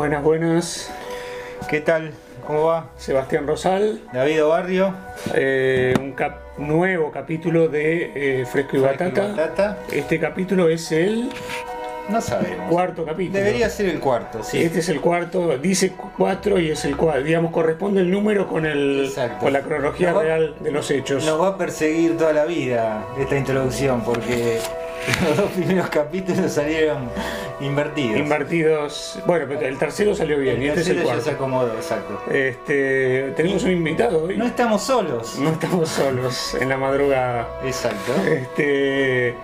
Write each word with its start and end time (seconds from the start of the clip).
Buenas, 0.00 0.22
buenas. 0.22 0.90
¿Qué 1.68 1.82
tal? 1.82 2.12
¿Cómo 2.46 2.64
va? 2.64 2.88
Sebastián 2.96 3.46
Rosal. 3.46 4.00
David 4.14 4.42
Barrio. 4.44 4.94
Eh, 5.34 5.92
un 6.00 6.12
cap- 6.12 6.56
nuevo 6.56 7.10
capítulo 7.12 7.68
de 7.68 8.40
eh, 8.40 8.46
Fresco 8.46 8.78
y 8.78 8.80
Fresco 8.80 9.04
y 9.04 9.08
Batata. 9.10 9.26
Batata. 9.36 9.78
Este 9.92 10.18
capítulo 10.18 10.70
es 10.70 10.90
el 10.92 11.28
No 12.08 12.18
sabemos. 12.22 12.70
cuarto 12.70 13.04
capítulo. 13.04 13.40
Debería 13.40 13.68
ser 13.68 13.90
el 13.90 14.00
cuarto, 14.00 14.42
sí. 14.42 14.62
Este 14.62 14.78
es 14.78 14.88
el 14.88 15.02
cuarto, 15.02 15.58
dice 15.58 15.92
cuatro 16.16 16.58
y 16.58 16.70
es 16.70 16.82
el 16.86 16.96
cual, 16.96 17.22
digamos, 17.22 17.52
corresponde 17.52 18.00
el 18.00 18.10
número 18.10 18.48
con 18.48 18.64
el 18.64 19.04
Exacto. 19.04 19.40
con 19.44 19.52
la 19.52 19.60
cronología 19.60 20.14
va- 20.14 20.22
real 20.22 20.54
de 20.60 20.70
los 20.70 20.90
hechos. 20.90 21.26
Nos 21.26 21.38
va 21.38 21.48
a 21.48 21.58
perseguir 21.58 22.16
toda 22.16 22.32
la 22.32 22.46
vida 22.46 23.04
esta 23.18 23.36
introducción 23.36 24.00
porque 24.02 24.60
los 25.28 25.36
dos 25.36 25.50
primeros 25.50 25.90
capítulos 25.90 26.50
salieron 26.50 27.10
invertidos. 27.60 28.18
Invertidos. 28.18 29.18
Bueno, 29.26 29.46
pero 29.48 29.60
el 29.60 29.78
tercero 29.78 30.14
salió 30.14 30.38
bien 30.38 30.56
El 30.56 30.62
y 30.62 30.68
este 30.68 30.80
es 30.80 30.88
el 30.88 31.20
se 31.22 31.30
acomodó, 31.30 31.74
exacto. 31.74 32.20
Este, 32.30 33.32
tenemos 33.36 33.62
un 33.64 33.72
invitado 33.72 34.24
hoy. 34.24 34.36
No 34.36 34.46
estamos 34.46 34.82
solos. 34.82 35.38
No 35.38 35.50
estamos 35.50 35.88
solos 35.88 36.54
en 36.54 36.68
la 36.68 36.76
madrugada. 36.76 37.48
Exacto. 37.64 38.12
Este, 38.26 39.34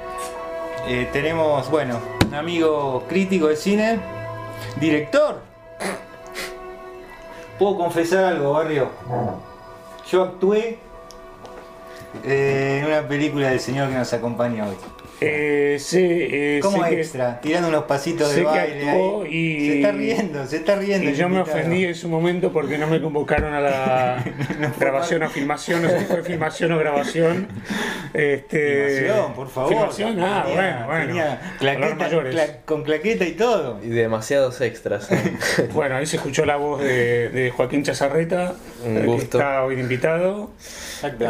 Eh, 0.89 1.09
tenemos, 1.13 1.69
bueno, 1.69 1.99
un 2.29 2.35
amigo 2.35 3.03
crítico 3.09 3.49
de 3.49 3.57
cine, 3.57 3.99
director. 4.77 5.41
¿Puedo 7.59 7.77
confesar 7.77 8.25
algo, 8.25 8.53
Barrio? 8.53 8.91
Yo 10.09 10.23
actué 10.23 10.79
eh, 12.25 12.79
en 12.81 12.87
una 12.87 13.03
película 13.09 13.49
del 13.49 13.59
señor 13.59 13.89
que 13.89 13.97
nos 13.97 14.13
acompaña 14.13 14.69
hoy. 14.69 14.77
Eh, 15.21 15.77
sé, 15.81 16.57
eh, 16.57 16.61
Como 16.61 16.85
sé 16.85 16.91
que- 16.91 17.01
extra, 17.01 17.41
tirando 17.41 17.69
unos 17.69 17.85
pasitos 17.85 18.35
de 18.35 18.43
baile. 18.43 18.91
ahí. 18.91 19.01
y- 19.31 19.67
Se 19.71 19.77
está 19.77 19.93
riendo, 19.93 20.47
se 20.47 20.57
está 20.57 20.77
riendo. 20.77 21.11
Y 21.11 21.15
yo 21.15 21.29
me 21.29 21.41
ofendí 21.41 21.85
en 21.85 21.95
su 21.95 22.09
momento 22.09 22.53
porque 22.53 22.77
no 22.79 22.87
me 22.87 23.01
convocaron 23.01 23.55
a 23.55 23.61
la 23.61 24.25
grabación 24.79 25.23
o 25.23 25.31
filmación, 25.31 25.83
no 25.83 25.89
sé 25.89 26.01
si 26.01 26.05
fue 26.07 26.23
filmación 26.23 26.73
o 26.73 26.79
grabación. 26.79 27.49
Este, 28.13 28.99
Filmación, 29.01 29.35
por 29.35 29.49
favor. 29.49 29.71
Filmación, 29.73 30.21
ah, 30.21 30.43
Tenía- 30.47 30.55
bueno, 30.63 30.87
bueno. 30.87 31.07
tenía 31.07 31.25
Palabras 31.25 31.59
claqueta- 31.59 31.95
mayores. 31.97 32.35
cla- 32.35 32.57
con 32.65 32.83
claqueta 32.83 33.25
y 33.25 33.33
todo. 33.33 33.81
Y 33.83 33.89
demasiados 33.89 34.61
extras. 34.61 35.09
Bueno, 35.73 35.97
ahí 35.97 36.07
se 36.07 36.17
escuchó 36.17 36.45
la 36.47 36.57
voz 36.57 36.83
de, 36.83 37.29
de 37.31 37.51
Joaquín 37.51 37.83
Chazarreta, 37.83 38.55
Un 38.85 38.97
eh, 38.97 39.01
que 39.01 39.07
gusto. 39.07 39.39
está 39.39 39.65
hoy 39.65 39.77
de 39.77 39.83
invitado. 39.83 40.51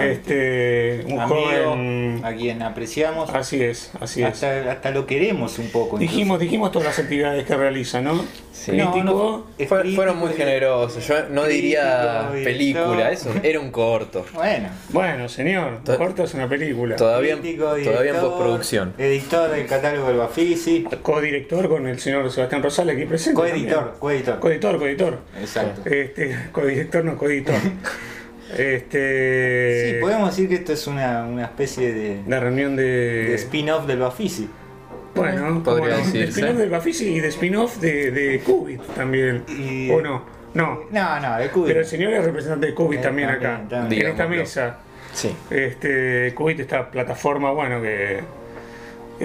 Este, 0.01 1.05
un 1.07 1.21
Amigo, 1.21 1.41
joven. 1.65 2.21
a 2.25 2.33
quien 2.35 2.63
apreciamos. 2.63 3.31
Así 3.31 3.63
es, 3.63 3.91
así 4.01 4.23
es. 4.23 4.29
Hasta, 4.29 4.71
hasta 4.73 4.91
lo 4.91 5.07
queremos 5.07 5.59
un 5.59 5.69
poco. 5.71 5.99
Dijimos, 5.99 6.39
dijimos 6.41 6.71
todas 6.73 6.87
las 6.89 6.99
actividades 6.99 7.45
que 7.45 7.57
realiza, 7.57 8.01
¿no? 8.01 8.25
Sí. 8.53 8.71
Crítico. 8.73 8.95
No, 8.95 9.05
no, 9.05 9.47
es 9.59 9.69
Fue- 9.69 9.81
crítico, 9.81 9.97
fueron 9.97 10.19
muy 10.19 10.33
generosos. 10.33 11.07
Yo 11.07 11.29
no 11.31 11.45
diría 11.45 12.29
Crítico, 12.33 12.45
película, 12.81 13.11
eso 13.13 13.31
era 13.43 13.61
un 13.61 13.71
corto. 13.71 14.25
Bueno, 14.35 14.69
Bueno, 14.91 15.29
señor, 15.29 15.85
To- 15.85 15.97
corto 15.99 16.25
es 16.25 16.35
una 16.35 16.49
película. 16.49 16.97
Todavía, 16.97 17.37
todavía 17.37 18.11
en 18.15 18.21
postproducción. 18.21 18.95
Editor 18.99 19.51
del 19.51 19.67
catálogo 19.67 20.09
del 20.09 20.17
Bafisi. 20.17 20.85
Codirector 21.03 21.69
con 21.69 21.87
el 21.87 21.99
señor 22.01 22.31
Sebastián 22.31 22.63
Rosales 22.63 22.97
aquí 22.97 23.05
presente. 23.05 23.39
Coeditor, 23.41 23.97
coeditor. 23.99 24.41
Coeditor, 24.41 24.79
coeditor. 24.79 25.19
Exacto. 25.41 25.83
Este, 25.89 26.37
codirector, 26.53 27.05
no 27.05 27.17
coeditor. 27.19 27.46
Este. 28.57 29.91
Sí, 29.95 30.01
podemos 30.01 30.31
decir 30.31 30.49
que 30.49 30.55
esto 30.57 30.73
es 30.73 30.87
una, 30.87 31.25
una 31.27 31.45
especie 31.45 31.93
de, 31.93 32.21
La 32.29 32.39
reunión 32.41 32.77
de 32.77 32.85
de. 33.29 33.35
spin-off 33.35 33.87
del 33.87 33.99
Bafisi. 33.99 34.49
bueno, 35.15 35.63
Podría 35.65 35.65
como 35.65 35.77
no, 35.89 35.97
de 35.97 35.97
decirse. 36.21 36.29
spin-off 36.41 36.57
del 36.57 36.71
Bafisi 36.71 37.09
y 37.09 37.21
de 37.21 37.29
spin-off 37.29 37.77
de, 37.79 38.11
de 38.13 38.41
Qubit 38.41 38.81
también. 38.95 39.43
Y- 39.49 39.91
¿O 39.91 40.01
no? 40.01 40.23
No. 40.55 40.81
No, 40.91 41.21
no, 41.21 41.37
de 41.39 41.49
Qubit. 41.51 41.67
Pero 41.69 41.81
el 41.81 41.87
señor 41.87 42.13
es 42.13 42.25
representante 42.25 42.67
de 42.69 42.75
Qubit 42.75 43.01
Eh, 43.01 43.03
también, 43.03 43.29
también, 43.31 43.53
acá. 43.53 43.69
también. 43.69 44.03
En 44.03 44.09
esta 44.13 44.27
mesa. 44.29 44.79
Sí. 45.13 45.35
Este, 45.51 46.33
Qubit, 46.35 46.61
esta 46.61 46.91
plataforma, 46.91 47.51
bueno, 47.51 47.83
que 47.83 48.21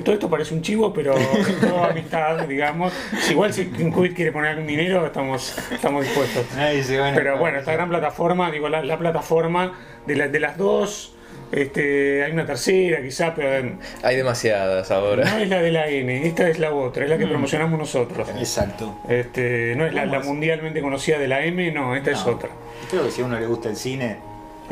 todo 0.02 0.14
esto 0.14 0.30
parece 0.30 0.54
un 0.54 0.62
chivo, 0.62 0.94
pero 0.94 1.18
es 1.18 1.60
toda 1.62 1.88
amistad, 1.90 2.48
digamos. 2.48 2.94
Si 3.22 3.34
igual 3.34 3.54
si 3.54 3.66
Qubit 3.66 4.16
quiere 4.16 4.32
poner 4.32 4.52
algún 4.52 4.68
dinero, 4.68 5.06
estamos, 5.06 5.58
estamos 5.72 6.04
dispuestos. 6.06 6.46
Dice, 6.74 7.00
bueno, 7.00 7.16
Pero 7.18 7.38
bueno, 7.38 7.60
esta 7.60 7.74
gran 7.74 7.90
plataforma, 7.90 8.50
digo, 8.52 8.70
la, 8.70 8.84
la 8.84 8.98
plataforma 8.98 9.74
de, 10.08 10.16
la- 10.16 10.28
de 10.30 10.40
las 10.40 10.58
dos, 10.58 11.14
este, 11.52 12.24
hay 12.24 12.32
una 12.32 12.46
tercera 12.46 13.02
quizá, 13.02 13.36
pero 13.36 13.76
Hay 14.04 14.16
demasiadas 14.16 14.90
ahora. 14.92 15.26
no 15.26 15.38
es 15.38 15.50
la 15.50 15.62
de 15.62 15.72
la 15.72 15.88
N, 15.88 16.26
esta 16.26 16.48
es 16.48 16.60
la 16.60 16.72
otra, 16.74 17.04
es 17.04 17.10
la 17.10 17.18
que 17.18 17.26
Mm. 17.26 17.30
promocionamos 17.30 17.78
nosotros. 17.78 18.30
Exacto. 18.40 18.98
Este, 19.10 19.74
no 19.76 19.86
es 19.86 19.94
la, 19.94 20.06
mundialmente 20.22 20.80
conocida 20.82 21.20
de 21.20 21.28
la 21.28 21.44
M, 21.44 21.72
no, 21.72 21.96
esta 21.96 22.12
es 22.12 22.26
otra. 22.26 22.50
Creo 22.90 23.04
que 23.06 23.12
si 23.12 23.22
a 23.22 23.26
uno 23.26 23.38
le 23.40 23.46
gusta 23.48 23.68
el 23.70 23.76
cine, 23.76 24.18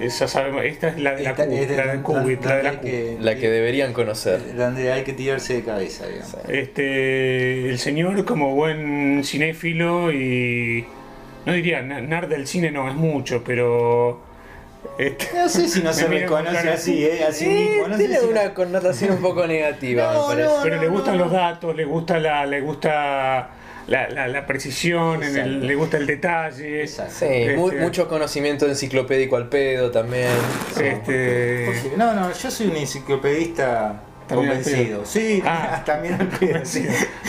Esa 0.02 0.28
sabemos, 0.28 0.64
esta 0.64 0.88
es 0.90 1.00
la 1.00 1.16
de 1.16 1.24
la 1.24 1.30
esta 1.32 1.46
Q, 1.46 1.52
es 1.54 1.70
de- 1.70 1.76
la 1.78 1.86
de 1.94 2.02
Qubit, 2.02 2.46
la 2.46 2.56
de 2.58 2.64
la 2.64 2.72
Q. 2.74 2.82
que- 2.82 3.18
La 3.20 3.36
que 3.36 3.50
deberían 3.50 3.94
conocer. 3.94 4.56
donde 4.56 4.92
hay 4.92 5.04
que 5.04 5.14
tirarse 5.14 5.56
de 5.56 5.64
cabeza, 5.64 6.06
digamos. 6.08 6.36
Este, 6.48 7.70
el 7.70 7.80
señor 7.80 8.24
como 8.26 8.56
buen 8.56 9.24
cinéfilo 9.24 10.12
y 10.12 10.86
no 11.46 11.54
diría 11.54 11.82
nerd 11.82 12.28
del 12.30 12.48
cine 12.48 12.72
no 12.72 12.88
es 12.90 12.96
mucho, 12.96 13.44
pero 13.44 14.22
este, 14.98 15.28
No 15.36 15.50
sé 15.50 15.68
si 15.68 15.82
no 15.84 15.92
se 15.94 16.08
reconoce 16.08 16.70
así, 16.70 17.04
¿eh? 17.04 17.26
Así 17.28 17.46
mismo. 17.48 17.88
No 17.90 17.98
sé 17.98 18.06
tiene 18.08 18.22
no- 18.22 18.30
una 18.30 18.54
connotación 18.54 19.12
un 19.12 19.22
poco 19.22 19.46
negativa, 19.48 20.14
No, 20.14 20.30
me 20.30 20.36
parece. 20.36 20.50
no, 20.56 20.64
pero 20.64 20.82
le 20.82 20.88
gustan 20.88 21.18
no. 21.18 21.24
los 21.26 21.34
datos, 21.34 21.76
le 21.76 21.84
gusta 21.86 22.20
la, 22.20 22.46
le 22.46 22.62
gusta 22.62 23.50
la, 23.90 24.08
la- 24.10 24.28
la 24.28 24.46
precisión, 24.46 25.24
en 25.24 25.36
el- 25.38 25.68
le 25.68 25.76
gusta 25.76 25.98
el 25.98 26.06
detalle. 26.06 26.82
Exacto. 26.82 27.14
Sí, 27.20 27.26
mu- 27.56 27.70
Este- 27.70 27.82
mucho 27.82 28.08
conocimiento 28.08 28.66
enciclopédico 28.68 29.36
al 29.36 29.50
pedo 29.50 29.92
también. 29.92 30.30
Este, 30.80 31.92
No, 31.98 32.14
no, 32.14 32.32
yo 32.32 32.52
soy 32.52 32.68
un 32.68 32.76
enciclopedista 32.78 34.04
convencido. 34.28 35.06
Sí, 35.06 35.42
Ah. 35.46 35.82
también 35.86 36.14
al 36.16 36.28
pedo. 36.28 36.60
sí. 36.64 36.86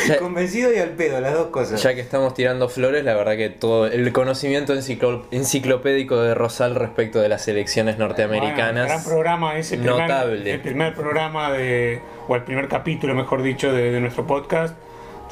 Ya- 0.06 0.19
Convencido 0.19 0.72
y 0.72 0.78
al 0.78 0.91
pedo, 0.91 1.19
las 1.21 1.32
dos 1.34 1.47
cosas. 1.48 1.82
Ya 1.82 1.94
que 1.94 2.00
estamos 2.00 2.34
tirando 2.34 2.69
flores, 2.69 3.04
la 3.04 3.15
verdad 3.15 3.37
que 3.37 3.48
todo 3.48 3.87
el 3.87 4.12
conocimiento 4.12 4.75
enciclo- 4.75 5.25
enciclopédico 5.31 6.21
de 6.21 6.34
Rosal 6.34 6.75
respecto 6.75 7.21
de 7.21 7.28
las 7.31 7.48
elecciones 7.48 7.97
bueno, 7.97 8.15
gran 8.15 8.28
norteamericanas. 8.28 9.04
programa 9.06 9.56
ese 9.56 9.78
primer, 9.78 9.97
Notable. 9.98 10.53
el 10.53 10.60
primer 10.60 10.94
programa 10.94 11.53
de 11.53 12.00
o 12.28 12.37
el 12.37 12.42
primer 12.44 12.69
capítulo, 12.69 13.15
mejor 13.15 13.42
dicho, 13.42 13.72
de, 13.72 13.91
de 13.91 14.00
nuestro 14.00 14.27
podcast 14.27 14.75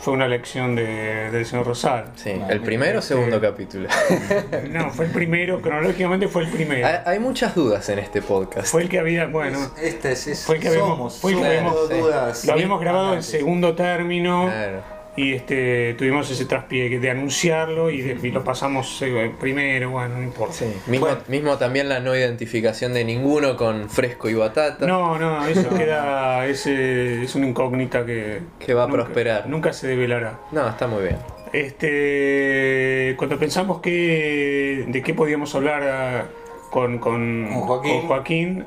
fue 0.00 0.12
una 0.14 0.28
lección 0.28 0.74
de, 0.76 1.30
del 1.30 1.44
señor 1.44 1.66
Rosal. 1.66 2.06
Sí, 2.16 2.34
No, 2.34 2.48
el 2.50 2.60
primero 2.60 2.96
o 2.96 2.98
este- 3.00 3.14
segundo 3.14 3.40
capítulo. 3.40 3.88
No, 4.70 4.90
fue 4.90 5.06
el 5.06 5.10
primero, 5.12 5.60
cronológicamente 5.60 6.28
fue 6.28 6.42
el 6.44 6.50
primero. 6.50 6.86
hay, 6.86 6.96
hay 7.04 7.18
muchas 7.18 7.54
dudas 7.54 7.88
en 7.88 7.98
este 7.98 8.22
podcast. 8.22 8.68
Fue 8.68 8.82
el 8.82 8.88
que 8.88 8.98
había, 8.98 9.26
bueno, 9.26 9.58
Esta 9.80 10.10
es, 10.10 10.26
es- 10.26 10.44
Fue 10.44 10.56
el 10.56 10.60
que 10.62 10.68
habíamos- 10.68 10.88
somos, 10.90 11.18
fue 11.18 11.32
el 11.32 11.40
que 11.40 11.46
habíamos- 11.46 11.88
dudas. 11.88 12.44
lo 12.44 12.52
habíamos 12.52 12.80
grabado 12.80 13.14
en 13.14 13.22
segundo 13.22 13.74
término 13.74 14.46
Claro. 14.46 14.97
Y 15.18 15.32
este 15.34 15.94
tuvimos 15.98 16.30
ese 16.30 16.44
traspié 16.44 16.98
de 17.00 17.10
anunciarlo 17.10 17.90
y, 17.90 18.02
de- 18.02 18.28
y 18.28 18.30
lo 18.30 18.44
pasamos 18.44 19.02
eh, 19.02 19.32
primero, 19.40 19.90
bueno, 19.90 20.16
no 20.18 20.22
importa. 20.22 20.54
Sí, 20.54 20.66
Mismo, 20.86 21.06
Bueno. 21.06 21.22
mismo 21.26 21.58
también 21.58 21.88
la 21.88 21.98
no 21.98 22.14
identificación 22.14 22.92
de 22.94 23.04
ninguno 23.04 23.56
con 23.56 23.90
fresco 23.90 24.28
y 24.28 24.34
batata. 24.34 24.86
No, 24.86 25.18
no, 25.18 25.44
eso 25.46 25.68
queda, 25.70 26.46
ese, 26.46 27.22
es 27.24 27.34
una 27.34 27.48
incógnita 27.48 28.06
que, 28.06 28.40
Que 28.60 28.74
va 28.74 28.84
a 28.84 28.86
nunca- 28.86 29.02
prosperar. 29.04 29.48
Nunca 29.48 29.72
se 29.72 29.88
develará. 29.88 30.38
No, 30.52 30.68
está 30.68 30.86
muy 30.86 31.02
bien. 31.02 31.16
Este, 31.52 33.14
cuando 33.16 33.38
pensamos 33.38 33.80
que, 33.80 34.84
de 34.86 35.02
qué 35.02 35.14
podíamos 35.14 35.54
hablar 35.54 35.82
ah, 35.82 36.24
con, 36.70 36.98
con, 36.98 37.48
Con 37.48 37.60
Joaquín. 37.62 37.92
con 38.00 38.06
Joaquín, 38.08 38.64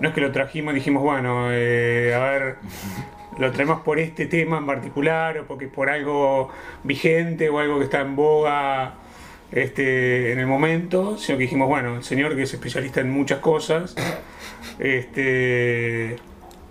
no 0.00 0.08
es 0.08 0.14
que 0.14 0.20
lo 0.20 0.32
trajimos 0.32 0.72
y 0.72 0.76
dijimos, 0.76 1.02
bueno, 1.02 1.48
eh, 1.50 2.14
a 2.14 2.18
ver, 2.20 2.56
lo 3.38 3.50
traemos 3.52 3.80
por 3.80 3.98
este 3.98 4.26
tema 4.26 4.58
en 4.58 4.66
particular 4.66 5.38
o 5.38 5.46
porque 5.46 5.66
por 5.68 5.88
algo 5.90 6.50
vigente 6.84 7.48
o 7.48 7.58
algo 7.58 7.78
que 7.78 7.84
está 7.84 8.00
en 8.00 8.14
boga 8.16 8.94
este, 9.50 10.32
en 10.32 10.38
el 10.38 10.46
momento, 10.46 11.16
sino 11.18 11.38
que 11.38 11.42
dijimos, 11.44 11.68
bueno, 11.68 11.96
el 11.96 12.04
señor 12.04 12.34
que 12.36 12.42
es 12.42 12.52
especialista 12.54 13.00
en 13.00 13.10
muchas 13.10 13.38
cosas, 13.40 13.94
este, 14.78 16.16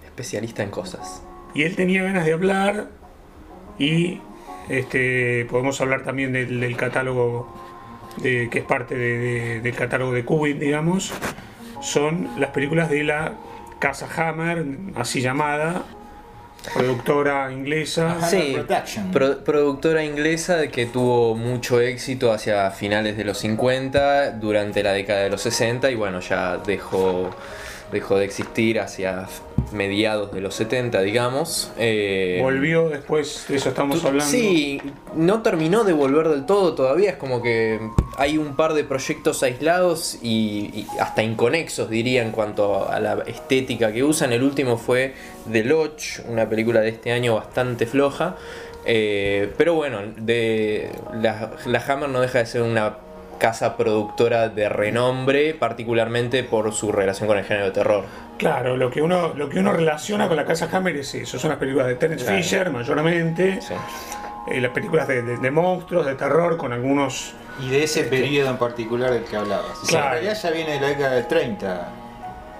Especialista 0.05 0.61
en 0.63 0.69
cosas. 0.69 1.23
y 1.53 1.63
él 1.63 1.75
tenía 1.75 2.03
ganas 2.03 2.25
de 2.25 2.33
hablar 2.33 2.89
y 3.79 4.19
este, 4.69 5.45
podemos 5.49 5.79
hablar 5.81 6.03
también 6.03 6.31
del, 6.33 6.59
del 6.59 6.75
catálogo 6.77 7.51
de, 8.21 8.49
que 8.49 8.59
es 8.59 8.65
parte 8.65 8.95
de- 8.95 9.17
de- 9.17 9.61
del 9.61 9.75
catálogo 9.75 10.11
de 10.11 10.23
Kubrick, 10.25 10.59
digamos, 10.59 11.13
son 11.81 12.29
las 12.37 12.49
películas 12.51 12.89
de 12.89 13.03
la 13.03 13.33
Casa 13.79 14.07
Hammer, 14.15 14.65
así 14.95 15.21
llamada, 15.21 15.85
productora 16.73 17.51
inglesa. 17.51 18.17
Sí, 18.29 18.55
pro- 19.11 19.39
productora 19.43 20.03
inglesa 20.03 20.67
que 20.67 20.85
tuvo 20.85 21.35
mucho 21.35 21.79
éxito 21.81 22.31
hacia 22.31 22.71
finales 22.71 23.17
de 23.17 23.23
los 23.25 23.37
50, 23.39 24.31
durante 24.31 24.83
la 24.83 24.93
década 24.93 25.21
de 25.23 25.29
los 25.29 25.41
60 25.41 25.89
y 25.91 25.95
bueno, 25.95 26.19
ya 26.19 26.57
dejó, 26.57 27.29
dejó 27.91 28.17
de 28.17 28.25
existir 28.25 28.79
hacia 28.79 29.27
mediados 29.73 30.33
de 30.33 30.41
los 30.41 30.55
70, 30.55 31.01
digamos. 31.01 31.71
Eh, 31.77 32.39
Volvió 32.41 32.89
después, 32.89 33.45
de 33.47 33.55
eso 33.55 33.69
estamos 33.69 34.03
hablando. 34.03 34.25
Sí, 34.29 34.81
no 35.15 35.41
terminó 35.41 35.83
de 35.85 35.93
volver 35.93 36.27
del 36.27 36.45
todo 36.45 36.73
todavía, 36.73 37.11
es 37.11 37.15
como 37.17 37.41
que 37.41 37.79
hay 38.17 38.37
un 38.37 38.55
par 38.55 38.73
de 38.73 38.83
proyectos 38.83 39.43
aislados 39.43 40.17
y, 40.21 40.71
y 40.73 40.87
hasta 40.99 41.23
inconexos, 41.23 41.89
diría, 41.89 42.21
en 42.21 42.31
cuanto 42.31 42.89
a 42.89 42.99
la 42.99 43.23
estética 43.27 43.93
que 43.93 44.03
usan. 44.03 44.33
El 44.33 44.43
último 44.43 44.77
fue 44.77 45.13
The 45.51 45.63
Lodge, 45.63 46.21
una 46.27 46.47
película 46.49 46.81
de 46.81 46.89
este 46.89 47.11
año 47.11 47.35
bastante 47.35 47.85
floja. 47.85 48.35
Eh, 48.85 49.53
pero 49.57 49.75
bueno, 49.75 49.99
de, 50.17 50.91
la, 51.13 51.51
la 51.65 51.79
Hammer 51.87 52.09
no 52.09 52.19
deja 52.19 52.39
de 52.39 52.45
ser 52.47 52.61
una 52.63 52.95
casa 53.39 53.75
productora 53.77 54.49
de 54.49 54.69
renombre, 54.69 55.53
particularmente 55.55 56.43
por 56.43 56.71
su 56.73 56.91
relación 56.91 57.27
con 57.27 57.37
el 57.37 57.43
género 57.45 57.65
de 57.67 57.71
terror. 57.71 58.05
Claro, 58.37 58.77
lo 58.77 58.89
que 58.91 59.01
uno, 59.01 59.33
lo 59.35 59.49
que 59.49 59.59
uno 59.59 59.71
relaciona 59.73 60.27
con 60.27 60.35
la 60.37 60.45
casa 60.45 60.67
Hammer 60.71 60.95
es 60.97 61.13
eso, 61.15 61.37
son 61.39 61.49
las 61.51 61.59
películas 61.59 61.87
de 61.87 61.95
Terence 61.95 62.23
Claro. 62.25 62.41
Fisher 62.41 62.69
mayormente, 62.71 63.59
Sí. 63.61 63.73
eh, 64.51 64.61
las 64.61 64.71
películas 64.71 65.07
de, 65.07 65.21
de- 65.23 65.37
de 65.37 65.51
monstruos, 65.51 66.05
de 66.05 66.15
terror, 66.15 66.57
con 66.57 66.73
algunos... 66.73 67.33
Y 67.61 67.69
de 67.69 67.83
ese 67.83 68.03
periodo 68.03 68.49
en 68.49 68.57
particular 68.57 69.11
del 69.11 69.23
que 69.25 69.35
hablabas. 69.35 69.77
Claro. 69.87 70.05
En 70.05 70.11
realidad 70.13 70.37
ya 70.41 70.49
viene 70.51 70.71
de 70.73 70.79
la 70.81 70.87
década 70.87 71.15
del 71.15 71.27
30. 71.27 71.89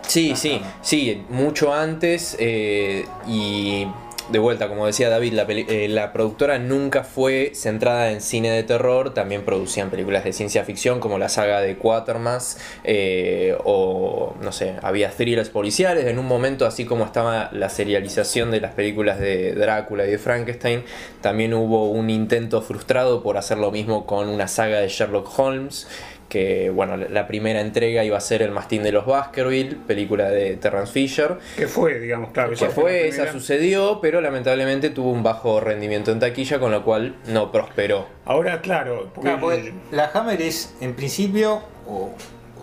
Sí, 0.07 0.36
sí, 0.36 0.62
sí, 0.81 1.24
mucho 1.30 1.74
antes 1.74 2.36
eh, 2.39 3.06
y 3.27 3.88
de 4.31 4.39
vuelta, 4.39 4.69
como 4.69 4.86
decía 4.86 5.09
David, 5.09 5.33
la, 5.33 5.44
eh, 5.50 5.88
la 5.89 6.13
productora 6.13 6.57
nunca 6.57 7.03
fue 7.03 7.51
centrada 7.53 8.12
en 8.12 8.21
cine 8.21 8.50
de 8.50 8.63
terror, 8.63 9.13
también 9.13 9.44
producían 9.44 9.89
películas 9.89 10.24
de 10.24 10.31
ciencia 10.31 10.63
ficción 10.63 11.00
como 11.00 11.18
la 11.18 11.27
saga 11.27 11.59
de 11.62 11.77
Quatermass 11.77 12.57
eh, 12.83 13.57
o 13.65 14.33
no 14.42 14.51
sé, 14.51 14.75
había 14.81 15.09
thrillers 15.09 15.50
policiales, 15.50 16.06
en 16.06 16.18
un 16.18 16.27
momento 16.27 16.65
así 16.65 16.86
como 16.86 17.03
estaba 17.03 17.50
la 17.51 17.69
serialización 17.69 18.51
de 18.51 18.62
las 18.62 18.74
películas 18.74 19.19
de 19.19 19.53
Drácula 19.53 20.06
y 20.06 20.12
de 20.12 20.18
Frankenstein, 20.18 20.83
también 21.21 21.53
hubo 21.53 21.89
un 21.89 22.09
intento 22.09 22.62
frustrado 22.62 23.24
por 23.24 23.38
hacer 23.38 23.57
lo 23.57 23.71
mismo 23.71 24.06
con 24.06 24.30
una 24.30 24.48
saga 24.48 24.80
de 24.80 24.88
Sherlock 24.88 25.38
Holmes 25.38 25.88
que 26.31 26.69
bueno, 26.69 26.95
la- 26.95 27.28
primera 27.28 27.60
entrega 27.60 28.06
iba 28.06 28.18
a 28.18 28.22
ser 28.22 28.42
El 28.42 28.51
Mastín 28.51 28.83
de 28.83 28.94
los 28.94 29.06
Baskerville, 29.06 29.75
película 29.86 30.30
de 30.30 30.56
Terrence 30.56 30.94
Fisher, 30.94 31.38
que 31.57 31.68
fue, 31.68 32.00
digamos, 32.00 32.31
claro. 32.31 32.51
que 32.56 32.69
fue, 32.69 33.10
esa 33.10 33.30
sucedió, 33.33 34.00
pero 34.01 34.22
lamentablemente 34.22 34.89
tuvo 34.92 35.12
un 35.12 35.24
bajo 35.24 35.60
rendimiento 35.60 36.12
en 36.13 36.19
taquilla, 36.19 36.57
con 36.57 36.72
lo 36.72 36.86
cual 36.86 37.16
no 37.28 37.51
prosperó. 37.51 38.07
Ahora, 38.24 38.62
claro, 38.62 39.10
porque 39.13 39.30
Claro, 39.30 39.42
porque 39.42 39.74
la 39.92 40.10
Hammer 40.13 40.42
es, 40.42 40.74
en 40.80 40.94
principio, 40.94 41.63
o, 41.86 42.12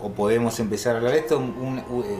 o 0.01 0.11
podemos 0.13 0.59
empezar 0.59 0.95
a 0.95 0.97
hablar 0.97 1.13
de 1.13 1.19
esto, 1.19 1.37
un- 1.37 1.83
un- 1.89 2.03
eh, 2.03 2.19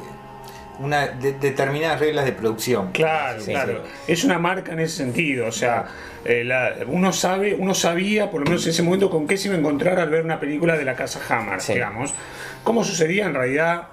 una 0.79 1.07
de- 1.07 1.33
determinadas 1.33 1.99
reglas 1.99 2.25
de 2.25 2.31
producción. 2.31 2.91
Claro, 2.91 3.41
Sí, 3.41 3.51
claro. 3.51 3.83
sí. 3.85 4.11
Es 4.11 4.23
una 4.23 4.39
marca 4.39 4.71
en 4.73 4.79
ese 4.79 4.95
sentido. 4.97 5.47
O 5.47 5.51
sea, 5.51 5.85
eh, 6.25 6.43
la- 6.43 6.73
uno 6.87 7.11
sabe, 7.13 7.55
uno 7.57 7.73
sabía, 7.73 8.31
por 8.31 8.41
lo 8.41 8.45
menos 8.45 8.63
en 8.65 8.71
ese 8.71 8.83
momento, 8.83 9.09
con 9.09 9.27
qué 9.27 9.37
se 9.37 9.47
iba 9.49 9.55
a 9.57 9.59
encontrar 9.59 9.99
al 9.99 10.09
ver 10.09 10.23
una 10.25 10.39
película 10.39 10.77
de 10.77 10.85
la 10.85 10.95
casa 10.95 11.19
Hammer, 11.29 11.61
Sí. 11.61 11.73
digamos. 11.73 12.13
Como 12.63 12.83
sucedía 12.83 13.25
en 13.25 13.33
realidad 13.33 13.87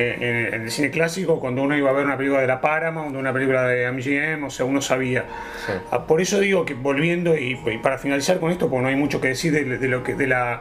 eh, 0.00 0.14
en, 0.48 0.54
en 0.54 0.62
el 0.62 0.70
cine 0.70 0.90
clásico 0.92 1.40
cuando 1.40 1.60
uno 1.62 1.76
iba 1.76 1.90
a 1.90 1.92
ver 1.92 2.04
una 2.06 2.16
película 2.16 2.40
de 2.40 2.46
la 2.46 2.60
Paramount, 2.60 3.16
una 3.16 3.32
película 3.32 3.64
de 3.64 3.90
MGM, 3.90 4.44
o 4.44 4.50
sea, 4.50 4.64
uno 4.64 4.80
sabía. 4.80 5.24
Sí. 5.66 5.72
Ah, 5.90 6.06
Por 6.06 6.20
eso 6.20 6.38
digo 6.38 6.64
que 6.64 6.74
volviendo 6.74 7.36
y, 7.36 7.58
y 7.66 7.78
para 7.78 7.98
finalizar 7.98 8.38
con 8.38 8.52
esto, 8.52 8.68
porque 8.70 8.82
no 8.82 8.88
hay 8.90 8.94
mucho 8.94 9.20
que 9.20 9.26
decir 9.26 9.52
de, 9.52 9.64
de 9.76 9.88
lo 9.88 10.04
que 10.04 10.14
de 10.14 10.28
la 10.28 10.60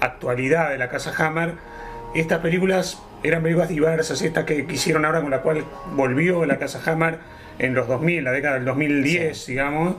actualidad 0.00 0.70
de 0.70 0.78
la 0.78 0.88
casa 0.88 1.12
Hammer, 1.18 1.52
estas 2.14 2.38
películas 2.38 3.02
eran 3.22 3.42
películas 3.42 3.68
diversas, 3.68 4.22
estas 4.22 4.44
que, 4.44 4.66
que 4.66 4.74
hicieron 4.74 5.04
ahora 5.04 5.20
con 5.20 5.30
la 5.30 5.42
cual 5.42 5.64
volvió 5.94 6.44
la 6.46 6.58
casa 6.58 6.80
Hammer 6.84 7.18
en 7.58 7.74
los 7.74 7.88
2000, 7.88 8.24
la 8.24 8.32
década 8.32 8.54
del 8.54 8.64
2010, 8.64 9.46
digamos, 9.46 9.96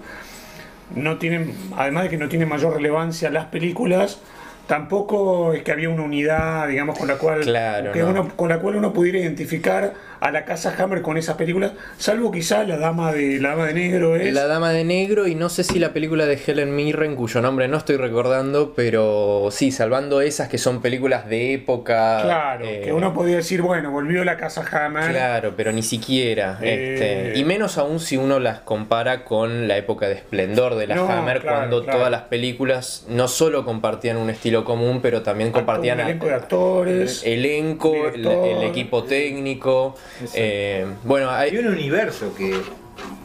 no 0.95 1.18
tienen, 1.18 1.54
además 1.75 2.04
de 2.04 2.10
que 2.10 2.18
no 2.18 2.30
tienen 2.30 2.48
mayor 2.50 2.74
relevancia 2.75 3.30
las 3.30 3.45
películas, 3.45 4.19
tampoco 4.68 5.54
es 5.54 5.63
que 5.63 5.71
había 5.71 5.89
una 5.89 6.04
unidad, 6.04 6.68
digamos, 6.68 6.98
con 6.98 7.07
la 7.07 7.16
cual, 7.16 7.42
Claro, 7.42 7.92
que 7.92 8.00
no. 8.00 8.10
uno, 8.10 8.30
con 8.36 8.50
la 8.50 8.60
cual 8.60 8.75
uno 8.75 8.94
pudiera 8.94 9.19
identificar 9.19 9.94
a 10.19 10.31
la 10.31 10.45
casa 10.45 10.74
Hammer 10.77 11.01
con 11.01 11.18
esas 11.18 11.36
películas, 11.38 11.74
salvo 11.98 12.31
quizá 12.31 12.63
la 12.63 12.77
dama 12.77 13.12
de 13.13 13.39
la 13.39 13.50
dama 13.50 13.66
de 13.68 13.74
negro 13.74 14.16
es 14.16 14.33
La 14.33 14.48
Dama 14.48 14.71
de 14.71 14.83
Negro 14.83 15.27
y 15.27 15.36
no 15.36 15.50
sé 15.50 15.63
si 15.63 15.80
la 15.80 15.94
película 15.94 16.25
de 16.25 16.39
Helen 16.45 16.75
Mirren, 16.75 17.16
cuyo 17.16 17.42
nombre 17.42 17.68
no 17.68 17.77
estoy 17.77 17.98
recordando, 17.98 18.74
pero 18.75 19.50
sí, 19.51 19.71
salvando 19.71 20.21
esas 20.21 20.50
que 20.50 20.57
son 20.57 20.81
películas 20.81 21.27
de 21.30 21.54
época. 21.54 22.21
claro, 22.24 22.66
eh, 22.66 22.81
que 22.83 22.94
uno 22.94 23.13
podía 23.13 23.38
decir, 23.38 23.62
bueno, 23.62 23.92
volvió 23.92 24.24
la 24.24 24.38
casa 24.38 24.63
Hammer. 24.71 25.12
Claro, 25.12 25.54
pero 25.56 25.71
ni 25.71 25.83
siquiera. 25.83 26.57
Eh, 26.62 26.94
este, 27.30 27.39
y 27.39 27.44
menos 27.44 27.77
aún 27.77 28.00
si 28.00 28.18
uno 28.18 28.39
las 28.39 28.60
compara 28.62 29.24
con 29.24 29.68
la 29.68 29.77
época 29.77 30.07
de 30.07 30.15
esplendor 30.15 30.75
de 30.75 30.88
la 30.88 30.95
No, 30.95 31.10
Hammer, 31.10 31.42
claro, 31.42 31.57
cuando 31.57 31.83
claro. 31.83 32.00
todas 32.00 32.12
las 32.12 32.22
películas 32.24 33.06
no 33.07 33.27
solo 33.27 33.65
compartían 33.65 34.18
un 34.18 34.30
estilo 34.30 34.65
común, 34.65 35.00
pero 35.01 35.22
también 35.22 35.51
compartían 35.51 36.00
un 36.00 36.06
elenco 36.06 36.25
de 36.27 36.33
actores. 36.33 37.24
elenco, 37.25 37.94
el 38.13 38.63
equipo 38.63 39.04
técnico. 39.04 39.95
Eh, 40.33 40.85
bueno, 41.03 41.29
Hay 41.31 41.51
hay, 41.51 41.57
un 41.57 41.67
universo 41.67 42.33
que, 42.38 42.56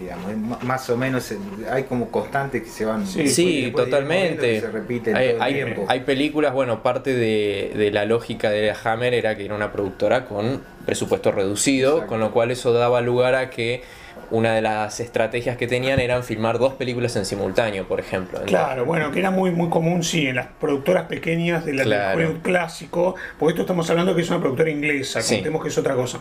digamos, 0.00 0.62
más 0.62 0.88
o 0.90 0.96
menos, 0.96 1.30
eh, 1.32 1.38
hay 1.70 1.84
como 1.84 2.10
constantes 2.10 2.62
que 2.62 2.68
se 2.68 2.84
van. 2.84 3.06
Sí, 3.06 3.28
Sí, 3.28 3.72
totalmente. 3.74 4.54
que 4.54 4.60
se 4.60 4.70
repiten 4.70 5.16
Hay, 5.16 5.26
todo 5.28 5.36
el 5.36 5.42
hay- 5.42 5.54
tiempo. 5.54 5.84
hay 5.88 6.00
películas, 6.00 6.52
bueno, 6.52 6.82
parte 6.82 7.14
de, 7.14 7.72
de 7.76 7.90
la 7.90 8.04
lógica 8.04 8.50
de 8.50 8.66
la 8.68 8.76
Hammer 8.84 9.14
era 9.14 9.36
que 9.36 9.44
era 9.44 9.54
una 9.54 9.72
productora 9.72 10.26
con 10.26 10.62
presupuesto 10.86 11.32
reducido, 11.32 11.92
Exacto. 11.94 12.08
con 12.10 12.20
lo 12.20 12.30
cual 12.32 12.50
eso 12.50 12.72
daba 12.72 13.00
lugar 13.00 13.34
a 13.34 13.50
que 13.50 13.82
una 14.30 14.54
de 14.54 14.62
las 14.62 15.00
estrategias 15.00 15.56
que 15.56 15.66
tenían 15.66 16.00
eran 16.00 16.24
filmar 16.24 16.58
dos 16.58 16.74
películas 16.74 17.14
en 17.16 17.24
simultáneo, 17.26 17.86
por 17.86 18.00
ejemplo. 18.00 18.40
Claro, 18.46 18.84
bueno, 18.84 19.10
que 19.12 19.18
era 19.18 19.30
muy 19.30 19.50
muy 19.50 19.68
común, 19.68 20.02
sí, 20.02 20.26
en 20.26 20.36
las 20.36 20.46
productoras 20.46 21.04
pequeñas 21.04 21.64
de 21.64 21.72
la 21.74 21.78
del 21.82 21.86
Claro. 21.92 22.18
Hollywood 22.18 22.40
clásico, 22.42 23.14
porque 23.38 23.50
esto 23.52 23.62
estamos 23.62 23.88
hablando 23.90 24.14
que 24.14 24.22
es 24.22 24.30
una 24.30 24.40
productora 24.40 24.70
inglesa, 24.70 25.20
Sí. 25.20 25.36
contemos 25.36 25.62
que 25.62 25.68
es 25.68 25.78
otra 25.78 25.94
cosa. 25.94 26.18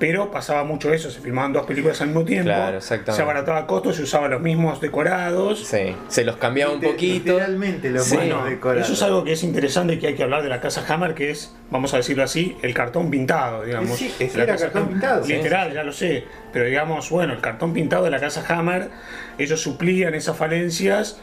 Pero 0.00 0.30
pasaba 0.30 0.64
mucho 0.64 0.92
eso, 0.92 1.10
se 1.10 1.20
filmaban 1.20 1.52
dos 1.52 1.66
películas 1.66 2.00
al 2.00 2.08
mismo 2.08 2.24
tiempo, 2.24 2.46
Claro, 2.46 2.78
exactamente. 2.78 3.12
se 3.16 3.22
abarataba 3.22 3.66
costos, 3.66 3.96
se 3.96 4.02
usaban 4.02 4.30
los 4.30 4.40
mismos 4.40 4.80
decorados. 4.80 5.60
Sí, 5.66 5.94
se 6.08 6.24
los 6.24 6.36
cambiaba 6.38 6.72
un 6.72 6.80
poquito. 6.80 7.32
Literalmente 7.34 7.90
los 7.90 8.04
Sí. 8.06 8.16
buenos 8.16 8.38
Bueno, 8.40 8.50
decorados. 8.50 8.84
eso 8.86 8.94
es 8.94 9.02
algo 9.02 9.22
que 9.24 9.32
es 9.32 9.42
interesante 9.44 9.92
y 9.94 9.98
que 9.98 10.06
hay 10.08 10.14
que 10.14 10.22
hablar 10.22 10.42
de 10.42 10.48
la 10.48 10.60
casa 10.62 10.82
Hammer, 10.88 11.14
que 11.14 11.30
es, 11.30 11.54
vamos 11.70 11.92
a 11.92 11.98
decirlo 11.98 12.24
así, 12.24 12.56
el 12.62 12.72
cartón 12.72 13.10
pintado, 13.10 13.62
digamos. 13.62 13.98
Sí, 13.98 14.10
es 14.18 14.32
que 14.32 14.38
La 14.38 14.44
era 14.44 14.52
casa 14.54 14.64
cartón 14.64 14.82
Hammer. 14.84 14.92
pintado, 14.94 15.24
sí, 15.24 15.32
Literal, 15.34 15.72
ya 15.74 15.84
lo 15.84 15.92
sé. 15.92 16.24
Pero 16.50 16.64
digamos, 16.64 17.10
bueno, 17.10 17.34
el 17.34 17.40
cartón 17.40 17.74
pintado 17.74 18.04
de 18.04 18.10
la 18.10 18.20
casa 18.20 18.42
Hammer, 18.48 18.88
ellos 19.36 19.60
suplían 19.60 20.14
esas 20.14 20.34
falencias 20.34 21.18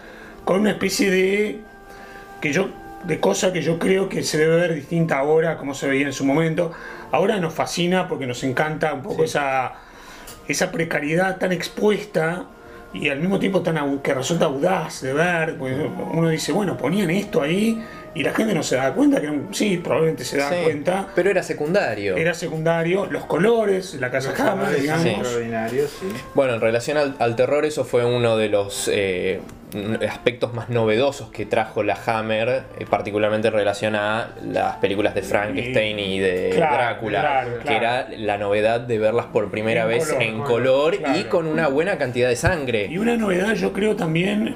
con 0.46 0.60
una 0.62 0.70
especie 0.70 1.10
de. 1.10 1.60
que 2.42 2.54
yo. 2.54 2.70
De 3.08 3.20
cosa 3.20 3.54
que 3.54 3.62
yo 3.62 3.80
creo 3.80 4.10
que 4.10 4.22
se 4.24 4.38
debe 4.38 4.58
ver 4.58 4.74
distinta 4.76 5.18
ahora 5.20 5.58
como 5.58 5.74
se 5.74 5.88
veía 5.88 6.06
en 6.08 6.14
su 6.14 6.26
momento. 6.26 6.72
Ahora 7.12 7.38
nos 7.40 7.54
fascina 7.54 8.08
porque 8.08 8.28
nos 8.28 8.44
encanta 8.44 8.94
un 8.94 9.02
poco 9.02 9.24
esa 9.24 9.74
esa 10.48 10.72
precariedad 10.72 11.38
tan 11.38 11.52
expuesta 11.52 12.46
y 12.94 13.10
al 13.10 13.20
mismo 13.20 13.38
tiempo 13.38 13.62
tan 13.62 14.00
que 14.00 14.14
resulta 14.14 14.46
audaz 14.46 15.02
de 15.02 15.12
ver, 15.14 15.58
uno 15.60 16.30
dice, 16.30 16.54
bueno, 16.54 16.78
ponían 16.78 17.10
esto 17.10 17.42
ahí 17.42 17.84
y 18.16 18.24
la 18.24 18.34
gente 18.34 18.54
no 18.54 18.64
se 18.64 18.78
da 18.78 18.94
cuenta, 18.94 19.20
que 19.20 19.26
era 19.28 19.34
un- 19.34 19.54
sí, 19.54 19.78
probablemente 19.78 20.24
se 20.24 20.38
da 20.38 20.50
Sí, 20.50 20.56
cuenta, 20.64 21.08
Pero 21.14 21.30
era 21.30 21.44
secundario. 21.44 22.16
era 22.16 22.34
secundario, 22.34 23.06
los 23.08 23.26
colores, 23.26 23.94
la 23.96 24.10
casa 24.10 24.30
digamos. 24.80 25.06
extraordinarios, 25.06 25.92
sí. 26.00 26.08
Bueno, 26.34 26.54
en 26.56 26.62
relación 26.62 26.98
al, 26.98 27.16
al 27.20 27.36
terror, 27.36 27.66
eso 27.66 27.84
fue 27.84 28.06
uno 28.06 28.38
de 28.38 28.48
los 28.50 28.90
eh, 28.92 29.42
aspectos 30.10 30.54
más 30.54 30.70
novedosos 30.70 31.30
que 31.30 31.46
trajo 31.46 31.84
la 31.84 31.98
Hammer, 32.06 32.64
eh, 32.80 32.86
particularmente 32.90 33.50
en 33.50 33.54
relación 33.54 33.96
a 33.96 34.30
las 34.44 34.78
películas 34.78 35.14
de 35.14 35.24
Frankenstein 35.24 36.00
y 36.00 36.20
de 36.20 36.52
Claro, 36.56 36.76
Drácula, 36.76 37.20
claro, 37.20 37.52
que 37.66 37.76
era 37.76 38.08
la 38.16 38.38
novedad 38.38 38.80
de 38.80 38.98
verlas 38.98 39.26
por 39.26 39.52
primera 39.52 39.84
En 39.84 39.90
vez 39.90 40.08
color, 40.08 40.22
en 40.24 40.38
color, 40.40 40.98
color 41.00 41.18
y 41.18 41.24
con 41.26 41.48
una 41.48 41.68
buena 41.68 41.98
cantidad 41.98 42.30
de 42.30 42.36
sangre. 42.38 42.88
Y 42.90 42.98
una 42.98 43.18
novedad 43.18 43.54
yo 43.56 43.74
creo 43.74 43.96
también 43.98 44.56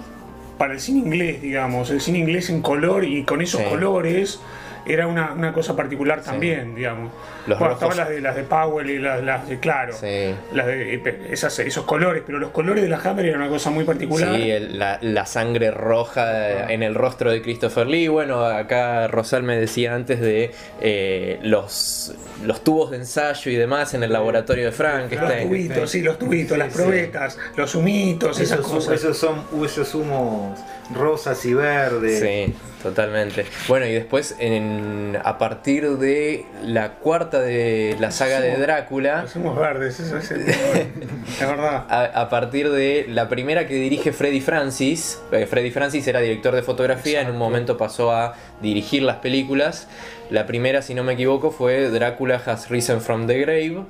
para 0.58 0.74
el 0.74 0.80
cine 0.80 1.00
inglés, 1.00 1.41
digamos, 1.41 1.89
el 1.89 2.00
cine 2.00 2.20
inglés 2.20 2.50
en 2.50 2.62
color 2.62 3.03
y 3.03 3.24
con 3.24 3.41
esos 3.41 3.62
Sí. 3.62 3.68
colores 3.68 4.39
era 4.85 5.07
una, 5.07 5.33
una 5.33 5.53
cosa 5.53 5.75
particular 5.75 6.21
también, 6.21 6.75
digamos. 6.75 7.11
Los 7.47 7.57
bueno, 7.59 7.73
rojos- 7.75 7.89
estaban 7.89 7.97
las 7.97 8.09
de 8.09 8.21
las 8.21 8.35
de 8.35 8.43
Powell 8.43 8.89
y 8.89 9.00
las, 9.00 9.23
las 9.23 9.47
de 9.47 9.59
Claro. 9.59 9.93
Sí. 9.93 10.35
Las 10.53 10.67
de, 10.67 11.01
esas- 11.31 11.59
esos 11.59 11.85
colores, 11.85 12.23
pero 12.25 12.39
los 12.39 12.51
colores 12.51 12.83
de 12.83 12.89
la 12.89 12.97
Hammer 12.97 13.25
eran 13.25 13.41
una 13.41 13.50
cosa 13.50 13.69
muy 13.69 13.83
particular. 13.83 14.35
Sí, 14.35 14.50
el- 14.51 14.77
la, 14.79 14.97
la 15.01 15.25
sangre 15.25 15.71
roja 15.71 16.71
en 16.71 16.83
el 16.83 16.95
rostro 16.95 17.31
de 17.31 17.41
Christopher 17.41 17.88
Lee. 17.88 18.07
Bueno, 18.07 18.45
acá 18.45 19.07
Rosal 19.07 19.43
me 19.43 19.57
decía 19.57 19.93
antes 19.95 20.19
de 20.19 20.51
eh, 20.81 21.39
los, 21.43 22.13
los 22.43 22.63
tubos 22.63 22.91
de 22.91 22.97
ensayo 22.97 23.51
y 23.51 23.55
demás 23.55 23.93
en 23.93 24.03
el 24.03 24.11
laboratorio 24.13 24.63
de 24.65 24.69
Los 24.71 24.77
Frankenstein. 24.77 25.47
tubitos, 25.47 25.89
sí, 25.91 26.01
los 26.01 26.17
tubitos, 26.19 26.57
las 26.57 26.73
sí. 26.73 26.79
probetas, 26.81 27.38
los 27.55 27.75
humitos, 27.75 28.39
esas 28.39 28.59
Esos, 28.59 28.71
cosas. 28.71 28.93
esos 28.95 29.17
son 29.17 29.43
esos 29.65 29.93
humos 29.95 30.59
rosas 30.93 31.43
y 31.45 31.53
verdes. 31.53 32.19
Sí. 32.19 32.53
Totalmente. 32.81 33.45
Bueno, 33.67 33.86
y 33.86 33.93
después 33.93 34.36
en, 34.39 35.15
a 35.24 35.38
partir 35.38 35.88
de 36.00 36.45
la 36.63 36.93
cuarta 36.95 37.39
de 37.39 37.95
la 38.00 38.10
saga 38.10 38.41
de 38.41 38.57
Drácula, 38.57 39.27
Somos 39.27 39.55
verdes, 39.55 40.00
eso 40.00 40.17
es 40.17 40.31
el 40.31 40.48
La 41.39 41.45
verdad. 41.45 41.86
a, 41.88 42.05
a 42.05 42.29
partir 42.29 42.71
de 42.71 43.05
la 43.07 43.29
primera 43.29 43.67
que 43.67 43.75
dirige 43.75 44.12
Freddy 44.13 44.41
Francis, 44.41 45.21
eh, 45.31 45.45
Freddy 45.45 45.69
Francis 45.69 46.07
era 46.07 46.21
director 46.21 46.55
de 46.55 46.63
fotografía, 46.63 47.21
en 47.21 47.29
un 47.29 47.38
momento 47.38 47.77
pasó 47.77 48.12
a 48.13 48.33
dirigir 48.63 49.03
las 49.03 49.17
películas. 49.17 49.88
La 50.31 50.48
primera, 50.48 50.81
si 50.81 50.95
no 50.95 51.03
me 51.03 51.13
equivoco, 51.13 51.51
fue 51.51 51.89
Drácula 51.89 52.41
Has 52.43 52.69
Risen 52.69 53.01
from 53.01 53.27
the 53.27 53.38
Grave, 53.38 53.83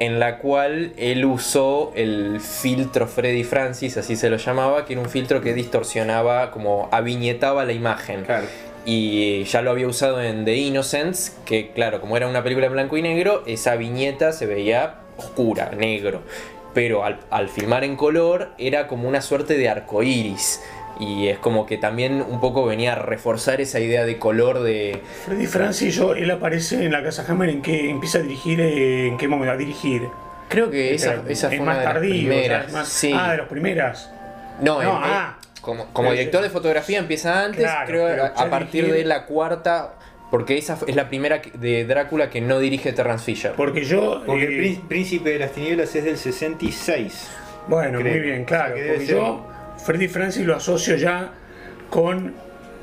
en 0.00 0.18
la 0.18 0.38
cual 0.38 0.92
él 0.96 1.26
usó 1.26 1.92
el 1.94 2.40
filtro 2.40 3.06
Freddy 3.06 3.44
Francis, 3.44 3.98
así 3.98 4.16
se 4.16 4.30
lo 4.30 4.38
llamaba, 4.38 4.86
que 4.86 4.94
era 4.94 5.02
un 5.02 5.10
filtro 5.10 5.42
que 5.42 5.52
distorsionaba, 5.52 6.50
como 6.50 6.88
aviñetaba 6.90 7.66
la 7.66 7.72
imagen. 7.72 8.24
Claro. 8.24 8.46
Y 8.86 9.44
ya 9.44 9.60
lo 9.60 9.70
había 9.70 9.86
usado 9.86 10.22
en 10.22 10.46
The 10.46 10.56
Innocents, 10.56 11.36
que 11.44 11.70
claro, 11.72 12.00
como 12.00 12.16
era 12.16 12.28
una 12.28 12.42
película 12.42 12.66
en 12.66 12.72
blanco 12.72 12.96
y 12.96 13.02
negro, 13.02 13.42
esa 13.46 13.76
viñeta 13.76 14.32
se 14.32 14.46
veía 14.46 15.00
oscura, 15.18 15.70
negro. 15.76 16.22
Pero 16.72 17.04
al, 17.04 17.20
al 17.28 17.50
filmar 17.50 17.84
en 17.84 17.96
color 17.96 18.52
era 18.56 18.86
como 18.86 19.06
una 19.06 19.20
suerte 19.20 19.58
de 19.58 19.68
arco 19.68 20.02
iris. 20.02 20.62
Y 21.00 21.28
es 21.28 21.38
como 21.38 21.64
que 21.66 21.78
también 21.78 22.22
un 22.28 22.40
poco 22.40 22.66
venía 22.66 22.92
a 22.92 22.96
reforzar 22.96 23.60
esa 23.60 23.80
idea 23.80 24.04
de 24.04 24.18
color 24.18 24.62
de. 24.62 25.00
Freddy 25.24 25.46
Francis, 25.46 25.94
yo, 25.96 26.14
él 26.14 26.30
aparece 26.30 26.84
en 26.84 26.92
la 26.92 27.02
Casa 27.02 27.24
Hammer 27.26 27.48
en 27.48 27.62
que 27.62 27.88
empieza 27.88 28.18
a 28.18 28.22
dirigir, 28.22 28.60
eh, 28.60 29.06
en 29.08 29.16
qué 29.16 29.26
momento 29.26 29.52
a 29.52 29.56
dirigir. 29.56 30.08
Creo 30.48 30.70
que 30.70 30.94
esa, 30.94 31.14
Este, 31.14 31.32
esa 31.32 31.46
fue 31.48 31.56
es 31.56 31.62
una 31.62 31.70
más 31.72 31.78
de 31.78 31.84
las 31.84 31.94
tardío, 31.94 32.10
o 32.12 32.16
sea, 32.16 32.28
primeras. 32.28 32.72
más- 32.72 32.88
Sí. 32.88 33.12
Ah, 33.16 33.30
de 33.32 33.36
las 33.38 33.48
primeras. 33.48 34.10
No, 34.60 34.82
No, 34.82 34.82
en- 34.82 34.88
ah. 35.04 35.38
como, 35.62 35.86
como 35.92 36.10
director 36.10 36.42
de 36.42 36.50
fotografía 36.50 36.98
empieza 36.98 37.44
antes, 37.44 37.62
Claro, 37.62 37.86
creo 37.86 38.24
a, 38.26 38.50
partir 38.50 38.84
dirigir- 38.84 38.92
de 38.98 39.04
la 39.04 39.24
cuarta, 39.26 39.94
porque 40.30 40.58
esa 40.58 40.76
es 40.86 40.96
la 40.96 41.08
primera 41.08 41.40
de 41.54 41.84
Drácula 41.86 42.28
que 42.30 42.40
no 42.42 42.58
dirige 42.58 42.92
Terrence 42.92 43.24
Fisher. 43.24 43.52
Porque 43.56 43.84
yo. 43.84 44.22
Porque 44.26 44.66
eh, 44.72 44.80
Príncipe 44.88 45.30
de 45.30 45.38
las 45.38 45.52
Tinieblas 45.52 45.94
es 45.96 46.04
del 46.04 46.18
66. 46.18 47.28
Bueno, 47.68 48.00
Creo. 48.00 48.12
muy 48.12 48.20
bien, 48.20 48.44
claro. 48.44 48.74
O 48.74 48.78
sea, 48.78 48.86
Porque 48.92 49.06
yo, 49.06 49.46
Freddy 49.84 50.08
Francis 50.08 50.44
lo 50.46 50.56
asocio 50.56 50.96
ya 50.96 51.32
con 51.90 52.34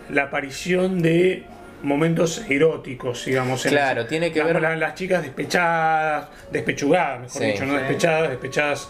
la 0.09 0.23
aparición 0.23 1.01
de 1.01 1.43
momentos 1.83 2.43
eróticos, 2.49 3.25
digamos. 3.25 3.65
en 3.65 3.71
Claro, 3.71 4.01
las- 4.01 4.09
tiene 4.09 4.31
que 4.31 4.41
ver- 4.43 4.59
la- 4.61 4.75
las 4.75 4.95
chicas 4.95 5.21
despechadas, 5.21 6.27
despechugadas, 6.51 7.21
mejor 7.21 7.41
Sí. 7.41 7.45
dicho, 7.47 7.65
no 7.65 7.73
Sí. 7.73 7.79
despechadas, 7.79 8.29
despechadas. 8.29 8.89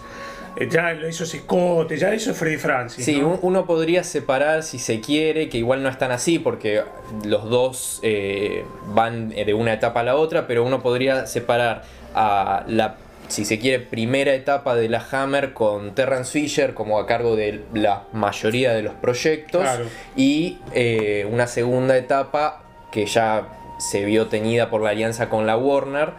eh, 0.60 0.68
Ya 0.72 0.92
esos 0.92 1.32
escotes, 1.36 2.00
ya 2.00 2.12
eso 2.12 2.32
es 2.32 2.38
Freddy 2.38 2.58
Francis. 2.58 3.06
Sí, 3.06 3.20
¿no? 3.22 3.28
un- 3.28 3.40
uno 3.44 3.68
podría 3.68 4.04
separar 4.04 4.64
si 4.64 4.80
se 4.80 5.00
quiere, 5.02 5.50
que 5.50 5.60
igual 5.60 5.84
no 5.84 5.90
es 5.90 6.00
tan 6.00 6.10
así 6.12 6.40
porque 6.40 6.82
los 7.24 7.48
dos 7.48 8.00
eh, 8.02 8.66
van 8.88 9.30
de 9.30 9.54
una 9.54 9.74
etapa 9.74 10.00
a 10.00 10.04
la 10.04 10.16
otra, 10.16 10.48
pero 10.48 10.64
uno 10.66 10.82
podría 10.82 11.28
separar 11.28 11.84
a 12.16 12.64
la, 12.68 12.96
si 13.28 13.46
se 13.46 13.60
quiere, 13.60 13.80
primera 13.84 14.34
etapa 14.34 14.76
de 14.76 14.90
la 14.90 15.04
Hammer 15.12 15.54
con 15.54 15.94
Terrence 15.96 16.32
Fisher 16.32 16.74
como 16.74 17.00
a 17.00 17.06
cargo 17.08 17.36
de 17.36 17.62
la 17.74 18.04
mayoría 18.14 18.74
de 18.74 18.84
los 18.84 18.94
proyectos 18.96 19.62
Claro. 19.62 19.86
y 20.16 20.60
eh, 20.74 21.28
una 21.32 21.48
segunda 21.48 21.98
etapa 21.98 22.64
que 22.92 23.06
ya 23.06 23.48
se 23.80 24.06
vio 24.06 24.28
tenida 24.28 24.70
por 24.70 24.82
la 24.82 24.90
alianza 24.92 25.30
con 25.30 25.46
la 25.46 25.56
Warner 25.58 26.14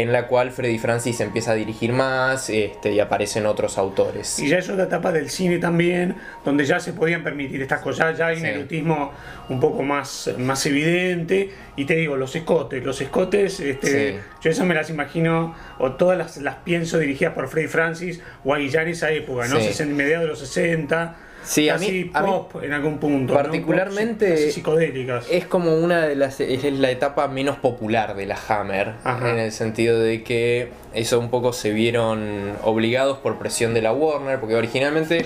en 0.00 0.12
la 0.12 0.26
cual 0.28 0.50
Freddy 0.52 0.78
Francis 0.78 1.20
empieza 1.20 1.52
a 1.52 1.54
dirigir 1.54 1.92
más 1.92 2.50
este, 2.50 2.92
y 2.92 3.00
aparecen 3.00 3.46
otros 3.46 3.78
autores. 3.78 4.38
Y 4.38 4.48
ya 4.48 4.58
es 4.58 4.68
otra 4.68 4.84
etapa 4.84 5.10
del 5.12 5.28
cine 5.28 5.58
también, 5.58 6.14
donde 6.44 6.64
ya 6.64 6.78
se 6.78 6.92
podían 6.92 7.24
permitir 7.24 7.60
estas 7.62 7.80
cosas, 7.80 8.16
ya 8.16 8.28
hay 8.28 8.36
un 8.36 8.42
Sí. 8.42 8.48
erotismo 8.48 9.12
un 9.48 9.58
poco 9.60 9.82
más, 9.82 10.30
más 10.38 10.64
evidente. 10.66 11.50
Y 11.76 11.84
te 11.84 11.94
digo, 11.96 12.16
los 12.16 12.34
escotes, 12.36 12.84
los 12.84 13.00
escotes, 13.00 13.60
este, 13.60 14.12
Sí. 14.12 14.18
yo 14.42 14.50
esas 14.50 14.66
me 14.66 14.74
las 14.74 14.88
imagino, 14.90 15.54
o 15.78 15.92
todas 15.92 16.16
las, 16.16 16.36
las 16.38 16.56
pienso 16.56 16.98
dirigidas 16.98 17.34
por 17.34 17.48
Freddy 17.48 17.68
Francis, 17.68 18.20
o 18.44 18.56
ya 18.56 18.82
en 18.82 18.88
esa 18.88 19.10
época, 19.10 19.48
¿no? 19.48 19.58
Sí. 19.60 19.84
Mediados 19.84 20.22
de 20.24 20.28
los 20.28 20.38
60, 20.38 21.16
Sí, 21.48 21.70
a 21.70 21.78
mí- 21.78 22.10
a 22.12 22.22
mí 22.22 22.28
pop 22.30 22.62
en 22.62 22.72
algún 22.74 22.98
punto. 22.98 23.32
¿no? 23.32 23.38
particularmente- 23.40 24.30
Pop, 24.34 24.50
psicodélicas. 24.52 25.26
Es 25.30 25.46
como 25.46 25.74
una 25.76 26.02
de 26.06 26.14
las. 26.14 26.40
Es 26.40 26.62
la 26.64 26.90
etapa 26.90 27.26
menos 27.28 27.56
popular 27.56 28.14
de 28.16 28.26
la 28.26 28.36
Hammer. 28.48 28.94
Ajá. 29.02 29.30
En 29.30 29.38
el 29.38 29.50
sentido 29.52 29.98
de 29.98 30.22
que 30.22 30.68
eso 30.92 31.18
un 31.18 31.30
poco 31.30 31.52
se 31.54 31.70
vieron 31.70 32.52
obligados 32.62 33.16
por 33.18 33.38
presión 33.38 33.72
de 33.72 33.80
la 33.82 33.92
Warner. 33.92 34.38
Porque 34.40 34.56
originalmente 34.56 35.24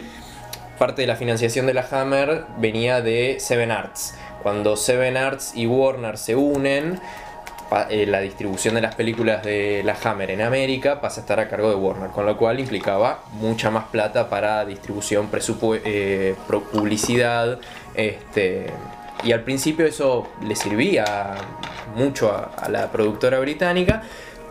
parte 0.79 1.03
de 1.03 1.09
la 1.09 1.17
financiación 1.17 1.67
de 1.67 1.75
la 1.75 1.87
Hammer 1.91 2.45
venía 2.59 3.01
de 3.01 3.37
Seven 3.41 3.71
Arts. 3.73 4.15
Cuando 4.45 4.77
Seven 4.77 5.17
Arts 5.17 5.53
y 5.57 5.67
Warner 5.67 6.19
se 6.19 6.35
unen, 6.37 7.01
eh, 7.91 8.07
la 8.07 8.21
distribución 8.21 8.75
de 8.75 8.81
las 8.81 8.95
películas 8.95 9.43
de 9.43 9.83
la 9.85 9.97
Hammer 10.05 10.31
en 10.31 10.43
América 10.43 11.01
pasa 11.01 11.21
a 11.21 11.23
estar 11.23 11.41
a 11.41 11.49
cargo 11.49 11.69
de 11.71 11.77
Warner, 11.77 12.11
con 12.11 12.27
lo 12.27 12.37
cual 12.37 12.61
implicaba 12.61 13.21
mucha 13.33 13.71
más 13.71 13.85
plata 13.89 14.29
para 14.29 14.65
distribución, 14.65 15.29
eh, 15.85 16.35
publicidad, 16.73 17.59
este, 17.95 18.67
y 19.25 19.33
al 19.33 19.43
principio 19.43 19.87
eso 19.87 20.29
le 20.43 20.57
servía 20.57 21.35
mucho 21.97 22.33
a, 22.33 22.69
la 22.69 22.91
productora 22.91 23.39
británica, 23.39 24.03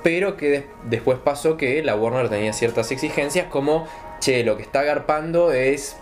pero 0.04 0.38
que 0.38 0.50
des- 0.50 0.66
después 0.86 1.18
pasó 1.20 1.58
que 1.58 1.84
la 1.84 1.96
Warner 1.96 2.30
tenía 2.30 2.54
ciertas 2.54 2.92
exigencias 2.92 3.48
como, 3.48 3.88
che, 4.20 4.44
lo 4.44 4.58
que 4.58 4.64
está 4.64 4.82
agarpando 4.82 5.52
es 5.52 5.98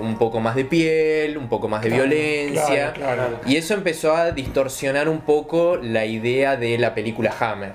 un 0.00 0.16
poco 0.18 0.40
más 0.40 0.54
de 0.56 0.64
piel, 0.64 1.36
un 1.38 1.48
poco 1.48 1.68
más 1.68 1.82
de 1.82 1.88
Claro, 1.88 2.04
violencia. 2.04 2.92
claro, 2.92 3.16
claro. 3.28 3.40
Y 3.46 3.56
eso 3.56 3.74
empezó 3.74 4.14
a 4.16 4.30
distorsionar 4.32 5.08
un 5.08 5.20
poco 5.20 5.76
la 5.80 6.04
idea 6.04 6.56
de 6.56 6.78
la 6.78 6.94
película 6.94 7.32
Hammer. 7.40 7.72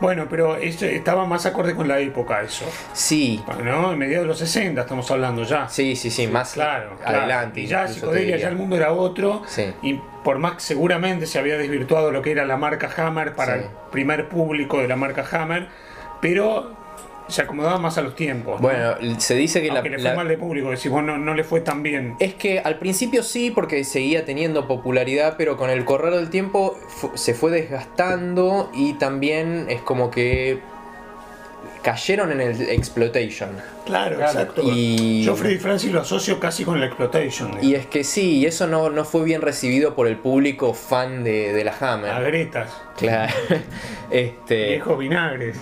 Bueno, 0.00 0.26
pero 0.30 0.56
eso 0.56 0.86
estaba 0.86 1.26
más 1.26 1.44
acorde 1.44 1.74
con 1.74 1.88
la 1.88 1.98
época 1.98 2.40
eso. 2.42 2.64
Sí, 2.92 3.42
¿No? 3.64 3.92
En 3.92 3.98
mediados 3.98 4.24
de 4.26 4.28
los 4.28 4.38
60 4.38 4.80
estamos 4.82 5.10
hablando 5.10 5.42
ya. 5.42 5.68
sí, 5.68 5.96
sí, 5.96 6.08
sí, 6.10 6.28
más 6.28 6.52
Claro, 6.52 6.96
adelante. 7.04 7.62
Y 7.62 7.66
ya 7.66 7.88
psicodelia, 7.88 8.36
ya 8.36 8.46
el 8.48 8.54
mundo 8.54 8.76
era 8.76 8.92
otro. 8.92 9.42
Sí. 9.48 9.72
Y 9.82 9.94
por 10.22 10.38
más 10.38 10.52
que 10.54 10.60
seguramente 10.60 11.26
se 11.26 11.40
había 11.40 11.58
desvirtuado 11.58 12.12
lo 12.12 12.22
que 12.22 12.30
era 12.30 12.44
la 12.44 12.56
marca 12.56 12.88
Hammer 12.96 13.34
para 13.34 13.54
Sí. 13.54 13.60
el 13.64 13.70
primer 13.90 14.28
público 14.28 14.78
de 14.78 14.86
la 14.86 14.94
marca 14.94 15.24
Hammer, 15.32 15.66
pero 16.20 16.76
se 17.28 17.42
acomodaba 17.42 17.78
más 17.78 17.98
a 17.98 18.02
los 18.02 18.14
tiempos. 18.16 18.60
¿no? 18.60 18.66
Bueno, 18.68 18.94
se 19.18 19.34
dice 19.34 19.60
que 19.62 19.68
la, 19.68 19.74
Aunque 19.74 19.90
le 19.90 19.96
fue 19.98 20.10
la- 20.10 20.16
mal 20.16 20.28
de 20.28 20.36
público, 20.38 20.70
decís, 20.70 20.90
bueno, 20.90 21.18
no 21.18 21.34
le 21.34 21.44
fue 21.44 21.60
tan 21.60 21.82
bien. 21.82 22.16
Es 22.20 22.34
que 22.34 22.58
al 22.60 22.78
principio 22.78 23.22
sí, 23.22 23.50
porque 23.50 23.84
seguía 23.84 24.24
teniendo 24.24 24.66
popularidad, 24.66 25.34
pero 25.38 25.56
con 25.56 25.70
el 25.70 25.84
correr 25.84 26.14
del 26.14 26.30
tiempo 26.30 26.78
fu- 26.88 27.12
se 27.14 27.34
fue 27.34 27.50
desgastando 27.50 28.70
y 28.74 28.94
también 28.94 29.66
es 29.68 29.80
como 29.82 30.10
que 30.10 30.58
cayeron 31.82 32.32
en 32.32 32.40
el 32.40 32.60
exploitation. 32.70 33.50
Claro, 33.86 34.16
Claro. 34.16 34.32
exacto. 34.40 34.62
Y- 34.64 35.22
Yo 35.22 35.36
Freddy 35.36 35.58
Francis 35.58 35.92
lo 35.92 36.00
asocio 36.00 36.38
casi 36.40 36.64
con 36.64 36.80
la 36.80 36.86
exploitation. 36.86 37.52
Y 37.62 37.74
es 37.74 37.86
que 37.86 38.04
sí, 38.04 38.38
y 38.38 38.46
eso 38.46 38.66
no, 38.66 38.90
no 38.90 39.04
fue 39.04 39.24
bien 39.24 39.40
recibido 39.42 39.94
por 39.94 40.06
el 40.08 40.16
público 40.16 40.74
fan 40.74 41.24
de, 41.24 41.52
de 41.52 41.64
la 41.64 41.72
a 41.78 41.94
Hammer. 41.94 42.24
Gretas, 42.24 42.70
Claro. 42.96 43.32
Este, 44.10 44.68
viejos 44.70 44.98
vinagres. 44.98 45.56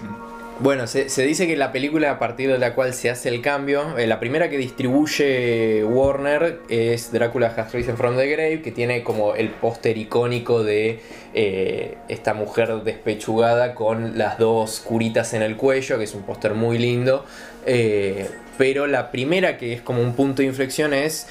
Bueno, 0.58 0.86
se, 0.86 1.04
dice 1.26 1.46
que 1.46 1.54
la 1.54 1.70
película 1.70 2.10
a 2.12 2.18
partir 2.18 2.50
de 2.50 2.58
la 2.58 2.74
cual 2.74 2.94
se 2.94 3.10
hace 3.10 3.28
el 3.28 3.42
cambio, 3.42 3.98
eh, 3.98 4.06
la 4.06 4.18
primera 4.18 4.48
que 4.48 4.56
distribuye 4.56 5.84
Warner 5.84 6.60
es 6.70 7.12
Drácula 7.12 7.48
Has 7.54 7.74
Risen 7.74 7.98
from 7.98 8.16
the 8.16 8.26
Grave, 8.26 8.62
que 8.62 8.72
tiene 8.72 9.02
como 9.02 9.34
el 9.34 9.50
póster 9.50 9.98
icónico 9.98 10.64
de 10.64 11.00
eh, 11.34 11.98
esta 12.08 12.32
mujer 12.32 12.74
despechugada 12.84 13.74
con 13.74 14.16
las 14.16 14.38
dos 14.38 14.80
curitas 14.80 15.34
en 15.34 15.42
el 15.42 15.56
cuello, 15.58 15.98
que 15.98 16.04
es 16.04 16.14
un 16.14 16.22
póster 16.22 16.54
muy 16.54 16.78
lindo. 16.78 17.26
Eh, 17.66 18.26
pero 18.56 18.86
la 18.86 19.10
primera 19.10 19.58
que 19.58 19.74
es 19.74 19.82
como 19.82 20.00
un 20.00 20.14
punto 20.14 20.40
de 20.40 20.48
inflexión 20.48 20.94
es 20.94 21.26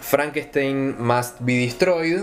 Frankenstein 0.00 0.94
Must 1.02 1.38
Be 1.40 1.54
Destroyed, 1.54 2.20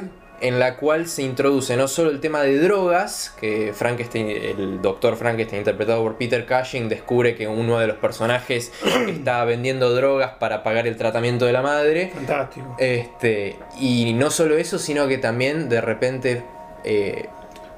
en 0.47 0.59
la 0.59 0.75
cual 0.77 1.07
se 1.07 1.23
introduce 1.23 1.75
no 1.75 1.87
solo 1.87 2.11
el 2.11 2.19
tema 2.19 2.41
de 2.41 2.59
drogas, 2.59 3.33
que 3.39 3.73
Frankenstein, 3.73 4.29
el 4.29 4.81
doctor 4.81 5.15
Frankenstein 5.15 5.61
interpretado 5.61 6.03
por 6.03 6.17
Peter 6.17 6.45
Cushing 6.45 6.87
descubre 6.87 7.35
que 7.35 7.47
uno 7.47 7.79
de 7.79 7.87
los 7.87 7.97
personajes 7.97 8.71
está 9.07 9.43
vendiendo 9.45 9.93
drogas 9.95 10.33
para 10.39 10.61
pagar 10.61 10.85
el 10.85 10.97
tratamiento 10.97 11.45
de 11.45 11.53
la 11.53 11.63
madre. 11.63 12.11
Fantástico. 12.13 12.75
Este, 12.77 13.57
y 13.79 14.13
no 14.13 14.29
solo 14.29 14.55
eso, 14.57 14.77
sino 14.77 15.07
que 15.07 15.17
también 15.17 15.67
de 15.67 15.81
repente 15.81 16.43
eh, 16.83 17.25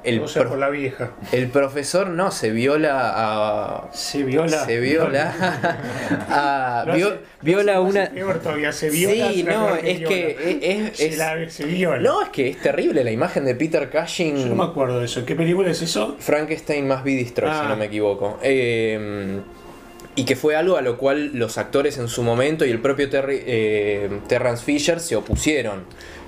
el, 0.09 0.19
o 0.21 0.27
sea, 0.27 0.41
pro- 0.43 0.51
por 0.51 0.59
la 0.59 0.69
vieja. 0.69 1.11
el 1.31 1.47
profesor 1.49 2.07
no 2.09 2.31
se 2.31 2.51
viola 2.51 3.11
a... 3.15 3.89
Se 3.93 4.23
viola. 4.23 4.65
Se 4.65 4.79
viola 4.79 5.33
a... 6.29 6.85
Vio- 6.93 7.07
hace- 7.07 7.19
viola 7.41 7.71
hace 7.73 7.81
una... 7.81 8.09
Peor 8.11 8.39
todavía, 8.39 8.71
se 8.71 8.89
viola. 8.89 9.31
Sí, 9.31 9.43
no, 9.43 9.75
es 9.75 9.99
viola. 9.99 10.07
que 10.15 10.59
es, 10.89 10.97
Se, 10.97 11.05
es- 11.07 11.17
la- 11.17 11.49
se 11.49 11.65
viola. 11.65 11.99
no, 11.99 12.21
es 12.21 12.29
que 12.29 12.49
es 12.49 12.61
terrible 12.61 13.03
la 13.03 13.11
imagen 13.11 13.45
de 13.45 13.55
Peter 13.55 13.89
Cushing. 13.89 14.37
Yo 14.37 14.45
no 14.47 14.55
me 14.55 14.63
acuerdo 14.63 14.99
de 14.99 15.05
eso. 15.05 15.25
¿Qué 15.25 15.35
película 15.35 15.69
es 15.71 15.81
eso? 15.81 16.15
Frankenstein 16.19 16.87
más 16.87 17.03
be 17.03 17.15
destroyed, 17.15 17.53
si 17.53 17.59
Ah. 17.61 17.69
no 17.69 17.75
me 17.77 17.85
equivoco. 17.85 18.39
Eh, 18.41 19.39
y 20.15 20.25
que 20.25 20.35
fue 20.35 20.55
algo 20.55 20.77
a 20.77 20.81
lo 20.81 20.97
cual 20.97 21.31
los 21.37 21.59
actores 21.59 21.99
en 21.99 22.07
su 22.07 22.23
momento 22.23 22.65
y 22.65 22.71
el 22.71 22.79
propio 22.79 23.07
Terry, 23.09 23.43
eh, 23.45 24.09
Terrence 24.27 24.63
Fisher 24.65 24.99
se 24.99 25.15
opusieron. 25.15 25.83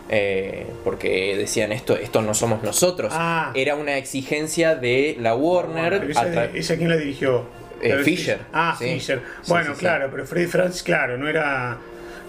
Eh, 0.10 0.66
porque 0.84 1.36
decían 1.38 1.72
esto, 1.72 1.96
esto 1.96 2.22
no 2.22 2.34
somos 2.34 2.64
nosotros. 2.64 3.14
Ah. 3.16 3.52
Era 3.56 3.76
una 3.76 3.98
exigencia 3.98 4.76
de 4.76 5.16
la 5.20 5.36
Warner. 5.36 6.06
Esa, 6.10 6.22
a 6.22 6.28
tra- 6.28 6.50
¿Esa 6.54 6.76
quién 6.78 6.90
la 6.90 6.98
dirigió? 6.98 7.46
Eh, 7.82 7.98
Fisher. 8.04 8.40
Ah, 8.52 8.76
Sí. 8.78 8.86
Fisher. 8.96 9.22
Bueno, 9.48 9.68
sí, 9.70 9.76
sí. 9.76 9.80
claro, 9.80 10.10
pero 10.12 10.26
Freddy 10.26 10.48
Francis, 10.48 10.84
claro, 10.84 11.18
no 11.18 11.28
era. 11.30 11.78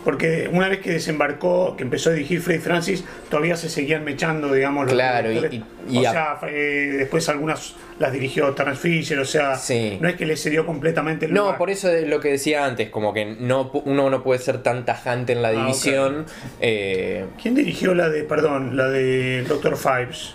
Porque 0.04 0.48
una 0.50 0.68
vez 0.68 0.78
que 0.80 0.92
desembarcó, 0.92 1.76
que 1.76 1.82
empezó 1.82 2.10
a 2.10 2.14
dirigir 2.14 2.40
Freddy 2.40 2.60
Francis, 2.60 3.04
todavía 3.28 3.56
se 3.56 3.68
seguían 3.68 4.02
mechando, 4.04 4.52
digamos, 4.52 4.84
los 4.86 4.94
Claro, 4.94 5.30
y- 5.30 5.62
y- 5.90 5.98
o 5.98 6.00
sea, 6.10 6.38
eh, 6.48 6.94
después 6.98 7.28
algunas 7.28 7.74
las 7.98 8.10
dirigió 8.12 8.50
Terence 8.54 8.80
Fisher, 8.80 9.18
o 9.18 9.24
sea, 9.26 9.56
Sí. 9.56 9.98
no 10.00 10.08
es 10.08 10.16
que 10.16 10.24
le 10.24 10.36
cedió 10.36 10.64
completamente 10.64 11.26
el 11.26 11.34
No, 11.34 11.42
lugar. 11.42 11.58
por 11.58 11.68
eso 11.70 11.90
es 11.90 12.08
lo 12.08 12.18
que 12.20 12.30
decía 12.30 12.64
antes, 12.64 12.88
como 12.88 13.12
que 13.12 13.26
no, 13.26 13.70
uno 13.84 14.08
no 14.08 14.22
puede 14.22 14.40
ser 14.40 14.62
tan 14.62 14.86
tajante 14.86 15.32
en 15.34 15.42
la 15.42 15.48
Ah, 15.48 15.52
división. 15.52 16.24
eh, 16.60 17.26
¿Quién 17.40 17.54
dirigió 17.54 17.94
la 17.94 18.08
de, 18.08 18.22
perdón, 18.24 18.76
la 18.78 18.88
de 18.88 19.42
Doctor 19.42 19.76
Fives? 19.76 20.34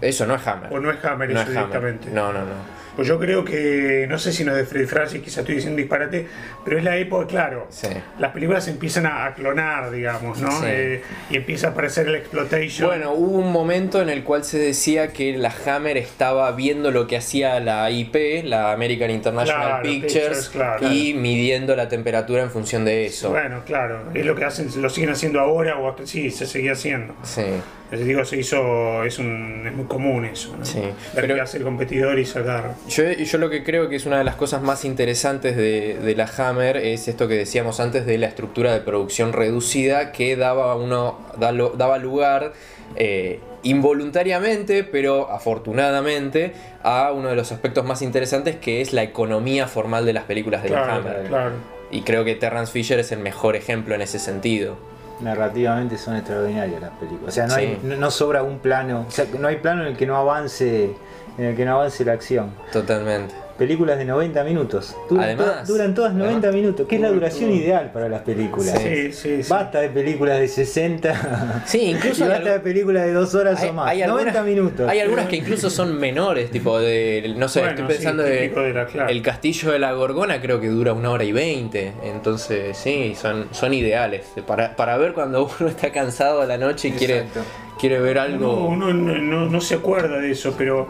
eso 0.00 0.26
no 0.26 0.34
es 0.34 0.46
Hammer. 0.46 0.72
O 0.72 0.80
no 0.80 0.90
es 0.90 1.04
Hammer 1.04 1.30
No 1.30 1.40
eso 1.40 1.50
es 1.50 1.56
Hammer. 1.56 1.68
directamente. 1.80 2.10
No, 2.10 2.32
no, 2.32 2.40
no. 2.40 2.77
Pues 2.98 3.06
yo 3.06 3.16
creo 3.20 3.44
que, 3.44 4.06
no 4.08 4.18
sé 4.18 4.32
si 4.32 4.42
no 4.42 4.50
es 4.50 4.56
de 4.58 4.64
Freddy 4.64 4.86
Francis, 4.86 5.22
quizá 5.22 5.42
estoy 5.42 5.54
diciendo 5.54 5.76
disparate, 5.78 6.26
pero 6.64 6.78
es 6.78 6.82
la 6.82 6.96
época, 6.96 7.28
claro, 7.28 7.68
Sí. 7.70 7.86
las 8.18 8.32
películas 8.32 8.66
empiezan 8.66 9.06
a, 9.06 9.24
a 9.26 9.34
clonar, 9.34 9.92
digamos, 9.92 10.40
¿no? 10.40 10.50
Sí. 10.50 10.66
Eh, 10.66 11.02
y 11.30 11.36
empieza 11.36 11.68
a 11.68 11.70
aparecer 11.70 12.08
el 12.08 12.16
exploitation. 12.16 12.88
Bueno, 12.88 13.12
hubo 13.12 13.38
un 13.38 13.52
momento 13.52 14.02
en 14.02 14.08
el 14.08 14.24
cual 14.24 14.42
se 14.42 14.58
decía 14.58 15.12
que 15.12 15.36
la 15.38 15.54
Hammer 15.64 15.96
estaba 15.96 16.50
viendo 16.50 16.90
lo 16.90 17.06
que 17.06 17.16
hacía 17.16 17.60
la 17.60 17.88
IP, 17.88 18.42
la 18.42 18.72
American 18.72 19.12
International 19.12 19.64
Claro, 19.68 19.82
Pictures, 19.84 20.14
Pictures, 20.14 20.48
claro. 20.48 20.92
y 20.92 21.14
midiendo 21.14 21.76
la 21.76 21.88
temperatura 21.88 22.42
en 22.42 22.50
función 22.50 22.84
de 22.84 23.06
eso. 23.06 23.30
Bueno, 23.30 23.62
claro, 23.64 24.10
es 24.12 24.26
lo 24.26 24.34
que 24.34 24.44
hacen, 24.44 24.70
lo 24.82 24.90
siguen 24.90 25.10
haciendo 25.10 25.38
ahora, 25.38 25.78
o 25.78 25.88
hasta- 25.88 26.04
sí, 26.04 26.32
se 26.32 26.46
seguía 26.46 26.72
haciendo. 26.72 27.14
Sí. 27.22 27.44
Les 27.90 28.04
digo, 28.04 28.22
se 28.22 28.36
hizo, 28.36 29.02
es, 29.04 29.18
un, 29.18 29.64
es 29.66 29.72
muy 29.72 29.86
común 29.86 30.26
eso, 30.26 30.54
¿no? 30.58 30.62
Sí, 30.62 30.78
Ver 30.78 30.92
pero- 31.14 31.34
qué 31.36 31.40
hace 31.40 31.56
el 31.56 31.62
competidor 31.62 32.18
y 32.18 32.26
sacar. 32.26 32.74
Yo, 32.88 33.04
yo 33.04 33.38
lo 33.38 33.50
que 33.50 33.62
creo 33.64 33.88
que 33.88 33.96
es 33.96 34.06
una 34.06 34.18
de 34.18 34.24
las 34.24 34.34
cosas 34.36 34.62
más 34.62 34.84
interesantes 34.84 35.56
de, 35.56 35.98
de 36.02 36.16
la 36.16 36.24
Hammer 36.38 36.76
es 36.78 37.06
esto 37.08 37.28
que 37.28 37.34
decíamos 37.34 37.80
antes 37.80 38.06
de 38.06 38.16
la 38.18 38.26
estructura 38.26 38.72
de 38.72 38.80
producción 38.80 39.32
reducida 39.32 40.10
que 40.12 40.36
daba, 40.36 40.74
uno, 40.76 41.18
daba 41.38 41.98
lugar 41.98 42.52
eh, 42.96 43.40
involuntariamente, 43.62 44.84
pero 44.84 45.30
afortunadamente, 45.30 46.52
a 46.82 47.12
uno 47.12 47.28
de 47.28 47.36
los 47.36 47.52
aspectos 47.52 47.84
más 47.84 48.00
interesantes 48.02 48.56
que 48.56 48.80
es 48.80 48.92
la 48.92 49.02
economía 49.02 49.66
formal 49.66 50.06
de 50.06 50.12
las 50.14 50.24
películas 50.24 50.62
de 50.62 50.70
la 50.70 50.94
Hammer. 50.96 51.24
claro. 51.28 51.52
Y 51.90 52.02
creo 52.02 52.24
que 52.24 52.34
Terrence 52.34 52.70
Fisher 52.70 52.98
es 52.98 53.12
el 53.12 53.18
mejor 53.20 53.56
ejemplo 53.56 53.94
en 53.94 54.02
ese 54.02 54.18
sentido. 54.18 54.76
Narrativamente 55.20 55.96
son 55.98 56.16
extraordinarias 56.16 56.80
las 56.80 56.90
películas. 56.90 57.28
O 57.28 57.30
sea, 57.32 57.46
no, 57.46 57.54
Sí. 57.54 57.60
hay, 57.60 57.78
no, 57.82 57.96
no 57.96 58.10
sobra 58.10 58.42
un 58.42 58.58
plano. 58.58 59.06
O 59.08 59.10
sea, 59.10 59.24
no 59.38 59.48
hay 59.48 59.56
plano 59.56 59.82
en 59.82 59.88
el 59.88 59.96
que 59.96 60.06
no 60.06 60.14
avance, 60.16 60.90
en 61.38 61.44
el 61.44 61.56
que 61.56 61.64
no 61.64 61.74
avance 61.76 62.04
la 62.04 62.12
acción. 62.12 62.50
Totalmente. 62.72 63.34
Películas 63.56 63.98
de 63.98 64.04
90 64.04 64.44
minutos. 64.44 64.94
Duran, 65.10 65.24
Además, 65.24 65.66
duran 65.66 65.92
todas 65.92 66.14
90 66.14 66.46
además. 66.46 66.54
minutos, 66.54 66.86
que 66.86 66.94
es 66.94 67.00
la 67.00 67.10
duración 67.10 67.50
ideal 67.50 67.90
para 67.92 68.08
las 68.08 68.22
películas. 68.22 68.78
Sí, 68.80 69.12
sí, 69.12 69.42
sí. 69.42 69.48
Basta 69.50 69.80
de 69.80 69.88
películas 69.88 70.38
de 70.38 70.46
60. 70.46 71.64
Sí, 71.66 71.80
incluso 71.90 72.24
y 72.26 72.28
basta 72.28 72.52
de 72.52 72.60
películas 72.60 73.04
de 73.06 73.12
2 73.14 73.34
horas 73.34 73.60
Hay, 73.60 73.70
o 73.70 73.72
más. 73.72 73.88
hay 73.90 73.98
90 74.06 74.14
algunas, 74.30 74.44
minutos. 74.46 74.88
hay 74.88 75.00
algunas 75.00 75.26
que 75.26 75.36
incluso 75.36 75.70
son 75.70 75.98
menores, 75.98 76.52
tipo 76.52 76.78
de. 76.78 77.34
No 77.36 77.48
sé, 77.48 77.58
Bueno, 77.60 77.74
estoy 77.74 77.94
pensando 77.96 78.22
sí, 78.24 78.30
de. 78.30 78.38
típico 78.42 78.60
de 78.60 78.72
la- 78.74 78.86
claro. 78.86 79.08
El 79.10 79.22
castillo 79.22 79.72
de 79.72 79.78
la 79.80 79.92
Gorgona 79.92 80.40
creo 80.40 80.60
que 80.60 80.68
dura 80.68 80.92
una 80.92 81.10
hora 81.10 81.24
y 81.24 81.32
veinte. 81.32 81.94
Entonces, 82.04 82.76
sí, 82.76 83.16
son, 83.20 83.48
son 83.50 83.74
ideales. 83.74 84.24
Para, 84.46 84.76
para 84.76 84.96
ver 84.98 85.14
cuando 85.14 85.50
uno 85.60 85.68
está 85.68 85.90
cansado 85.90 86.42
a 86.42 86.46
la 86.46 86.58
noche 86.58 86.88
y 86.88 86.92
quiere, 86.92 87.18
Exacto. 87.22 87.40
quiere 87.80 87.98
ver 87.98 88.14
No, 88.16 88.22
algo. 88.22 88.66
uno 88.68 88.92
no, 88.94 89.18
no- 89.18 89.46
no 89.50 89.60
se 89.60 89.74
acuerda 89.74 90.18
de 90.18 90.30
eso, 90.30 90.54
pero 90.56 90.86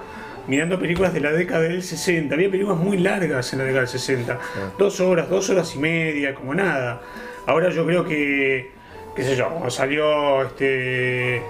mirando 0.48 0.78
películas 0.80 1.12
de 1.14 1.20
la 1.20 1.30
década 1.32 1.60
del 1.60 1.82
60, 1.82 2.34
había 2.34 2.50
películas 2.50 2.78
muy 2.78 2.98
largas 2.98 3.52
en 3.52 3.58
la 3.60 3.64
década 3.66 3.80
del 3.82 3.88
60, 3.88 4.38
dos 4.78 4.98
horas, 5.00 5.28
dos 5.28 5.48
horas 5.50 5.74
y 5.76 5.78
media, 5.78 6.34
como 6.34 6.54
nada. 6.54 7.00
Ahora 7.46 7.70
yo 7.70 7.86
creo 7.86 8.04
que, 8.04 8.72
qué 9.14 9.22
sé 9.22 9.36
yo, 9.36 9.48
cuando 9.50 9.70
salió 9.70 10.42
este 10.42 11.42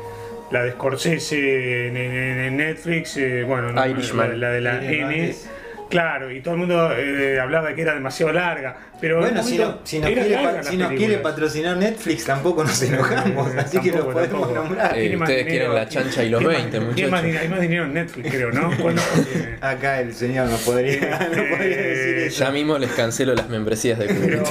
la 0.51 0.63
de 0.65 0.73
Scorsese 0.73 1.89
en, 1.89 1.97
en- 1.97 2.39
en 2.39 2.57
Netflix, 2.57 3.17
eh, 3.19 3.45
bueno, 3.45 3.71
no, 3.73 3.81
la, 4.17 4.29
la 4.37 4.51
de 4.51 4.61
la 4.63 4.79
N, 5.05 5.29
es- 5.31 5.51
claro, 5.89 6.31
y 6.31 6.41
todo 6.41 6.55
el 6.55 6.61
mundo 6.61 6.93
eh, 6.97 7.39
hablaba 7.41 7.69
de 7.69 7.75
que 7.75 7.83
era 7.83 7.95
demasiado 7.95 8.33
larga, 8.33 8.77
pero 9.01 9.17
en 9.17 9.21
Bueno, 9.35 9.43
si, 9.43 9.59
no- 9.59 9.79
si 9.85 9.99
nos, 10.01 10.07
quiere, 10.11 10.29
larga 10.31 10.49
pa- 10.51 10.57
las 10.57 10.67
si 10.67 10.77
nos 10.77 10.89
quiere 10.89 11.05
películas. 11.07 11.33
patrocinar 11.33 11.77
Netflix, 11.77 12.25
tampoco 12.25 12.65
nos 12.65 12.83
enojamos. 12.83 13.55
Eh, 13.55 13.59
así 13.59 13.81
que 13.81 13.93
lo 13.93 14.11
podemos 14.11 14.29
tampoco. 14.29 14.55
nombrar. 14.55 14.99
Eh, 14.99 15.17
más 15.17 15.29
ustedes 15.29 15.47
dinero, 15.47 15.67
quieren 15.67 15.75
la 15.75 15.89
chancha 15.89 16.25
y 16.25 16.31
los 16.31 16.41
tiene 16.41 16.55
20, 16.57 16.81
más- 16.81 16.95
tiene 16.95 17.11
más 17.11 17.23
muchachos. 17.23 17.27
dinero- 17.27 17.43
hay 17.43 17.49
más 17.49 17.61
dinero 17.61 17.85
en 17.85 17.95
Netflix, 17.95 18.31
creo, 18.31 18.53
¿no? 18.53 18.71
Acá 19.61 20.01
el 20.01 20.15
señor 20.15 20.49
nos 20.49 20.61
podría, 20.63 21.19
no 21.35 21.43
podría 21.57 21.77
decir 21.77 22.19
Eh, 22.19 22.27
eso. 22.27 22.45
Ya 22.45 22.51
mismo 22.51 22.79
les 22.79 22.91
cancelo 22.93 23.35
las 23.35 23.49
membresías 23.49 23.99
de 23.99 24.07
epa, 24.07 24.51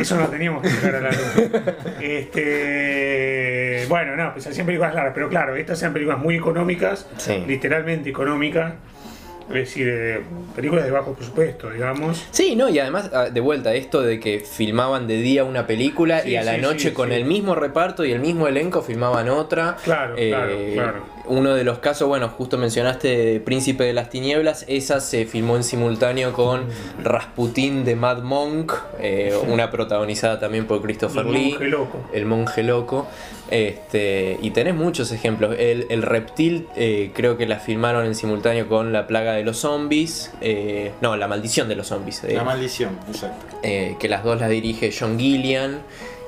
eso 0.00 0.16
no 0.16 0.26
teníamos 0.28 0.62
que 0.62 0.70
sacar 0.70 0.96
a 0.96 1.00
la 1.00 1.10
luz. 1.10 1.50
Este, 2.00 3.84
bueno, 3.88 4.16
no, 4.16 4.32
pues 4.32 4.46
hacían 4.46 4.66
películas 4.66 4.94
largas, 4.94 5.12
pero 5.14 5.28
claro, 5.28 5.56
estas 5.56 5.80
eran 5.82 5.92
películas 5.92 6.18
muy 6.20 6.36
económicas, 6.36 7.06
Sí. 7.18 7.42
literalmente 7.46 8.08
económicas, 8.10 8.74
es 9.48 9.54
decir, 9.54 9.88
eh, 9.88 10.20
películas 10.54 10.84
de 10.84 10.90
bajo 10.90 11.14
presupuesto, 11.14 11.70
digamos. 11.70 12.26
Sí, 12.30 12.54
no, 12.54 12.68
y 12.68 12.78
además, 12.78 13.10
ah, 13.12 13.30
de 13.30 13.40
vuelta, 13.40 13.74
esto 13.74 14.02
de 14.02 14.20
que 14.20 14.40
filmaban 14.40 15.06
de 15.06 15.16
día 15.16 15.44
una 15.44 15.66
película 15.66 16.20
Sí, 16.20 16.30
y 16.30 16.36
a 16.36 16.42
la 16.42 16.56
sí, 16.56 16.60
noche 16.60 16.88
sí, 16.90 16.94
con 16.94 17.12
el 17.12 17.24
mismo 17.24 17.54
reparto 17.54 18.04
y 18.04 18.12
el 18.12 18.20
mismo 18.20 18.46
elenco 18.48 18.82
filmaban 18.82 19.28
otra. 19.28 19.76
Claro, 19.82 20.14
claro, 20.16 20.56
claro. 20.74 21.17
Uno 21.28 21.54
de 21.54 21.64
los 21.64 21.78
casos, 21.78 22.08
bueno, 22.08 22.28
justo 22.28 22.58
mencionaste 22.58 23.40
Príncipe 23.40 23.84
de 23.84 23.92
las 23.92 24.10
Tinieblas, 24.10 24.64
esa 24.68 25.00
se 25.00 25.26
filmó 25.26 25.56
en 25.56 25.62
simultáneo 25.64 26.32
con 26.32 26.66
Rasputín 27.02 27.84
de 27.84 27.96
Mad 27.96 28.22
Monk, 28.22 28.72
eh, 29.00 29.34
una 29.48 29.70
protagonizada 29.70 30.38
también 30.40 30.66
por 30.66 30.80
Christopher 30.82 31.26
El 31.26 31.32
Lee. 31.32 31.50
monje 31.52 31.64
loco. 31.68 31.98
El 32.12 32.26
monje 32.26 32.62
loco. 32.62 33.06
Este, 33.50 34.38
y 34.42 34.50
tenés 34.50 34.74
muchos 34.74 35.10
ejemplos. 35.12 35.54
El, 35.58 35.86
el 35.90 36.02
reptil 36.02 36.68
eh, 36.76 37.12
creo 37.14 37.36
que 37.38 37.46
la 37.46 37.58
filmaron 37.58 38.04
en 38.04 38.14
simultáneo 38.14 38.68
con 38.68 38.92
La 38.92 39.06
plaga 39.06 39.32
de 39.32 39.42
los 39.44 39.58
zombies. 39.58 40.32
eh, 40.40 40.92
no, 41.00 41.16
La 41.16 41.28
maldición 41.28 41.68
de 41.68 41.76
los 41.76 41.86
zombies. 41.88 42.22
eh, 42.24 42.34
La 42.34 42.44
maldición, 42.44 42.98
exacto. 43.08 43.56
eh, 43.62 43.96
que 43.98 44.08
las 44.08 44.22
dos 44.24 44.38
las 44.40 44.50
dirige 44.50 44.92
John 44.98 45.18
Gillian. 45.18 45.80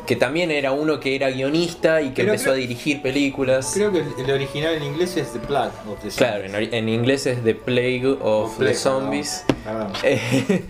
Que 0.06 0.16
también 0.16 0.50
era 0.50 0.72
uno 0.72 0.98
que 0.98 1.14
era 1.14 1.30
guionista 1.30 2.02
y 2.02 2.08
que 2.10 2.22
Pero 2.22 2.28
empezó 2.30 2.44
creo- 2.44 2.54
a 2.54 2.56
dirigir 2.58 3.00
películas. 3.02 3.70
Creo 3.74 3.92
que 3.92 4.02
el, 4.18 4.30
original 4.30 4.74
en 4.74 4.82
inglés 4.82 5.16
es 5.16 5.32
The 5.32 5.38
Plague 5.38 5.70
of 5.88 6.02
the 6.02 6.08
Claro, 6.08 6.44
en, 6.46 6.88
inglés 6.88 7.26
es 7.26 7.42
The 7.44 7.54
Plague 7.54 8.16
of 8.20 8.56
Plague, 8.56 8.72
the 8.72 8.78
Zombies. 8.78 9.44
perdón, 9.64 9.92
perdón. 9.92 9.92
Eh, 10.04 10.64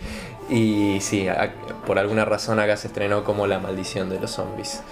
y 0.50 1.00
sí, 1.00 1.28
a- 1.28 1.52
por 1.86 1.98
alguna 1.98 2.24
razón 2.24 2.58
acá 2.58 2.76
se 2.76 2.88
estrenó 2.88 3.24
como 3.24 3.46
La 3.46 3.60
maldición 3.60 4.10
de 4.10 4.18
los 4.20 4.32
zombies. 4.32 4.82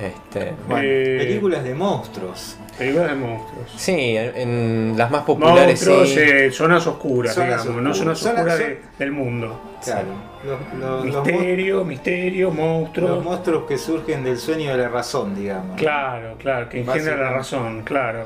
Este, 0.00 0.52
Bueno, 0.68 0.82
Eh, 0.86 1.16
películas 1.18 1.64
de 1.64 1.74
monstruos. 1.74 2.56
Películas 2.78 3.08
de 3.10 3.14
monstruos. 3.16 3.70
sí, 3.76 4.16
en, 4.16 4.36
en 4.36 4.94
las 4.96 5.10
más 5.10 5.24
populares 5.24 5.86
Monstruos, 5.86 6.08
sí. 6.08 6.18
eh, 6.18 6.50
zonas 6.50 6.86
oscuras, 6.86 7.34
Zonas 7.34 7.62
digamos, 7.64 7.82
no 7.82 7.90
oscuras. 7.90 8.18
zonas 8.18 8.38
oscuras 8.38 8.58
Zonas- 8.58 8.58
de- 8.68 8.80
del 8.98 9.12
mundo. 9.12 9.60
Claro. 9.84 10.31
Los- 10.44 11.04
los 11.04 11.04
Misterio, 11.26 11.84
misterio, 11.84 12.50
monstruos. 12.50 13.10
los 13.10 13.24
monstruos 13.24 13.64
que 13.68 13.78
surgen 13.78 14.24
del 14.24 14.38
sueño 14.38 14.70
de 14.72 14.78
la 14.82 14.88
razón, 14.88 15.34
digamos. 15.34 15.76
Claro, 15.76 16.34
claro, 16.38 16.68
que 16.68 16.80
engendra 16.80 17.16
la 17.16 17.30
razón, 17.30 17.82
claro. 17.82 18.24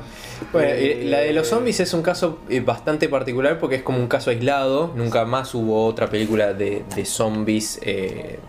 Bueno, 0.51 0.69
Eh, 0.71 1.03
la 1.05 1.19
de 1.19 1.33
los 1.33 1.47
zombies 1.47 1.79
es 1.79 1.93
un 1.93 2.01
caso 2.01 2.39
eh, 2.49 2.59
bastante 2.61 3.07
particular 3.09 3.59
porque 3.59 3.75
es 3.77 3.83
como 3.83 3.99
un 3.99 4.07
caso 4.07 4.29
aislado. 4.29 4.91
Nunca 4.95 5.25
más 5.25 5.53
hubo 5.55 5.85
otra 5.85 6.07
película 6.09 6.53
de, 6.53 6.83
de 6.95 7.05
zombies 7.05 7.79
eh, 7.83 8.39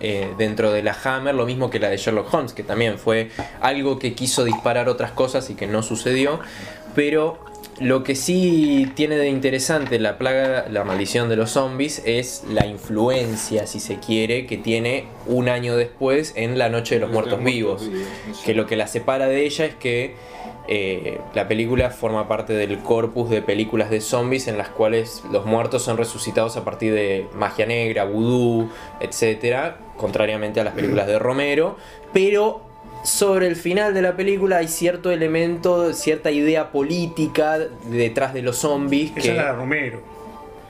eh, 0.00 0.32
dentro 0.38 0.72
de 0.72 0.82
la 0.82 0.96
Hammer. 1.04 1.34
Lo 1.34 1.46
mismo 1.46 1.70
que 1.70 1.78
la 1.78 1.88
de 1.88 1.96
Sherlock 1.96 2.32
Holmes, 2.32 2.52
que 2.52 2.62
también 2.62 2.98
fue 2.98 3.30
algo 3.60 3.98
que 3.98 4.14
quiso 4.14 4.44
disparar 4.44 4.88
otras 4.88 5.12
cosas 5.12 5.48
y 5.50 5.54
que 5.54 5.66
no 5.66 5.82
sucedió. 5.82 6.40
Pero 6.94 7.38
lo 7.80 8.04
que 8.04 8.14
sí 8.14 8.90
tiene 8.94 9.16
de 9.16 9.28
interesante 9.28 9.98
la 9.98 10.18
plaga, 10.18 10.66
la 10.70 10.84
maldición 10.84 11.28
de 11.28 11.36
los 11.36 11.50
zombies 11.50 12.02
es 12.04 12.44
la 12.48 12.66
influencia, 12.66 13.66
si 13.66 13.80
se 13.80 13.98
quiere, 13.98 14.46
que 14.46 14.56
tiene 14.56 15.04
un 15.26 15.48
año 15.48 15.76
después 15.76 16.32
en 16.36 16.58
La 16.58 16.68
Noche 16.68 16.96
de 16.96 17.00
los 17.00 17.10
Muertos 17.10 17.42
Vivos 17.42 17.88
que 18.44 18.54
lo 18.54 18.66
que 18.66 18.76
la 18.76 18.86
separa 18.86 19.26
de 19.26 19.44
ella 19.44 19.64
es 19.64 19.74
que 19.74 20.14
eh, 20.66 21.20
la 21.34 21.46
película 21.46 21.90
forma 21.90 22.26
parte 22.26 22.54
del 22.54 22.78
corpus 22.78 23.28
de 23.28 23.42
películas 23.42 23.90
de 23.90 24.00
zombies 24.00 24.48
en 24.48 24.56
las 24.56 24.68
cuales 24.68 25.22
los 25.30 25.44
muertos 25.44 25.82
son 25.82 25.96
resucitados 25.98 26.56
a 26.56 26.64
partir 26.64 26.94
de 26.94 27.26
magia 27.34 27.66
negra, 27.66 28.04
vudú, 28.04 28.70
etcétera, 29.00 29.78
contrariamente 29.96 30.60
a 30.60 30.64
las 30.64 30.74
películas 30.74 31.06
de 31.06 31.18
Romero, 31.18 31.76
pero 32.12 32.73
sobre 33.04 33.46
el 33.46 33.56
final 33.56 33.94
de 33.94 34.02
la 34.02 34.16
película 34.16 34.56
hay 34.58 34.68
cierto 34.68 35.10
elemento, 35.10 35.92
cierta 35.92 36.30
idea 36.30 36.72
política 36.72 37.58
detrás 37.84 38.34
de 38.34 38.42
los 38.42 38.56
zombies 38.58 39.10
Esa 39.12 39.20
que 39.20 39.28
es 39.30 39.36
la 39.36 39.44
de 39.46 39.52
Romero. 39.52 40.14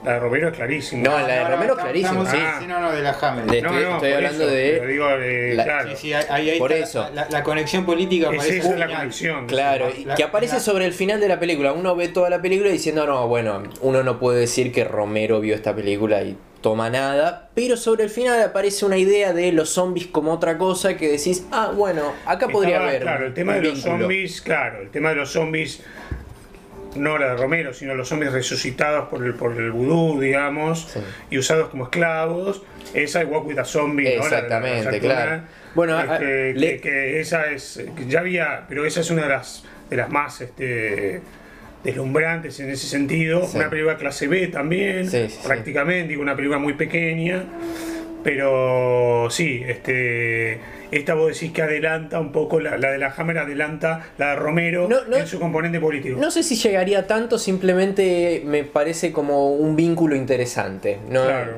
La 0.03 0.13
de 0.13 0.19
Romero 0.19 0.49
es 0.49 0.53
clarísimo. 0.55 1.03
No, 1.03 1.17
la 1.19 1.25
de 1.27 1.43
Romero 1.45 1.61
estamos- 1.73 1.81
clarísimo, 1.83 2.23
estamos- 2.25 2.29
sí. 2.53 2.59
sí, 2.61 2.67
no, 2.67 2.79
no, 2.79 2.91
de 2.91 3.01
la 3.01 3.11
Hammer. 3.19 3.45
De- 3.47 3.61
No, 3.63 3.69
estoy- 3.69 3.83
no, 4.11 4.15
hablando 4.15 4.43
eso, 4.43 4.53
de 4.53 4.75
pero 4.79 4.87
digo, 4.91 5.09
eh, 5.09 5.53
la- 5.55 5.63
claro. 5.63 5.89
Sí, 5.89 5.95
sí, 5.97 6.13
ahí, 6.13 6.49
ahí 6.51 6.59
Por 6.59 6.71
está 6.73 6.85
eso. 6.85 7.09
La, 7.15 7.27
la 7.27 7.41
conexión 7.41 7.85
política 7.87 8.29
Es 8.29 8.37
parece 8.37 8.57
esa 8.59 8.69
es 8.73 8.77
la 8.79 8.85
conexión. 8.87 9.47
Claro, 9.47 9.87
que 10.15 10.23
aparece 10.23 10.53
la- 10.55 10.59
sobre 10.59 10.85
el 10.85 10.93
final 10.93 11.19
de 11.19 11.27
la 11.27 11.39
película. 11.39 11.73
Uno 11.73 11.95
ve 11.95 12.09
toda 12.09 12.29
la 12.29 12.39
película 12.39 12.69
diciendo, 12.69 13.07
no, 13.07 13.27
bueno, 13.27 13.63
uno 13.81 14.03
no 14.03 14.19
puede 14.19 14.41
decir 14.41 14.71
que 14.71 14.83
Romero 14.83 15.39
vio 15.39 15.55
esta 15.55 15.73
película 15.75 16.21
y 16.21 16.37
toma 16.65 16.89
nada, 16.89 17.49
pero 17.53 17.77
sobre 17.77 18.05
el 18.05 18.09
final 18.09 18.41
aparece 18.41 18.87
una 18.87 18.97
idea 18.97 19.33
de 19.33 19.51
los 19.51 19.69
zombies 19.69 20.07
como 20.07 20.31
otra 20.33 20.57
cosa 20.57 20.97
que 20.97 21.09
decís, 21.11 21.45
ah, 21.51 21.71
bueno, 21.75 22.11
acá 22.25 22.47
podría 22.47 22.77
Estaba, 22.77 22.89
haber. 22.89 23.01
Claro, 23.03 23.25
el 23.27 23.33
tema 23.35 23.53
de 23.53 23.61
los 23.61 23.73
vínculo". 23.75 23.99
zombies, 23.99 24.41
claro, 24.41 24.81
el 24.81 24.89
tema 24.89 25.09
de 25.09 25.15
los 25.17 25.29
zombies, 25.31 25.83
no 26.95 27.19
la 27.19 27.27
de 27.27 27.35
Romero, 27.37 27.71
sino 27.71 27.93
los 27.93 28.07
zombies 28.09 28.33
resucitados 28.33 29.09
por 29.09 29.23
el, 29.23 29.35
por 29.35 29.51
el 29.61 29.71
vudú, 29.73 30.19
digamos, 30.19 30.87
Sí. 30.91 31.01
y 31.29 31.37
usados 31.37 31.69
como 31.69 31.83
esclavos. 31.83 32.63
Esa 32.95 33.21
es 33.21 33.27
Walk 33.29 33.45
with 33.45 33.59
a 33.59 33.65
Zombie, 33.65 34.05
¿no? 34.05 34.09
La- 34.09 34.15
la- 34.15 34.29
la 34.29 34.37
Exactamente, 34.39 34.83
Jacqueline, 34.85 35.01
claro. 35.15 35.41
Bueno, 35.75 35.99
este, 35.99 36.13
a- 36.15 36.17
que, 36.17 36.53
le- 36.55 36.81
que 36.81 37.19
esa 37.19 37.51
es, 37.51 37.83
que 37.95 38.07
ya 38.07 38.21
había, 38.21 38.65
pero 38.67 38.87
esa 38.87 39.01
es 39.01 39.11
una 39.11 39.21
de 39.21 39.29
las, 39.29 39.63
de 39.87 39.97
las 39.97 40.09
más 40.09 40.41
este, 40.41 41.21
deslumbrantes 41.85 42.59
en 42.59 42.69
ese 42.69 42.87
sentido. 42.87 43.45
Sí. 43.47 43.57
Una 43.57 43.69
película 43.69 43.95
clase 43.97 44.27
B 44.27 44.47
también, 44.47 45.09
Sí, 45.09 45.27
sí, 45.29 45.39
prácticamente, 45.43 46.09
digo, 46.09 46.21
una 46.21 46.35
película 46.35 46.59
muy 46.59 46.73
pequeña. 46.73 47.45
Pero 48.23 49.27
sí, 49.29 49.63
este, 49.67 50.57
esta 50.91 51.13
vos 51.13 51.33
decís 51.33 51.51
que 51.51 51.61
adelanta 51.61 52.19
un 52.19 52.31
poco, 52.31 52.59
la, 52.59 52.77
la 52.77 52.91
de 52.91 52.97
la 52.97 53.13
Hammer 53.15 53.37
adelanta 53.39 54.01
la 54.17 54.29
de 54.31 54.35
Romero 54.35 54.87
No, 54.89 55.05
no- 55.05 55.17
en 55.17 55.27
su 55.27 55.39
componente 55.39 55.79
político. 55.79 56.17
No 56.19 56.31
sé 56.31 56.43
si 56.43 56.55
llegaría 56.55 57.07
tanto, 57.07 57.37
simplemente 57.37 58.41
me 58.45 58.63
parece 58.63 59.11
como 59.11 59.51
un 59.53 59.75
vínculo 59.75 60.15
interesante. 60.15 60.99
No, 61.09 61.23
Claro. 61.25 61.53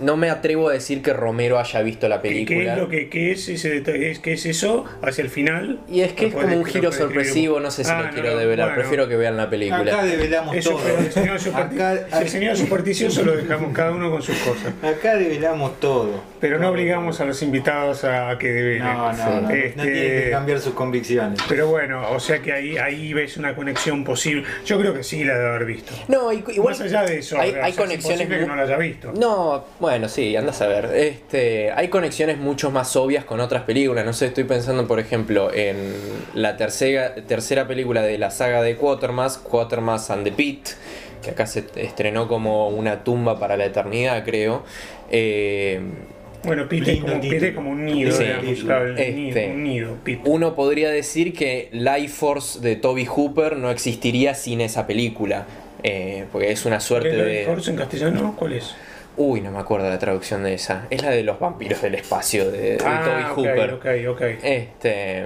no 0.00 0.16
me 0.16 0.30
atrevo 0.30 0.68
a 0.68 0.72
decir 0.72 1.02
que 1.02 1.12
Romero 1.12 1.58
haya 1.58 1.80
visto 1.82 2.08
la 2.08 2.20
¿Qué, 2.22 2.28
película. 2.28 2.58
qué 2.60 2.70
es 2.72 2.76
lo 2.78 2.88
que 2.88 3.08
qué 3.08 3.32
es 3.32 3.48
ese 3.48 3.70
detalle? 3.70 4.10
¿Es, 4.10 4.18
¿Qué 4.18 4.32
es 4.34 4.46
eso 4.46 4.84
hacia 5.02 5.22
el 5.22 5.30
final? 5.30 5.80
Y 5.88 6.00
es 6.02 6.12
que 6.12 6.28
¿Lo 6.30 6.38
es 6.40 6.44
como 6.44 6.56
un 6.58 6.64
giro 6.64 6.92
sorpresivo, 6.92 7.60
no 7.60 7.70
sé 7.70 7.84
si 7.84 7.90
Ah, 7.90 8.02
lo 8.02 8.10
quiero 8.10 8.36
develar, 8.36 8.68
bueno. 8.68 8.80
prefiero 8.82 9.08
que 9.08 9.16
vean 9.16 9.36
la 9.36 9.48
película. 9.50 9.80
Acá 9.92 10.04
develamos 10.04 10.56
Eso, 10.56 10.70
todo. 10.70 10.98
el 10.98 11.12
señor, 11.12 11.38
Acá, 11.54 11.92
el 12.20 12.28
señor 12.28 12.56
supersticioso 12.56 13.22
lo 13.24 13.36
dejamos 13.36 13.72
cada 13.72 13.92
uno 13.92 14.10
con 14.10 14.22
sus 14.22 14.36
cosas. 14.38 14.72
acá 14.82 15.16
develamos 15.16 15.78
todo. 15.80 16.31
Pero 16.42 16.58
no 16.58 16.70
obligamos 16.70 17.20
a 17.20 17.24
los 17.24 17.40
invitados 17.40 18.02
a 18.02 18.36
que 18.36 18.48
develen. 18.48 18.82
No, 18.82 19.12
no, 19.12 19.30
no. 19.30 19.40
No 19.42 19.50
Este- 19.50 19.80
tiene 19.82 20.24
que 20.24 20.30
cambiar 20.32 20.58
sus 20.58 20.74
convicciones. 20.74 21.38
Pero 21.48 21.68
bueno, 21.68 22.10
o 22.10 22.18
sea 22.18 22.40
que 22.42 22.52
ahí, 22.52 22.76
ahí 22.76 23.12
ves 23.14 23.36
una 23.36 23.54
conexión 23.54 24.02
posible. 24.02 24.42
Yo 24.66 24.76
creo 24.80 24.92
que 24.92 25.04
sí 25.04 25.22
la 25.22 25.38
de 25.38 25.48
haber 25.48 25.64
visto. 25.66 25.92
No, 26.08 26.32
y- 26.32 26.42
igual 26.48 26.72
Más 26.74 26.80
allá 26.80 27.04
de 27.04 27.18
eso, 27.18 27.38
hay, 27.40 27.50
o 27.50 27.52
sea, 27.52 27.64
hay 27.64 27.70
es 27.70 27.76
conexiones 27.76 28.26
que 28.28 28.44
no 28.44 28.56
la 28.56 28.62
haya 28.64 28.76
visto. 28.76 29.12
No, 29.12 29.64
bueno, 29.78 30.08
sí, 30.08 30.34
andas 30.34 30.60
a 30.62 30.66
ver. 30.66 30.86
Este, 30.94 31.70
hay 31.70 31.86
conexiones 31.86 32.38
mucho 32.38 32.72
más 32.72 32.96
obvias 32.96 33.24
con 33.24 33.38
otras 33.38 33.62
películas. 33.62 34.04
No 34.04 34.12
sé, 34.12 34.26
estoy 34.26 34.42
pensando, 34.44 34.88
por 34.88 34.98
ejemplo, 34.98 35.54
en 35.54 35.94
la 36.34 36.56
tercera, 36.56 37.14
tercera 37.14 37.68
película 37.68 38.02
de 38.02 38.18
la 38.18 38.32
saga 38.32 38.62
de 38.62 38.74
Quatermass, 38.74 39.38
Quatermass 39.38 40.10
and 40.10 40.24
the 40.24 40.32
Pit, 40.32 40.70
que 41.22 41.30
acá 41.30 41.46
se 41.46 41.64
estrenó 41.76 42.26
como 42.26 42.68
una 42.68 43.04
tumba 43.04 43.38
para 43.38 43.56
la 43.56 43.66
eternidad, 43.66 44.24
creo. 44.24 44.64
Eh, 45.08 45.80
Bueno, 46.44 46.68
Pete 46.68 46.92
es 46.94 47.00
como, 47.00 47.12
es 47.22 47.54
como 47.54 47.70
un 47.70 47.84
nido, 47.86 48.12
Sí. 48.12 48.24
digamos, 48.24 48.60
claro, 48.64 48.88
Este. 48.96 49.12
nido, 49.12 49.40
un 49.54 49.64
nido, 49.64 49.96
Pete. 50.04 50.22
uno 50.28 50.54
podría 50.54 50.90
decir 50.90 51.32
que 51.34 51.68
Life 51.72 52.08
Force 52.08 52.60
de 52.60 52.76
Toby 52.76 53.04
Hooper 53.06 53.56
no 53.56 53.70
existiría 53.70 54.34
sin 54.34 54.60
esa 54.60 54.86
película. 54.86 55.46
eh, 55.84 56.26
porque 56.30 56.52
es 56.52 56.64
una 56.64 56.78
suerte 56.78 57.10
¿El 57.10 57.24
de. 57.24 57.44
Force 57.44 57.70
en 57.72 57.76
castellano? 57.76 58.36
¿Cuál 58.38 58.52
es? 58.52 58.72
Uy, 59.16 59.40
no 59.40 59.50
me 59.50 59.58
acuerdo 59.58 59.88
la 59.90 59.98
traducción 59.98 60.44
de 60.44 60.54
esa. 60.54 60.86
Es 60.90 61.02
la 61.02 61.10
de 61.10 61.24
los 61.24 61.40
vampiros 61.40 61.82
del 61.82 61.96
espacio 61.96 62.50
de, 62.52 62.76
de 62.76 62.78
Ah, 62.84 63.02
Toby 63.04 63.24
ok, 63.48 63.50
Hooper. 63.50 63.72
ok, 63.74 63.86
ok. 64.14 64.22
Este, 64.44 65.24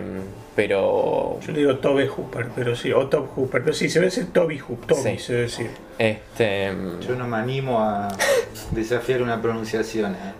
pero 0.57 1.39
Yo 1.47 1.53
le 1.53 1.59
digo 1.59 1.77
Tobe 1.77 2.09
Hooper, 2.09 2.47
pero 2.57 2.75
sí, 2.75 2.91
o 2.93 3.07
Top 3.09 3.29
Hooper, 3.37 3.63
pero 3.63 3.75
sí, 3.75 3.89
se 3.91 3.99
ve 4.01 4.07
decir 4.07 4.33
Toby 4.33 4.59
Hooper, 4.59 4.87
Toby 4.97 5.11
Sí. 5.13 5.19
se 5.19 5.33
debe 5.35 5.45
decir. 5.45 5.71
este, 5.99 6.71
Yo 7.07 7.15
no 7.17 7.29
me 7.29 7.37
animo 7.37 7.79
a 7.81 8.09
desafiar 8.73 9.21
una 9.23 9.41
pronunciación 9.43 10.15
a, 10.15 10.35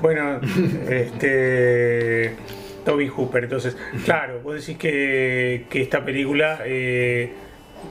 Bueno, 0.00 0.40
este. 0.88 2.36
Toby 2.84 3.08
Hooper, 3.08 3.44
entonces, 3.44 3.76
claro, 4.04 4.40
vos 4.42 4.54
decís 4.56 4.76
que, 4.76 5.64
que 5.70 5.80
esta 5.80 6.04
película 6.04 6.60
eh, 6.66 7.32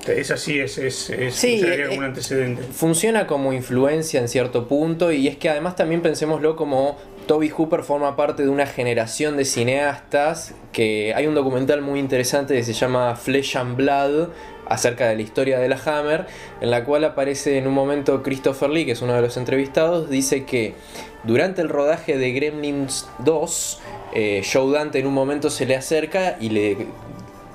es 0.07 0.29
así, 0.29 0.59
es, 0.59 0.77
es, 0.77 1.09
es 1.09 1.33
Sí, 1.33 1.63
eh, 1.65 1.85
como 1.87 1.97
un 1.97 2.03
antecedente. 2.05 2.61
funciona 2.61 3.25
como 3.25 3.53
influencia 3.53 4.19
en 4.19 4.27
cierto 4.27 4.67
punto 4.67 5.11
y 5.11 5.27
es 5.27 5.37
que 5.37 5.49
además 5.49 5.75
también 5.75 6.01
pensémoslo 6.03 6.55
como 6.55 6.99
Toby 7.25 7.49
Hooper 7.49 7.81
forma 7.81 8.15
parte 8.15 8.43
de 8.43 8.49
una 8.49 8.67
generación 8.67 9.35
de 9.35 9.45
cineastas 9.45 10.53
que 10.71 11.13
hay 11.15 11.25
un 11.25 11.33
documental 11.33 11.81
muy 11.81 11.99
interesante 11.99 12.53
que 12.53 12.61
se 12.63 12.73
llama 12.73 13.15
Flesh 13.15 13.57
and 13.57 13.75
Blood 13.75 14.29
acerca 14.67 15.07
de 15.09 15.15
la 15.15 15.21
historia 15.23 15.57
de 15.57 15.69
la 15.69 15.79
Hammer 15.85 16.27
en 16.61 16.69
la 16.69 16.83
cual 16.83 17.03
aparece 17.03 17.57
en 17.57 17.65
un 17.65 17.73
momento 17.73 18.21
Christopher 18.21 18.69
Lee 18.69 18.85
que 18.85 18.91
es 18.91 19.01
uno 19.01 19.15
de 19.15 19.21
los 19.21 19.37
entrevistados 19.37 20.07
dice 20.09 20.45
que 20.45 20.75
durante 21.23 21.61
el 21.61 21.69
rodaje 21.69 22.17
de 22.17 22.31
Gremlins 22.31 23.07
2 23.19 23.81
eh, 24.15 24.43
Joe 24.51 24.71
Dante 24.71 24.99
en 24.99 25.07
un 25.07 25.13
momento 25.13 25.49
se 25.49 25.65
le 25.65 25.75
acerca 25.75 26.37
y 26.39 26.49
le 26.49 26.77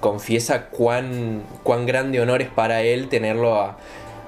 confiesa 0.01 0.67
cuán, 0.67 1.43
cuán 1.63 1.87
grande 1.87 2.21
honor 2.21 2.43
es 2.43 2.49
para 2.49 2.83
él 2.83 3.09
tenerlo 3.09 3.55
a, 3.55 3.79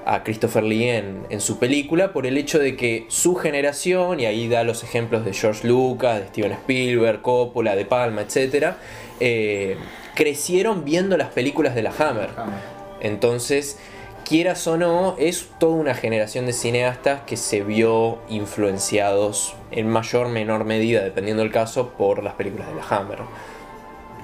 a 0.05 0.23
Christopher 0.23 0.63
Lee 0.63 0.89
en, 0.89 1.25
en 1.29 1.41
su 1.41 1.59
película 1.59 2.13
por 2.13 2.25
el 2.25 2.37
hecho 2.37 2.57
de 2.57 2.77
que 2.77 3.05
su 3.09 3.35
generación, 3.35 4.21
y 4.21 4.25
ahí 4.25 4.47
da 4.47 4.63
los 4.63 4.83
ejemplos 4.83 5.25
de 5.25 5.33
George 5.33 5.67
Lucas, 5.67 6.19
de 6.19 6.27
Steven 6.27 6.53
Spielberg, 6.53 7.21
Coppola, 7.21 7.75
De 7.75 7.85
Palma, 7.85 8.21
etc., 8.21 8.73
eh, 9.19 9.75
crecieron 10.15 10.85
viendo 10.85 11.17
las 11.17 11.29
películas 11.29 11.75
de 11.75 11.83
la 11.83 11.91
Hammer. 11.91 12.29
Hammer. 12.37 12.59
Entonces, 13.01 13.77
quieras 14.23 14.65
o 14.67 14.77
no, 14.77 15.15
es 15.17 15.49
toda 15.59 15.73
una 15.75 15.93
generación 15.93 16.45
de 16.45 16.53
cineastas 16.53 17.21
que 17.27 17.37
se 17.37 17.61
vio 17.63 18.19
influenciados 18.29 19.55
en 19.71 19.87
mayor 19.89 20.27
o 20.27 20.29
menor 20.29 20.65
medida, 20.65 21.01
dependiendo 21.01 21.43
del 21.43 21.51
caso, 21.51 21.89
por 21.97 22.23
las 22.23 22.33
películas 22.35 22.67
de 22.69 22.75
la 22.75 22.83
Hammer. 22.89 23.19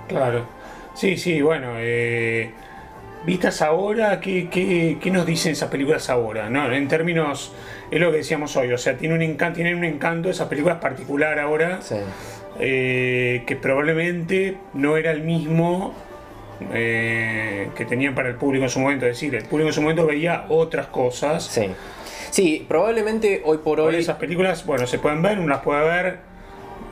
Claro. 0.07 0.45
Sí, 0.93 1.17
sí, 1.17 1.41
bueno. 1.41 1.73
Eh, 1.77 2.51
vistas 3.25 3.61
ahora, 3.61 4.19
¿qué, 4.19 4.49
qué, 4.49 4.97
qué 5.01 5.11
nos 5.11 5.25
dicen 5.25 5.51
esas 5.51 5.69
películas 5.69 6.09
ahora? 6.09 6.49
¿no? 6.49 6.71
En 6.71 6.87
términos, 6.87 7.51
es 7.91 7.99
lo 7.99 8.11
que 8.11 8.17
decíamos 8.17 8.55
hoy, 8.55 8.71
o 8.71 8.77
sea, 8.77 8.97
tiene 8.97 9.15
un 9.15 9.21
encanto, 9.21 9.55
tienen 9.57 9.75
un 9.75 9.83
encanto 9.83 10.29
esas 10.29 10.47
películas 10.47 10.77
particular 10.79 11.39
ahora, 11.39 11.81
Sí. 11.81 11.95
eh, 12.59 13.43
que 13.45 13.55
probablemente 13.55 14.57
no 14.73 14.97
era 14.97 15.11
el 15.11 15.21
mismo 15.23 15.93
eh, 16.73 17.69
que 17.75 17.85
tenían 17.85 18.15
para 18.15 18.29
el 18.29 18.35
público 18.35 18.63
en 18.65 18.69
su 18.69 18.79
momento. 18.79 19.05
Es 19.05 19.13
decir, 19.15 19.33
el 19.35 19.45
público 19.45 19.69
en 19.69 19.73
su 19.73 19.81
momento 19.81 20.05
veía 20.05 20.45
otras 20.49 20.87
cosas. 20.87 21.43
Sí. 21.45 21.67
Sí, 22.31 22.65
probablemente 22.67 23.41
hoy 23.45 23.57
por 23.59 23.79
Hoy 23.79 23.95
hoy. 23.95 24.01
esas 24.01 24.17
películas, 24.17 24.65
bueno, 24.65 24.85
se 24.85 24.99
pueden 24.99 25.21
ver, 25.21 25.39
uno 25.39 25.47
las 25.47 25.61
puede 25.61 25.83
ver 25.85 26.17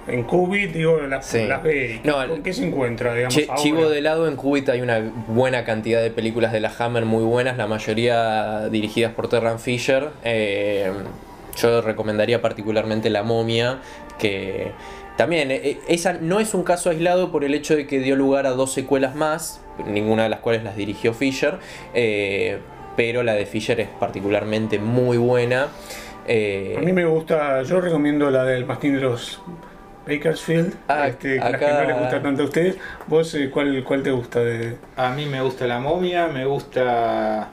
en 0.07 0.23
Qubit, 0.23 0.71
digo, 0.71 0.97
las, 1.01 1.25
Sí. 1.25 1.45
las 1.45 1.61
ve. 1.63 1.99
¿Y 2.03 2.07
No, 2.07 2.25
¿Con 2.27 2.41
qué 2.43 2.53
se 2.53 2.65
encuentra, 2.65 3.13
digamos, 3.13 3.37
ahora? 3.49 3.61
chivo 3.61 3.89
de 3.89 4.01
lado, 4.01 4.27
en 4.27 4.35
Qubit 4.35 4.69
hay 4.69 4.81
una 4.81 5.01
buena 5.27 5.65
cantidad 5.65 6.01
de 6.01 6.09
películas 6.11 6.51
de 6.53 6.59
la 6.61 6.71
Hammer 6.77 7.05
muy 7.05 7.23
buenas, 7.23 7.57
la 7.57 7.67
mayoría 7.67 8.69
dirigidas 8.69 9.13
por 9.13 9.27
Terran 9.29 9.59
Fisher. 9.59 10.09
Eh, 10.23 10.91
yo 11.57 11.81
recomendaría 11.81 12.41
particularmente 12.41 13.09
La 13.09 13.23
Momia, 13.23 13.79
que 14.19 14.71
también 15.17 15.49
eh, 15.51 15.79
esa 15.87 16.13
no 16.13 16.39
es 16.39 16.53
un 16.53 16.63
caso 16.63 16.89
aislado 16.89 17.31
por 17.31 17.43
el 17.43 17.53
hecho 17.53 17.75
de 17.75 17.87
que 17.87 17.99
dio 17.99 18.15
lugar 18.15 18.45
a 18.45 18.51
dos 18.51 18.73
secuelas 18.73 19.15
más, 19.15 19.61
ninguna 19.85 20.23
de 20.23 20.29
las 20.29 20.39
cuales 20.39 20.63
las 20.63 20.75
dirigió 20.75 21.13
Fisher, 21.13 21.55
eh, 21.93 22.59
pero 22.95 23.23
la 23.23 23.33
de 23.33 23.45
Fisher 23.45 23.79
es 23.79 23.89
particularmente 23.99 24.79
muy 24.79 25.17
buena. 25.17 25.67
Eh, 26.27 26.75
A 26.77 26.81
mí 26.81 26.91
me 26.93 27.05
gusta, 27.05 27.61
yo 27.63 27.79
recomiendo 27.81 28.29
la 28.31 28.43
del 28.45 28.65
Mastín 28.65 28.95
de 28.95 29.01
los 29.01 29.41
Bakersfield, 30.07 30.73
Ah, 30.87 31.07
este, 31.07 31.37
la 31.37 31.49
que 31.57 31.65
acá- 31.65 31.81
no 31.81 31.87
les 31.87 31.97
gusta 31.99 32.21
tanto 32.21 32.41
a 32.43 32.45
ustedes. 32.45 32.77
¿Vos 33.07 33.33
eh, 33.35 33.49
cuál, 33.51 33.83
cuál 33.83 34.03
te 34.03 34.11
gusta? 34.11 34.39
de 34.39 34.75
A 34.95 35.09
mí 35.11 35.25
me 35.25 35.41
gusta 35.41 35.65
la 35.67 35.79
momia, 35.79 36.27
me 36.27 36.45
gusta 36.45 37.49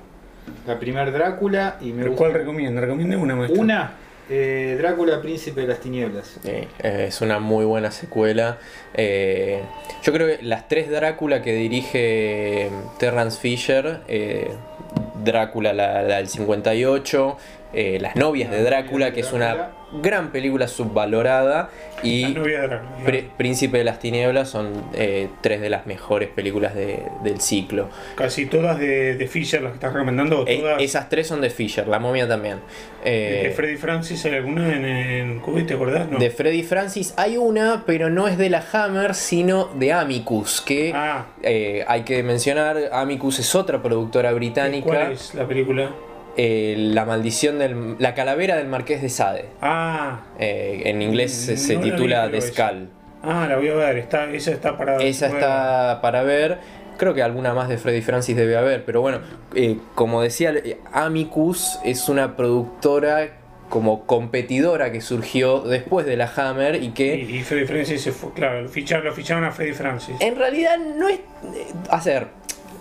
la 0.66 0.78
primer 0.78 1.12
Drácula 1.12 1.76
y 1.80 1.92
me 1.92 2.02
¿Pero 2.02 2.10
gusta 2.10 2.18
¿Cuál 2.24 2.32
recomienda? 2.34 2.80
Recomiende 2.80 3.16
una 3.16 3.36
maestra. 3.36 3.60
una 3.62 3.92
eh, 4.28 4.76
Drácula 4.78 5.20
Príncipe 5.20 5.62
de 5.62 5.66
las 5.66 5.80
Tinieblas. 5.80 6.38
Es 6.78 7.20
una 7.20 7.38
muy 7.38 7.64
buena 7.64 7.90
secuela. 7.90 8.58
Eh, 8.94 9.62
yo 10.02 10.12
creo 10.12 10.26
que 10.26 10.42
las 10.42 10.68
tres 10.68 10.90
Drácula 10.90 11.42
que 11.42 11.54
dirige 11.54 12.70
Terrence 12.98 13.40
Fisher, 13.40 14.00
eh, 14.08 14.52
Drácula 15.22 15.72
la, 15.72 16.02
la 16.02 16.16
del 16.16 16.28
58, 16.28 17.36
eh, 17.72 17.98
Las 18.00 18.16
novias 18.16 18.50
de 18.50 18.62
Drácula, 18.62 19.12
que 19.12 19.20
es 19.20 19.32
una 19.32 19.70
gran 20.00 20.30
película 20.32 20.68
subvalorada 20.68 21.70
y 22.02 22.34
Príncipe 23.36 23.78
de 23.78 23.84
las 23.84 23.98
Tinieblas 23.98 24.48
son 24.48 24.70
eh, 24.94 25.28
tres 25.40 25.60
de 25.60 25.70
las 25.70 25.86
mejores 25.86 26.28
películas 26.28 26.74
de- 26.74 27.02
del 27.22 27.40
ciclo. 27.40 27.88
Casi 28.16 28.46
todas 28.46 28.78
de, 28.78 29.16
de 29.16 29.26
Fisher 29.28 29.62
las 29.62 29.72
que 29.72 29.76
estás 29.76 29.92
recomendando, 29.92 30.44
Eh, 30.46 30.62
esas 30.80 31.08
tres 31.08 31.26
son 31.26 31.40
de 31.40 31.50
Fisher, 31.50 31.86
La 31.88 31.98
momia 31.98 32.26
también. 32.26 32.58
Eh, 33.04 33.42
de 33.48 33.50
Freddy 33.50 33.76
Francis, 33.76 34.24
¿hay 34.24 34.34
alguna 34.34 34.74
en, 34.74 34.84
en 34.84 35.66
te 35.66 35.74
acordás? 35.74 36.08
No. 36.08 36.18
de 36.18 36.30
Freddy 36.30 36.62
Francis 36.62 37.14
hay 37.16 37.36
una, 37.36 37.82
pero 37.86 38.08
no 38.10 38.28
es 38.28 38.38
de 38.38 38.48
la 38.50 38.64
Hammer, 38.72 39.14
sino 39.14 39.66
de 39.74 39.92
Amicus, 39.92 40.60
que 40.60 40.92
Ah, 40.94 41.26
eh, 41.42 41.84
hay 41.86 42.02
que 42.02 42.22
mencionar, 42.22 42.76
Amicus 42.92 43.38
es 43.40 43.54
otra 43.54 43.82
productora 43.82 44.32
británica. 44.32 44.86
¿cuál 44.86 45.12
es 45.12 45.34
la 45.34 45.46
película? 45.46 45.90
Eh, 46.36 46.74
la 46.78 47.04
maldición 47.04 47.58
del... 47.58 47.96
La 47.98 48.14
calavera 48.14 48.56
del 48.56 48.68
Marqués 48.68 49.02
de 49.02 49.08
Sade. 49.08 49.46
Ah, 49.60 50.20
Eh, 50.38 50.82
en 50.86 51.02
inglés 51.02 51.32
se, 51.32 51.56
se 51.56 51.76
titula 51.76 52.30
The 52.30 52.38
esa. 52.38 52.68
Skull. 52.68 52.88
ah, 53.22 53.46
la 53.48 53.56
voy 53.56 53.68
a 53.68 53.74
ver, 53.74 53.98
está, 53.98 54.30
esa 54.30 54.50
está 54.52 54.76
para 54.76 54.96
Esa 55.02 55.28
nueva. 55.28 55.40
está 55.40 56.00
para 56.02 56.22
ver. 56.22 56.58
Creo 56.98 57.14
que 57.14 57.22
alguna 57.22 57.52
más 57.54 57.68
de 57.68 57.78
Freddy 57.78 58.00
Francis 58.02 58.36
debe 58.36 58.56
haber, 58.56 58.84
pero 58.84 59.00
bueno, 59.00 59.18
eh, 59.54 59.78
como 59.94 60.22
decía, 60.22 60.52
Amicus 60.92 61.78
es 61.84 62.08
una 62.08 62.36
productora 62.36 63.38
como 63.68 64.04
competidora 64.06 64.92
que 64.92 65.00
surgió 65.00 65.60
después 65.60 66.04
de 66.06 66.16
la 66.18 66.30
Hammer 66.36 66.82
y 66.82 66.90
que 66.90 67.16
Y, 67.16 67.36
y 67.38 67.42
Freddy 67.42 67.64
Francis 67.66 68.02
se 68.02 68.12
fue, 68.12 68.32
claro, 68.34 68.62
lo 68.62 68.68
ficharon, 68.68 69.06
lo 69.06 69.12
ficharon 69.14 69.44
a 69.44 69.50
Freddy 69.50 69.72
Francis. 69.72 70.14
en 70.20 70.36
realidad 70.36 70.76
no 70.78 71.08
es... 71.08 71.20
hacer, 71.88 72.26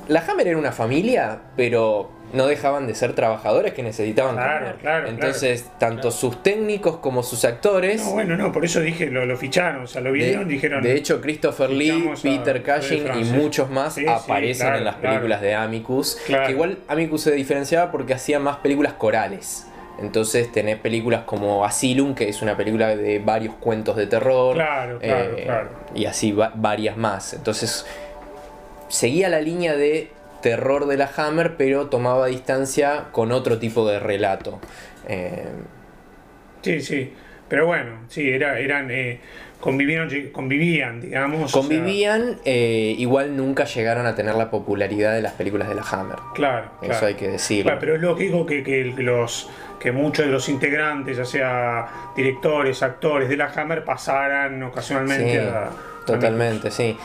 la 0.10 0.20
Hammer 0.28 0.50
era 0.50 0.58
una 0.58 0.74
familia, 0.74 1.40
pero 1.56 2.12
no 2.34 2.48
dejaban 2.48 2.88
de 2.88 2.96
ser 2.96 3.14
trabajadores 3.14 3.74
que 3.74 3.84
necesitaban 3.84 4.36
Claro, 4.36 4.60
comer. 4.66 4.76
claro, 4.78 5.08
Entonces, 5.10 5.62
claro, 5.64 5.78
tanto 5.96 6.12
sus 6.12 6.42
técnicos 6.44 6.98
como 6.98 7.24
sus 7.24 7.44
actores... 7.46 8.04
No, 8.06 8.12
bueno, 8.12 8.38
no, 8.38 8.52
por 8.52 8.64
eso 8.64 8.80
dije, 8.80 9.08
lo, 9.08 9.26
lo 9.26 9.36
ficharon, 9.38 9.84
o 9.84 9.88
sea, 9.88 10.02
lo 10.02 10.12
De, 10.12 10.18
vieron, 10.20 10.48
dijeron. 10.48 10.82
de 10.82 10.96
hecho, 10.96 11.20
Christopher 11.22 11.70
Lee, 11.70 12.12
Peter 12.24 12.64
Cushing 12.64 13.06
y 13.20 13.24
muchos 13.26 13.70
más 13.70 13.96
Sí, 13.96 14.06
aparecen 14.08 14.76
en 14.76 14.86
las 14.86 14.96
películas 14.96 15.42
de 15.42 15.56
Amicus. 15.56 16.18
Claro. 16.26 16.46
Que 16.48 16.52
igual 16.54 16.78
Amicus 16.88 17.22
se 17.24 17.32
diferenciaba 17.32 17.92
porque 17.92 18.14
hacía 18.14 18.40
más 18.40 18.58
películas 18.58 18.94
corales. 18.94 19.68
Entonces 20.00 20.52
tenés 20.52 20.78
películas 20.78 21.24
como 21.26 21.64
Asylum, 21.66 22.16
que 22.16 22.28
es 22.30 22.42
una 22.42 22.56
película 22.58 22.96
de 22.96 23.20
varios 23.20 23.54
cuentos 23.56 23.96
de 23.98 24.08
terror. 24.08 24.56
Claro, 24.56 24.98
claro, 25.00 25.38
eh, 25.38 25.44
claro. 25.44 25.70
Y 25.94 26.06
así 26.06 26.32
va- 26.32 26.52
varias 26.56 26.98
más. 26.98 27.34
Entonces 27.34 27.86
seguía 28.88 29.30
la 29.30 29.42
línea 29.42 29.76
de 29.76 30.10
terror 30.42 30.88
de 30.88 30.98
la 30.98 31.10
Hammer, 31.16 31.56
pero 31.58 31.88
tomaba 31.88 32.28
distancia 32.28 33.06
con 33.12 33.32
otro 33.32 33.58
tipo 33.60 33.88
de 33.88 34.00
relato. 34.00 34.60
Eh, 35.08 35.46
Sí, 36.62 36.80
sí. 36.82 37.14
Pero 37.50 37.66
bueno, 37.66 38.02
sí, 38.08 38.30
era, 38.30 38.60
eran. 38.60 38.90
Eh, 38.92 39.20
convivieron, 39.60 40.10
convivían, 40.32 41.02
digamos. 41.02 41.44
o 41.44 41.48
sea, 41.48 41.62
convivían, 41.62 42.38
eh, 42.46 42.96
igual 42.98 43.36
nunca 43.36 43.66
llegaron 43.66 44.06
a 44.06 44.16
tener 44.16 44.36
la 44.36 44.50
popularidad 44.50 45.14
de 45.14 45.22
las 45.22 45.34
películas 45.34 45.68
de 45.68 45.76
la 45.76 45.82
Hammer. 45.84 46.18
claro, 46.34 46.72
Eso 46.82 46.90
claro. 46.92 47.08
hay 47.08 47.14
que 47.16 47.28
decirlo. 47.28 47.64
Claro, 47.64 47.80
pero 47.80 47.96
es 47.96 48.02
lógico 48.02 48.46
que, 48.46 48.64
que 48.64 48.84
los 48.98 49.50
que 49.80 49.92
muchos 49.92 50.26
de 50.28 50.32
los 50.32 50.48
integrantes, 50.50 51.18
ya 51.18 51.26
sea 51.26 51.88
directores, 52.16 52.84
actores 52.84 53.28
de 53.28 53.38
la 53.38 53.46
Hammer, 53.48 53.84
pasaran 53.84 54.62
ocasionalmente 54.64 55.32
Sí, 55.32 55.38
a. 55.38 55.64
a 55.66 55.72
Totalmente, 56.06 56.70
sí. 56.72 56.96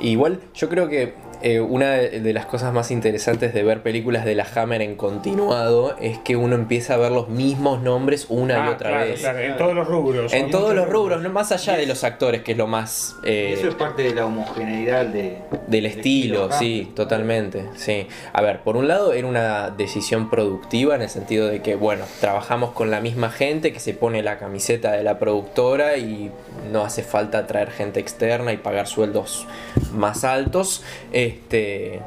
Igual 0.00 0.40
yo 0.54 0.68
creo 0.68 0.88
que 0.88 1.14
eh, 1.42 1.60
una 1.60 1.92
de 1.92 2.32
las 2.32 2.46
cosas 2.46 2.72
más 2.72 2.90
interesantes 2.90 3.52
de 3.54 3.62
ver 3.62 3.82
películas 3.82 4.24
de 4.24 4.34
la 4.34 4.46
Hammer 4.54 4.82
en 4.82 4.96
continuado 4.96 5.96
es 6.00 6.18
que 6.18 6.36
uno 6.36 6.54
empieza 6.54 6.94
a 6.94 6.96
ver 6.96 7.12
los 7.12 7.28
mismos 7.28 7.82
nombres 7.82 8.26
una 8.28 8.64
Ah, 8.64 8.66
y 8.70 8.74
otra 8.74 8.88
claro, 8.90 9.06
vez. 9.06 9.20
claro, 9.20 9.38
en 9.40 9.56
todos 9.56 9.74
los 9.74 9.86
rubros. 9.88 10.32
En 10.32 10.50
todos 10.50 10.74
los 10.74 10.88
rubros, 10.88 11.22
no 11.22 11.30
más 11.30 11.52
allá 11.52 11.76
de 11.76 11.86
los 11.86 12.04
actores, 12.04 12.42
que 12.42 12.52
es 12.52 12.58
lo 12.58 12.66
más 12.66 13.16
eh, 13.24 13.54
Eso 13.56 13.68
es 13.68 13.74
parte 13.74 14.02
de 14.02 14.14
la 14.14 14.26
homogeneidad 14.26 15.06
de, 15.06 15.38
del 15.66 15.86
estilo, 15.86 16.50
sí, 16.52 16.90
totalmente, 16.94 17.64
sí. 17.76 18.06
A 18.32 18.42
ver, 18.42 18.60
por 18.60 18.76
un 18.76 18.88
lado 18.88 19.12
era 19.12 19.26
una 19.26 19.70
decisión 19.70 20.30
productiva 20.30 20.94
en 20.94 21.02
el 21.02 21.08
sentido 21.08 21.46
de 21.48 21.60
que, 21.62 21.74
bueno, 21.74 22.04
trabajamos 22.20 22.72
con 22.72 22.90
la 22.90 23.00
misma 23.00 23.30
gente 23.30 23.72
que 23.72 23.80
se 23.80 23.94
pone 23.94 24.22
la 24.22 24.38
camiseta 24.38 24.92
de 24.92 25.02
la 25.02 25.18
productora 25.18 25.96
y 25.96 26.30
no 26.72 26.84
hace 26.84 27.02
falta 27.02 27.46
traer 27.46 27.70
gente 27.70 28.00
externa 28.00 28.52
y 28.52 28.56
pagar 28.56 28.86
sueldos 28.86 29.46
más 29.92 30.24
altos. 30.24 30.82
Este, 31.26 32.00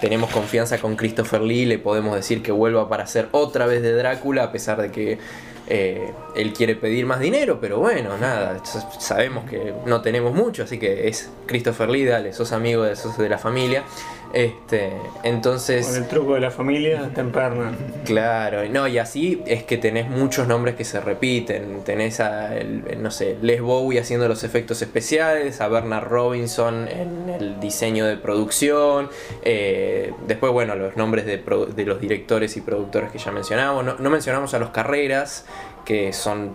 tenemos 0.00 0.30
confianza 0.30 0.78
con 0.78 0.96
Christopher 0.96 1.42
Lee, 1.42 1.66
le 1.66 1.78
podemos 1.78 2.14
decir 2.14 2.42
que 2.42 2.52
vuelva 2.52 2.88
para 2.88 3.04
hacer 3.04 3.28
otra 3.32 3.66
vez 3.66 3.82
de 3.82 3.92
Drácula 3.92 4.44
a 4.44 4.52
pesar 4.52 4.80
de 4.80 4.90
que 4.90 5.18
eh, 5.66 6.12
él 6.36 6.52
quiere 6.52 6.74
pedir 6.76 7.06
más 7.06 7.20
dinero, 7.20 7.58
pero 7.60 7.78
bueno, 7.78 8.16
nada, 8.18 8.62
sabemos 8.98 9.48
que 9.48 9.72
no 9.86 10.02
tenemos 10.02 10.34
mucho, 10.34 10.64
así 10.64 10.78
que 10.78 11.08
es 11.08 11.30
Christopher 11.46 11.88
Lee, 11.88 12.04
dale, 12.04 12.32
sos 12.32 12.52
amigo 12.52 12.84
sos 12.96 13.18
de 13.18 13.28
la 13.28 13.38
familia. 13.38 13.84
Este, 14.34 14.90
Con 14.90 15.26
entonces, 15.26 15.96
el 15.96 16.08
truco 16.08 16.34
de 16.34 16.40
la 16.40 16.50
familia, 16.50 17.08
te 17.14 17.20
emperna. 17.20 17.70
claro, 18.04 18.68
no, 18.68 18.88
y 18.88 18.98
así 18.98 19.40
es 19.46 19.62
que 19.62 19.76
tenés 19.78 20.10
muchos 20.10 20.48
nombres 20.48 20.74
que 20.74 20.84
se 20.84 21.00
repiten. 21.00 21.82
Tenés 21.84 22.18
a, 22.18 22.52
el- 22.56 22.82
el, 22.88 23.00
no 23.00 23.12
sé, 23.12 23.36
Les 23.42 23.60
Bowie 23.62 24.00
haciendo 24.00 24.26
los 24.26 24.42
efectos 24.42 24.82
especiales, 24.82 25.60
a 25.60 25.68
Bernard 25.68 26.08
Robinson 26.08 26.88
en 26.88 27.28
el 27.30 27.60
diseño 27.60 28.06
de 28.06 28.16
producción. 28.16 29.08
eh, 29.42 30.12
después, 30.26 30.52
bueno, 30.52 30.74
los 30.74 30.96
nombres 30.96 31.26
de, 31.26 31.38
pro- 31.38 31.66
de 31.66 31.84
los 31.84 32.00
directores 32.00 32.56
y 32.56 32.60
productores 32.60 33.12
que 33.12 33.18
ya 33.18 33.30
mencionamos. 33.30 33.84
No, 33.84 33.94
no 34.00 34.10
mencionamos 34.10 34.52
a 34.54 34.58
los 34.58 34.70
Carreras, 34.70 35.46
que 35.84 36.12
son 36.12 36.52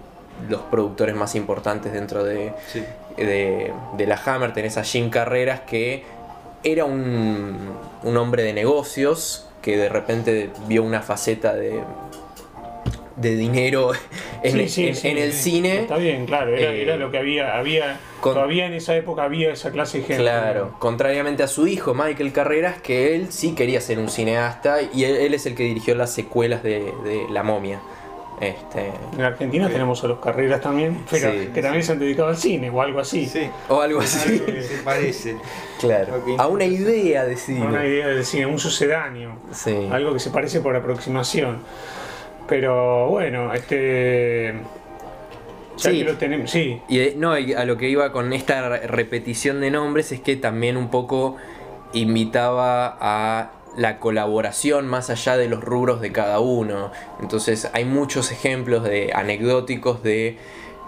los 0.50 0.62
productores 0.64 1.16
más 1.16 1.34
importantes 1.36 1.94
dentro 1.94 2.24
de, 2.26 2.52
Sí. 2.68 2.84
de, 3.16 3.72
de 3.98 4.06
la 4.06 4.20
Hammer. 4.26 4.52
Tenés 4.54 4.78
a 4.78 4.84
Jim 4.84 5.10
Carreras, 5.10 5.62
que 5.62 6.04
era 6.64 6.86
un, 6.86 7.58
un 8.04 8.18
hombre 8.18 8.44
de 8.44 8.54
negocios 8.54 9.48
que 9.62 9.78
de 9.78 9.90
repente 9.90 10.50
vio 10.68 10.84
una 10.84 11.02
faceta 11.02 11.54
de, 11.56 11.80
de 13.18 13.36
dinero 13.36 13.92
en, 14.44 14.52
Sí, 14.54 14.60
el- 14.60 14.70
sí, 14.70 14.88
en- 14.88 14.96
sí, 14.96 15.08
en 15.10 15.18
el 15.18 15.34
sí. 15.34 15.52
cine. 15.52 15.80
Está 15.82 15.98
bien, 15.98 16.26
claro, 16.26 16.56
era, 16.56 16.72
Eh, 16.72 16.82
era 16.84 16.96
lo 16.98 17.12
que 17.12 17.18
había, 17.18 17.58
había 17.58 18.00
con- 18.22 18.34
todavía 18.34 18.66
en 18.66 18.74
esa 18.74 18.96
época 18.96 19.24
había 19.24 19.52
esa 19.52 19.72
clase 19.72 20.00
de 20.00 20.04
gente. 20.06 20.24
Claro, 20.24 20.76
contrariamente 20.80 21.44
a 21.44 21.48
su 21.48 21.68
hijo 21.68 21.94
Michael 21.94 22.32
Carreras, 22.32 22.82
que 22.82 23.16
él 23.16 23.28
sí 23.32 23.54
quería 23.56 23.82
ser 23.82 24.00
un 24.00 24.10
cineasta 24.10 24.78
y 24.82 25.04
él, 25.04 25.16
él 25.18 25.34
es 25.34 25.46
el 25.46 25.56
que 25.56 25.64
dirigió 25.64 25.96
las 25.96 26.14
secuelas 26.14 26.64
de, 26.64 26.94
de 27.04 27.26
La 27.32 27.44
momia. 27.44 27.80
Este, 28.42 28.92
En 29.18 29.22
Argentina 29.22 29.68
tenemos 29.68 30.02
a 30.04 30.08
los 30.08 30.20
carreras 30.20 30.62
también, 30.62 31.04
pero 31.12 31.32
Sí. 31.32 31.50
que 31.54 31.62
también 31.62 31.84
se 31.84 31.92
han 31.92 32.00
dedicado 32.00 32.30
al 32.30 32.38
cine 32.38 32.70
o 32.70 32.82
algo 32.82 33.00
así. 33.02 33.26
Sí. 33.26 33.50
o 33.68 33.82
algo 33.82 34.00
así. 34.00 34.42
Algo 34.48 34.62
Se 34.62 34.78
parece. 34.84 35.36
claro. 35.80 36.24
A 36.38 36.48
una 36.48 36.64
idea 36.66 37.24
de 37.26 37.32
Una 37.34 37.38
cine. 37.38 37.88
idea 37.88 38.08
del 38.08 38.24
cine, 38.24 38.46
un 38.46 38.58
sucedáneo. 38.60 39.34
Sí. 39.52 39.90
Algo 39.92 40.14
que 40.14 40.20
se 40.20 40.30
parece 40.30 40.62
por 40.62 40.76
aproximación. 40.76 41.60
Pero 42.48 43.08
bueno, 43.10 43.54
este. 43.54 44.54
Ya 45.78 45.92
Sí. 45.92 46.00
que 46.00 46.04
lo 46.04 46.18
tenemos. 46.18 46.50
Sí, 46.52 46.82
Y 46.90 47.00
eh, 47.00 47.14
no, 47.18 47.32
a 47.34 47.40
lo 47.66 47.78
que 47.78 47.88
iba 47.90 48.12
con 48.12 48.34
esta 48.34 48.68
re- 48.70 48.88
repetición 48.88 49.62
de 49.62 49.72
nombres 49.72 50.12
es 50.12 50.20
que 50.20 50.36
también 50.36 50.76
un 50.78 50.90
poco 50.90 51.38
invitaba 51.94 52.98
a 53.00 53.52
la 53.78 54.00
colaboración 54.00 54.88
más 54.88 55.10
allá 55.10 55.38
de 55.38 55.48
los 55.48 55.64
rubros 55.64 56.02
de 56.02 56.12
cada 56.12 56.40
uno. 56.40 56.92
Entonces 57.22 57.70
hay 57.74 57.86
muchos 57.86 58.32
ejemplos 58.32 58.84
de 58.84 59.12
anecdóticos 59.14 60.04
de, 60.04 60.38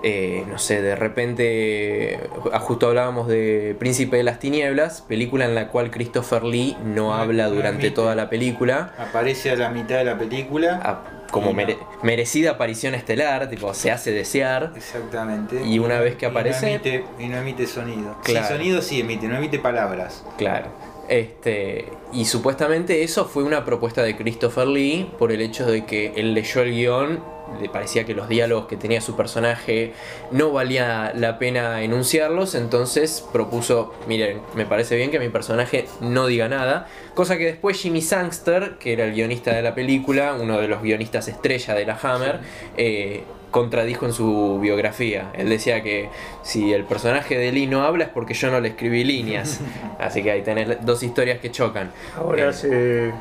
eh, 0.03 0.43
no 0.49 0.57
sé, 0.57 0.81
de 0.81 0.95
repente, 0.95 2.19
ah, 2.51 2.59
justo 2.59 2.87
hablábamos 2.87 3.27
de 3.27 3.75
Príncipe 3.79 4.17
de 4.17 4.23
las 4.23 4.39
Tinieblas, 4.39 5.01
película 5.01 5.45
en 5.45 5.55
la 5.55 5.67
cual 5.69 5.91
Christopher 5.91 6.43
Lee 6.43 6.75
no 6.83 6.95
No- 7.09 7.13
habla 7.13 7.47
durante 7.47 7.67
admite. 7.87 7.91
toda 7.91 8.15
la 8.15 8.29
película. 8.29 8.93
Aparece 8.97 9.51
a 9.51 9.55
la 9.55 9.69
mitad 9.69 9.97
de 9.97 10.03
la 10.05 10.17
película. 10.17 10.79
ah, 10.83 11.01
Como 11.31 11.51
Y 11.51 11.53
no. 11.53 11.57
mere- 11.57 11.77
merecida 12.03 12.51
aparición 12.51 12.93
estelar, 12.93 13.49
tipo, 13.49 13.73
se 13.73 13.89
hace 13.89 14.11
desear. 14.11 14.73
Exactamente. 14.75 15.63
Y 15.65 15.79
una 15.79 16.01
vez 16.01 16.15
que 16.17 16.25
Y 16.25 16.29
no 16.29 16.37
aparece- 16.37 16.75
emite- 16.75 17.05
Y 17.19 17.27
no 17.29 17.37
emite, 17.37 17.67
sonido. 17.67 18.17
Claro. 18.21 18.47
Sí, 18.47 18.53
sonido 18.53 18.81
sí 18.81 18.99
emite, 18.99 19.29
no 19.29 19.37
emite 19.37 19.57
palabras. 19.57 20.25
Claro. 20.37 20.67
Este, 21.11 21.89
y 22.13 22.23
supuestamente 22.23 23.03
eso 23.03 23.25
fue 23.25 23.43
una 23.43 23.65
propuesta 23.65 24.01
de 24.01 24.15
Christopher 24.15 24.65
Lee 24.65 25.11
por 25.19 25.33
el 25.33 25.41
hecho 25.41 25.69
de 25.69 25.85
que 25.85 26.13
él 26.15 26.33
leyó 26.33 26.61
el 26.61 26.71
guion, 26.71 27.21
le 27.59 27.67
parecía 27.67 28.05
que 28.05 28.13
los 28.13 28.29
diálogos 28.29 28.67
que 28.67 28.77
tenía 28.77 29.01
su 29.01 29.17
personaje 29.17 29.91
no 30.31 30.53
valía 30.53 31.11
la 31.13 31.37
pena 31.37 31.83
enunciarlos, 31.83 32.55
entonces 32.55 33.27
propuso, 33.33 33.93
miren, 34.07 34.39
me 34.55 34.65
parece 34.65 34.95
bien 34.95 35.11
que 35.11 35.19
mi 35.19 35.27
personaje 35.27 35.85
no 35.99 36.27
diga 36.27 36.47
nada, 36.47 36.87
cosa 37.13 37.37
que 37.37 37.43
después 37.43 37.77
Jimmy 37.77 38.01
Sangster, 38.01 38.77
que 38.79 38.93
era 38.93 39.03
el 39.03 39.11
guionista 39.11 39.53
de 39.53 39.63
la 39.63 39.75
película, 39.75 40.37
uno 40.39 40.61
de 40.61 40.69
los 40.69 40.81
guionistas 40.81 41.27
estrella 41.27 41.73
de 41.73 41.85
la 41.85 41.99
Hammer, 42.01 42.39
eh, 42.77 43.25
contradijo 43.51 44.05
en 44.05 44.13
su 44.13 44.59
biografía. 44.61 45.29
Él 45.33 45.49
decía 45.49 45.83
que 45.83 46.09
si 46.41 46.73
el 46.73 46.85
personaje 46.85 47.37
de 47.37 47.51
Lee 47.51 47.67
no 47.67 47.83
habla 47.83 48.05
es 48.05 48.09
porque 48.09 48.33
yo 48.33 48.49
no 48.49 48.59
le 48.59 48.69
escribí 48.69 49.03
líneas. 49.03 49.59
Así 49.99 50.23
que 50.23 50.31
ahí 50.31 50.41
tenés 50.41 50.83
dos 50.85 51.03
historias 51.03 51.39
que 51.39 51.51
chocan. 51.51 51.91
ahora 52.17 52.49
Eh, 52.49 52.53
se- 52.53 53.11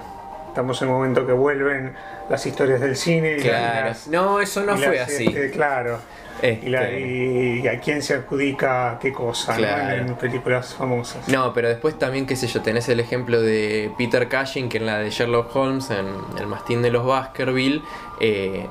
estamos 0.48 0.80
en 0.82 0.88
el 0.88 0.94
momento 0.94 1.26
que 1.26 1.32
vuelven 1.32 1.94
las 2.28 2.46
historias 2.46 2.80
del 2.80 2.96
cine. 2.96 3.36
y 3.38 3.40
Claro. 3.42 3.88
las- 3.88 4.08
No, 4.08 4.40
eso 4.40 4.62
no 4.62 4.76
fue 4.76 4.96
las, 4.96 5.08
así. 5.08 5.26
este, 5.26 5.50
claro. 5.50 5.98
y, 6.42 6.70
la- 6.70 6.84
Este. 6.88 7.00
y- 7.00 7.60
y 7.62 7.68
a 7.68 7.78
quién 7.80 8.00
se 8.02 8.14
adjudica 8.14 8.98
qué 9.02 9.12
cosa 9.12 9.52
¿no? 9.52 9.58
Claro. 9.58 9.94
en 9.96 10.14
películas 10.14 10.72
famosas. 10.74 11.28
No, 11.28 11.52
pero 11.52 11.68
después 11.68 11.98
también, 11.98 12.24
qué 12.24 12.34
sé 12.34 12.46
yo, 12.46 12.62
tenés 12.62 12.88
el 12.88 12.98
ejemplo 12.98 13.42
de 13.42 13.90
Peter 13.98 14.26
Cushing, 14.28 14.68
que 14.70 14.78
en 14.78 14.86
la 14.86 14.98
de 15.00 15.10
Sherlock 15.10 15.54
Holmes, 15.54 15.90
en 15.90 16.06
El 16.38 16.46
Mastín 16.46 16.80
de 16.80 16.90
los 16.90 17.04
Baskerville, 17.04 17.82
eh, 18.20 18.66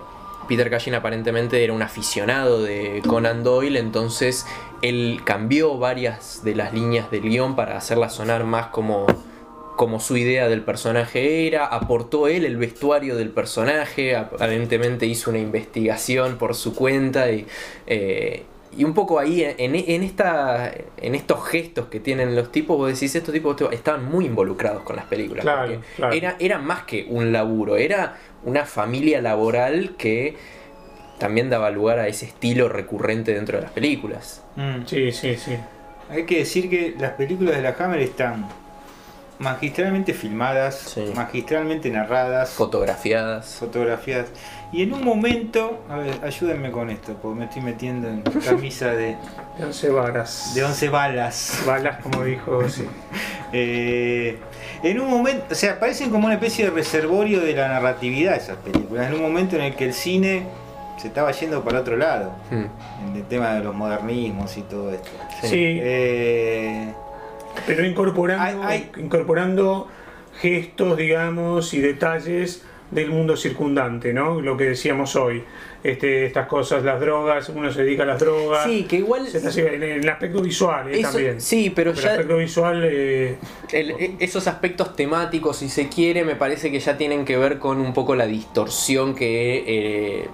Peter 0.50 0.70
Cushing 0.70 0.96
aparentemente 0.96 1.64
era 1.64 1.72
un 1.72 1.82
aficionado 1.82 2.62
de 2.62 3.02
Conan 3.08 3.44
Doyle, 3.44 3.78
entonces 3.80 4.46
él 4.82 5.22
cambió 5.24 5.78
varias 5.78 6.44
de 6.44 6.56
las 6.56 6.74
líneas 6.74 7.12
del 7.12 7.22
guion 7.22 7.56
para 7.56 7.78
hacerlas 7.78 8.16
sonar 8.16 8.44
más 8.44 8.68
como, 8.68 9.06
como 9.78 10.00
su 10.00 10.18
idea 10.18 10.50
del 10.50 10.64
personaje 10.64 11.48
era, 11.48 11.68
aportó 11.68 12.28
él 12.28 12.44
el 12.44 12.58
vestuario 12.58 13.16
del 13.16 13.30
personaje, 13.30 14.16
aparentemente 14.16 15.06
hizo 15.06 15.30
una 15.30 15.40
investigación 15.40 16.38
por 16.38 16.56
su 16.56 16.74
cuenta 16.76 17.32
y... 17.32 17.46
eh, 17.86 18.44
y 18.78 18.84
un 18.84 18.94
poco 18.94 19.18
ahí, 19.18 19.44
en, 19.44 19.74
en 19.74 20.04
esta, 20.04 20.72
en 20.98 21.16
estos 21.16 21.44
gestos 21.48 21.88
que 21.88 22.00
tienen 22.00 22.36
los 22.36 22.52
tipos, 22.52 22.78
vos 22.78 22.94
decís, 22.94 23.16
estos 23.16 23.34
tipos 23.34 23.60
estaban 23.72 24.06
muy 24.06 24.26
involucrados 24.26 24.84
con 24.84 24.96
las 24.96 25.06
películas. 25.06 25.44
Claro, 25.44 25.82
claro. 25.96 26.14
Era, 26.14 26.36
era 26.38 26.60
más 26.60 26.84
que 26.84 27.08
un 27.10 27.32
laburo, 27.32 27.78
era 27.78 28.20
una 28.44 28.66
familia 28.66 29.22
laboral 29.22 29.96
que 29.98 30.36
también 31.18 31.50
daba 31.50 31.70
lugar 31.70 32.00
a 32.00 32.08
ese 32.08 32.26
estilo 32.26 32.70
recurrente 32.70 33.34
dentro 33.34 33.58
de 33.58 33.64
las 33.64 33.72
películas. 33.72 34.42
Mm. 34.56 34.86
Sí, 34.86 35.12
sí, 35.12 35.36
sí. 35.36 35.58
Hay 36.10 36.26
que 36.26 36.40
decir 36.40 36.70
que 36.70 36.96
las 36.98 37.12
películas 37.12 37.56
de 37.56 37.62
la 37.62 37.76
Hammer 37.78 38.00
están 38.00 38.46
magistralmente 39.38 40.14
filmadas, 40.14 40.76
Sí. 40.80 41.12
magistralmente 41.16 41.90
narradas, 41.90 42.50
Fotografiadas. 42.52 43.56
fotografiadas. 43.60 44.28
Y 44.72 44.84
en 44.84 44.94
un 44.94 45.04
momento, 45.04 45.84
a 45.90 45.98
ver, 45.98 46.14
ayúdenme 46.24 46.72
con 46.72 46.90
esto, 46.90 47.14
porque 47.22 47.40
me 47.40 47.46
estoy 47.46 47.62
metiendo 47.62 48.08
en 48.10 48.22
camisa 48.22 48.88
de, 48.92 49.16
De 49.58 49.66
11 49.66 49.90
varas. 49.90 50.52
de 50.56 50.64
11 50.64 50.90
balas. 50.90 51.64
Balas, 51.66 52.02
como 52.04 52.24
dijo, 52.24 52.68
sí. 52.70 52.86
Eh, 53.52 54.38
en 54.84 55.00
un 55.00 55.10
momento, 55.10 55.46
o 55.52 55.56
sea, 55.56 55.80
parecen 55.80 56.10
como 56.10 56.26
una 56.26 56.36
especie 56.36 56.66
de 56.66 56.72
reservorio 56.72 57.42
de 57.42 57.54
la 57.54 57.68
narratividad 57.68 58.36
esas 58.36 58.58
películas. 58.58 59.08
En 59.08 59.16
un 59.16 59.22
momento 59.22 59.56
en 59.56 59.64
el 59.64 59.76
que 59.76 59.86
el 59.86 59.94
cine 59.94 60.44
se 60.98 61.08
estaba 61.08 61.32
yendo 61.32 61.64
para 61.64 61.80
otro 61.80 61.96
lado, 61.98 62.34
Hmm. 62.52 62.66
en 63.10 63.16
el 63.16 63.24
tema 63.24 63.54
de 63.56 63.64
los 63.64 63.74
modernismos 63.76 64.56
y 64.58 64.62
todo 64.64 64.92
esto. 64.94 65.10
Sí, 65.44 65.80
Eh, 65.82 66.94
pero 67.66 67.86
incorporando, 67.86 68.64
hay- 68.64 68.92
incorporando 68.98 69.88
gestos, 70.42 70.98
digamos, 70.98 71.74
y 71.74 71.80
detalles 71.80 72.64
del 72.92 73.10
mundo 73.10 73.36
circundante, 73.38 74.14
¿no? 74.14 74.42
Lo 74.42 74.58
que 74.58 74.66
decíamos 74.66 75.16
hoy. 75.16 75.44
Este, 75.82 76.26
estas 76.26 76.48
cosas, 76.48 76.84
las 76.84 77.00
drogas, 77.00 77.48
uno 77.50 77.72
se 77.72 77.84
dedica 77.84 78.04
a 78.04 78.06
las 78.08 78.20
drogas. 78.20 78.66
Sí, 78.66 78.84
que 78.84 78.98
igual... 78.98 79.26
En 79.34 79.84
el 79.84 80.10
aspecto 80.10 80.42
visual 80.42 80.90
eh, 80.90 81.00
eso- 81.00 81.12
también. 81.12 81.40
sí, 81.40 81.70
pero 81.70 81.92
el 81.92 81.96
ya... 81.98 82.12
aspecto 82.12 82.36
visual 82.38 82.84
eh, 82.84 83.38
El- 83.72 83.92
e- 83.92 84.16
esos 84.20 84.48
aspectos 84.48 84.96
temáticos, 84.96 85.58
si 85.58 85.70
se 85.70 85.88
quiere, 85.88 86.26
me 86.26 86.36
parece 86.36 86.70
que 86.70 86.80
ya 86.82 86.98
tienen 86.98 87.24
que 87.24 87.38
ver 87.38 87.60
con 87.60 87.80
un 87.80 87.94
poco 87.94 88.14
la 88.16 88.26
distorsión 88.28 89.16
que 89.16 89.64
eh, 89.68 90.28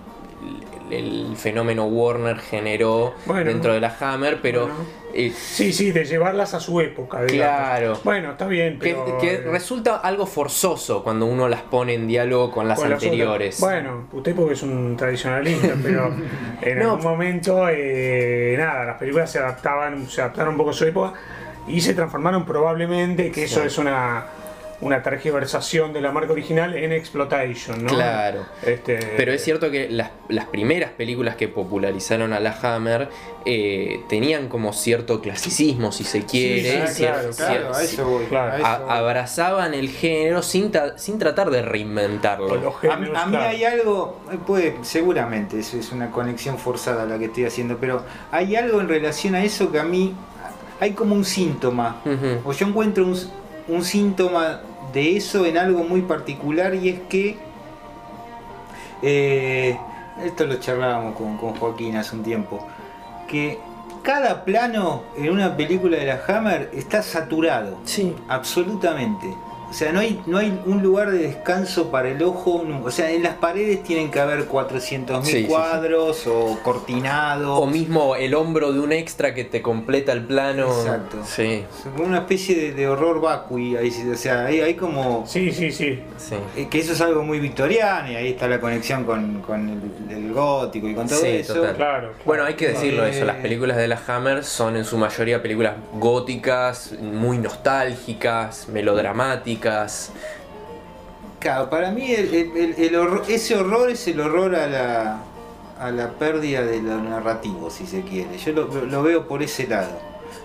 el, 0.91 1.35
fenómeno 1.37 1.85
Warner 1.85 2.37
generó 2.39 3.13
Bueno. 3.25 3.45
dentro 3.49 3.73
de 3.73 3.79
la 3.81 3.95
Hammer, 3.99 4.39
pero 4.41 4.61
Bueno. 4.67 4.75
eh, 5.13 5.31
Sí, 5.35 5.71
sí, 5.73 5.91
de 5.91 6.05
llevarlas 6.05 6.53
a 6.53 6.59
su 6.59 6.79
época. 6.81 7.23
digamos. 7.23 7.55
Claro. 7.67 7.99
Bueno, 8.03 8.31
está 8.31 8.47
bien, 8.47 8.79
que, 8.79 8.93
pero. 8.93 9.17
que 9.17 9.33
eh, 9.35 9.41
resulta 9.45 9.97
algo 9.97 10.25
forzoso 10.25 11.03
cuando 11.03 11.25
uno 11.25 11.47
las 11.49 11.61
pone 11.61 11.93
en 11.93 12.07
diálogo 12.07 12.51
con 12.51 12.67
las 12.67 12.79
con 12.79 12.91
anteriores. 12.91 13.59
Bueno, 13.59 14.07
usted 14.11 14.35
porque 14.35 14.53
es 14.53 14.63
un 14.63 14.95
tradicionalista, 14.97 15.75
pero 15.81 16.13
en 16.61 16.79
No. 16.79 16.91
algún 16.91 17.03
momento, 17.03 17.67
eh, 17.69 18.55
nada, 18.57 18.85
las 18.85 18.97
películas 18.97 19.31
se 19.31 19.39
adaptaban, 19.39 20.07
se 20.09 20.21
adaptaron 20.21 20.53
un 20.53 20.57
poco 20.57 20.69
a 20.71 20.73
su 20.73 20.85
época 20.85 21.13
y 21.67 21.81
se 21.81 21.93
transformaron 21.93 22.45
probablemente, 22.45 23.31
que 23.31 23.45
eso 23.45 23.61
Sí. 23.61 23.67
es 23.67 23.77
una, 23.79 24.25
una 24.81 25.01
tergiversación 25.01 25.93
de 25.93 26.01
la 26.01 26.11
marca 26.11 26.33
original 26.33 26.75
en 26.75 26.91
exploitation, 26.91 27.83
¿no? 27.83 27.89
Claro. 27.89 28.45
Este, 28.65 28.97
Pero 29.15 29.31
es 29.31 29.43
cierto 29.43 29.71
que 29.71 29.89
las, 29.89 30.11
las 30.27 30.45
primeras 30.45 30.91
películas 30.91 31.35
que 31.35 31.47
popularizaron 31.47 32.33
a 32.33 32.39
la 32.39 32.51
Hammer 32.61 33.09
eh, 33.45 34.01
tenían 34.09 34.49
como 34.49 34.73
cierto 34.73 35.21
clasicismo, 35.21 35.91
si 35.91 36.03
se 36.03 36.25
quiere. 36.25 36.83
claro, 36.97 37.29
claro, 37.35 37.73
a 37.75 37.83
eso 37.83 38.05
voy. 38.07 38.25
claro. 38.25 38.51
a 38.51 38.57
eso 38.57 38.65
a- 38.67 38.79
voy. 38.79 38.89
abrazaban 38.97 39.73
el 39.73 39.89
género 39.89 40.41
sin, 40.41 40.71
ta- 40.71 40.97
sin 40.97 41.19
tratar 41.19 41.49
de 41.51 41.61
reinventarlo. 41.61 42.75
A, 42.89 42.93
a 42.93 42.97
mí 42.97 43.07
claro. 43.09 43.39
hay 43.39 43.63
algo, 43.63 44.19
eh, 44.31 44.37
puede, 44.45 44.75
seguramente, 44.81 45.59
eso 45.59 45.77
es 45.77 45.91
una 45.91 46.11
conexión 46.11 46.57
forzada 46.57 47.05
la 47.05 47.17
que 47.17 47.25
estoy 47.25 47.45
haciendo, 47.45 47.77
pero 47.77 48.03
hay 48.31 48.55
algo 48.55 48.81
en 48.81 48.89
relación 48.89 49.35
a 49.35 49.43
eso 49.43 49.71
que 49.71 49.79
a 49.79 49.83
mí 49.83 50.13
hay 50.79 50.91
como 50.91 51.15
un 51.15 51.23
síntoma, 51.23 52.01
o 52.43 52.51
yo 52.51 52.67
encuentro 52.67 53.05
un, 53.05 53.17
un 53.67 53.83
síntoma 53.83 54.61
de 54.93 55.17
eso 55.17 55.45
en 55.45 55.57
algo 55.57 55.83
muy 55.83 56.01
particular 56.01 56.75
y 56.75 56.89
es 56.89 56.99
que, 57.09 57.37
eh, 59.01 59.77
esto 60.23 60.45
lo 60.45 60.55
charlábamos 60.55 61.15
con, 61.15 61.37
con 61.37 61.55
Joaquín 61.55 61.97
hace 61.97 62.15
un 62.15 62.23
tiempo, 62.23 62.65
que 63.27 63.59
cada 64.05 64.45
plano 64.45 65.03
en 65.17 65.31
una 65.31 65.57
película 65.57 65.97
de 65.97 66.05
la 66.05 66.21
Hammer 66.27 66.69
está 66.73 67.01
saturado. 67.01 67.79
Sí. 67.85 68.15
Absolutamente. 68.27 69.35
O 69.69 69.73
sea, 69.73 69.91
no 69.91 69.99
hay, 69.99 70.21
no 70.25 70.37
hay 70.37 70.57
un 70.65 70.81
lugar 70.81 71.11
de 71.11 71.17
descanso 71.19 71.91
para 71.91 72.09
el 72.09 72.21
ojo. 72.23 72.65
O 72.83 72.91
sea, 72.91 73.11
en 73.11 73.23
las 73.23 73.35
paredes 73.35 73.83
tienen 73.83 74.11
que 74.11 74.19
haber 74.19 74.47
400.000 74.47 75.23
Sí, 75.23 75.31
sí, 75.31 75.41
sí. 75.41 75.43
cuadros 75.47 76.27
o 76.27 76.57
cortinados. 76.63 77.59
O 77.59 77.65
mismo 77.67 78.15
el 78.15 78.33
hombro 78.35 78.71
de 78.71 78.79
un 78.79 78.91
extra 78.91 79.33
que 79.33 79.43
te 79.43 79.61
completa 79.61 80.11
el 80.11 80.23
plano. 80.25 80.67
Exacto. 80.67 81.17
Sí, 81.25 81.63
Como 81.83 82.05
una 82.07 82.19
especie 82.19 82.55
de, 82.55 82.73
de 82.73 82.87
horror 82.87 83.21
vacui. 83.21 83.75
ahí 83.75 83.91
o 84.11 84.15
sea, 84.15 84.45
hay, 84.45 84.61
hay 84.61 84.75
como... 84.75 85.25
Sí, 85.27 85.51
sí, 85.51 85.71
sí. 85.71 85.99
sí. 86.17 86.35
eh, 86.55 86.67
Que 86.69 86.79
eso 86.79 86.93
es 86.93 87.01
algo 87.01 87.23
muy 87.23 87.39
victoriano 87.39 88.11
y 88.11 88.15
ahí 88.15 88.29
está 88.29 88.47
la 88.47 88.59
conexión 88.59 89.03
con, 89.03 89.41
con 89.41 89.69
el, 90.09 90.15
el 90.15 90.33
gótico 90.33 90.87
y 90.87 90.95
con 90.95 91.07
todo 91.07 91.19
Sí, 91.19 91.27
eso. 91.27 91.55
total. 91.55 91.75
Claro. 91.75 91.99
claro. 92.09 92.13
Bueno, 92.25 92.43
hay 92.45 92.53
que 92.55 92.69
decirlo 92.69 93.05
Eh, 93.05 93.09
eso, 93.11 93.25
las 93.25 93.37
películas 93.37 93.77
de 93.77 93.87
la 93.87 93.99
Hammer 94.07 94.43
son 94.43 94.75
en 94.77 94.85
su 94.85 94.97
mayoría 94.97 95.41
películas 95.41 95.73
góticas, 95.93 96.93
muy 97.01 97.37
nostálgicas, 97.37 98.67
melodramáticas. 98.69 99.54
Claro, 101.39 101.69
para 101.69 101.91
mí 101.91 102.11
el, 102.11 102.33
el- 102.33 102.57
el- 102.57 102.75
el 102.77 102.95
horror- 102.95 103.23
ese 103.29 103.55
horror 103.55 103.89
es 103.91 104.07
el 104.07 104.19
horror 104.19 104.55
a 104.55 104.67
la, 104.67 105.19
a 105.79 105.91
la 105.91 106.09
pérdida 106.11 106.61
de 106.63 106.81
lo 106.81 106.97
narrativo, 107.01 107.69
si 107.69 107.85
se 107.85 108.01
quiere. 108.01 108.37
Yo 108.37 108.51
lo, 108.53 108.67
lo 108.85 109.03
veo 109.03 109.27
por 109.27 109.43
ese 109.43 109.67
lado. 109.67 109.91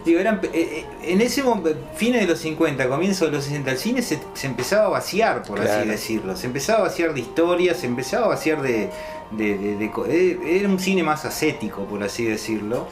Digo, 0.05 0.19
eran, 0.21 0.41
eh, 0.45 0.51
eh, 0.53 0.87
en 1.03 1.21
ese 1.21 1.43
momento, 1.43 1.75
fines 1.95 2.23
de 2.23 2.27
los 2.27 2.39
50, 2.39 2.89
comienzo 2.89 3.27
de 3.27 3.33
los 3.33 3.45
60, 3.45 3.71
el 3.71 3.79
cine 3.79 4.03
se, 4.03 4.19
se 4.35 4.47
empezaba 4.47 4.87
a 4.87 4.89
vaciar, 4.91 5.43
por 5.43 5.59
así 5.61 5.89
decirlo. 5.91 6.37
Se 6.37 6.47
empezaba 6.47 6.81
a 6.81 6.83
vaciar 6.83 7.13
de 7.15 7.21
historias, 7.21 7.79
se 7.79 7.87
empezaba 7.87 8.27
a 8.27 8.29
vaciar 8.31 8.61
de... 8.63 8.91
de- 9.31 9.59
de- 9.59 9.77
de 9.77 9.91
eh, 10.09 10.39
era 10.61 10.69
un 10.69 10.79
cine 10.81 11.03
más 11.03 11.25
ascético, 11.25 11.85
por 11.85 12.03
así 12.03 12.25
decirlo. 12.25 12.87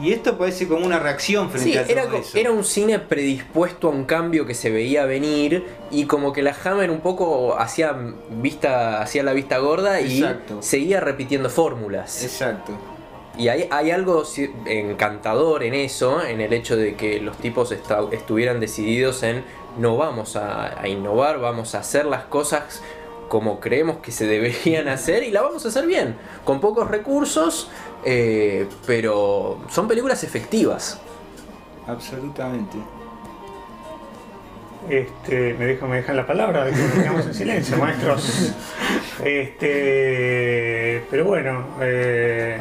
Y 0.00 0.12
esto 0.12 0.38
parece 0.38 0.66
como 0.66 0.86
una 0.86 0.98
reacción 0.98 1.50
frente 1.50 1.72
Sí, 1.72 1.76
a 1.76 1.82
todo 1.82 1.92
era, 1.92 2.18
eso. 2.18 2.38
era 2.38 2.50
un 2.52 2.64
cine 2.64 2.98
predispuesto 2.98 3.88
a 3.88 3.90
un 3.90 4.04
cambio 4.04 4.46
que 4.46 4.54
se 4.54 4.70
veía 4.70 5.04
venir 5.04 5.64
y 5.90 6.06
como 6.06 6.32
que 6.32 6.42
la 6.42 6.54
Hammer 6.64 6.90
un 6.90 7.00
poco 7.00 7.58
hacía 7.58 7.94
vista 8.30 9.02
hacía 9.02 9.22
la 9.22 9.32
vista 9.32 9.58
gorda 9.58 10.00
y 10.00 10.20
Exacto. 10.22 10.62
seguía 10.62 11.00
repitiendo 11.00 11.50
fórmulas. 11.50 12.22
Exacto. 12.24 12.72
Y 13.38 13.48
hay, 13.48 13.68
hay 13.70 13.90
algo 13.90 14.24
encantador 14.66 15.62
en 15.62 15.74
eso, 15.74 16.22
en 16.24 16.40
el 16.40 16.52
hecho 16.52 16.76
de 16.76 16.94
que 16.94 17.20
los 17.20 17.36
tipos 17.38 17.72
estuvieran 18.12 18.60
decididos 18.60 19.22
en 19.22 19.44
no 19.78 19.96
vamos 19.96 20.36
a, 20.36 20.80
a 20.80 20.88
innovar, 20.88 21.38
vamos 21.40 21.74
a 21.74 21.78
hacer 21.78 22.06
las 22.06 22.24
cosas 22.24 22.82
como 23.30 23.60
creemos 23.60 23.98
que 23.98 24.10
se 24.10 24.26
deberían 24.26 24.88
hacer 24.88 25.22
y 25.22 25.30
la 25.30 25.40
vamos 25.40 25.64
a 25.64 25.68
hacer 25.68 25.86
bien, 25.86 26.16
con 26.44 26.60
pocos 26.60 26.90
recursos, 26.90 27.70
eh, 28.04 28.66
pero 28.86 29.60
son 29.70 29.86
películas 29.86 30.24
efectivas. 30.24 31.00
Absolutamente. 31.86 32.76
Este, 34.88 35.54
me 35.54 35.66
dejan, 35.66 35.90
me 35.90 35.96
dejan 35.98 36.16
la 36.16 36.26
palabra, 36.26 36.64
de 36.64 36.72
que 36.72 36.78
nos 36.78 36.92
quedamos 36.92 37.26
en 37.26 37.34
silencio, 37.34 37.76
maestros. 37.78 38.52
Este, 39.24 41.04
pero 41.08 41.24
bueno, 41.24 41.66
eh, 41.80 42.60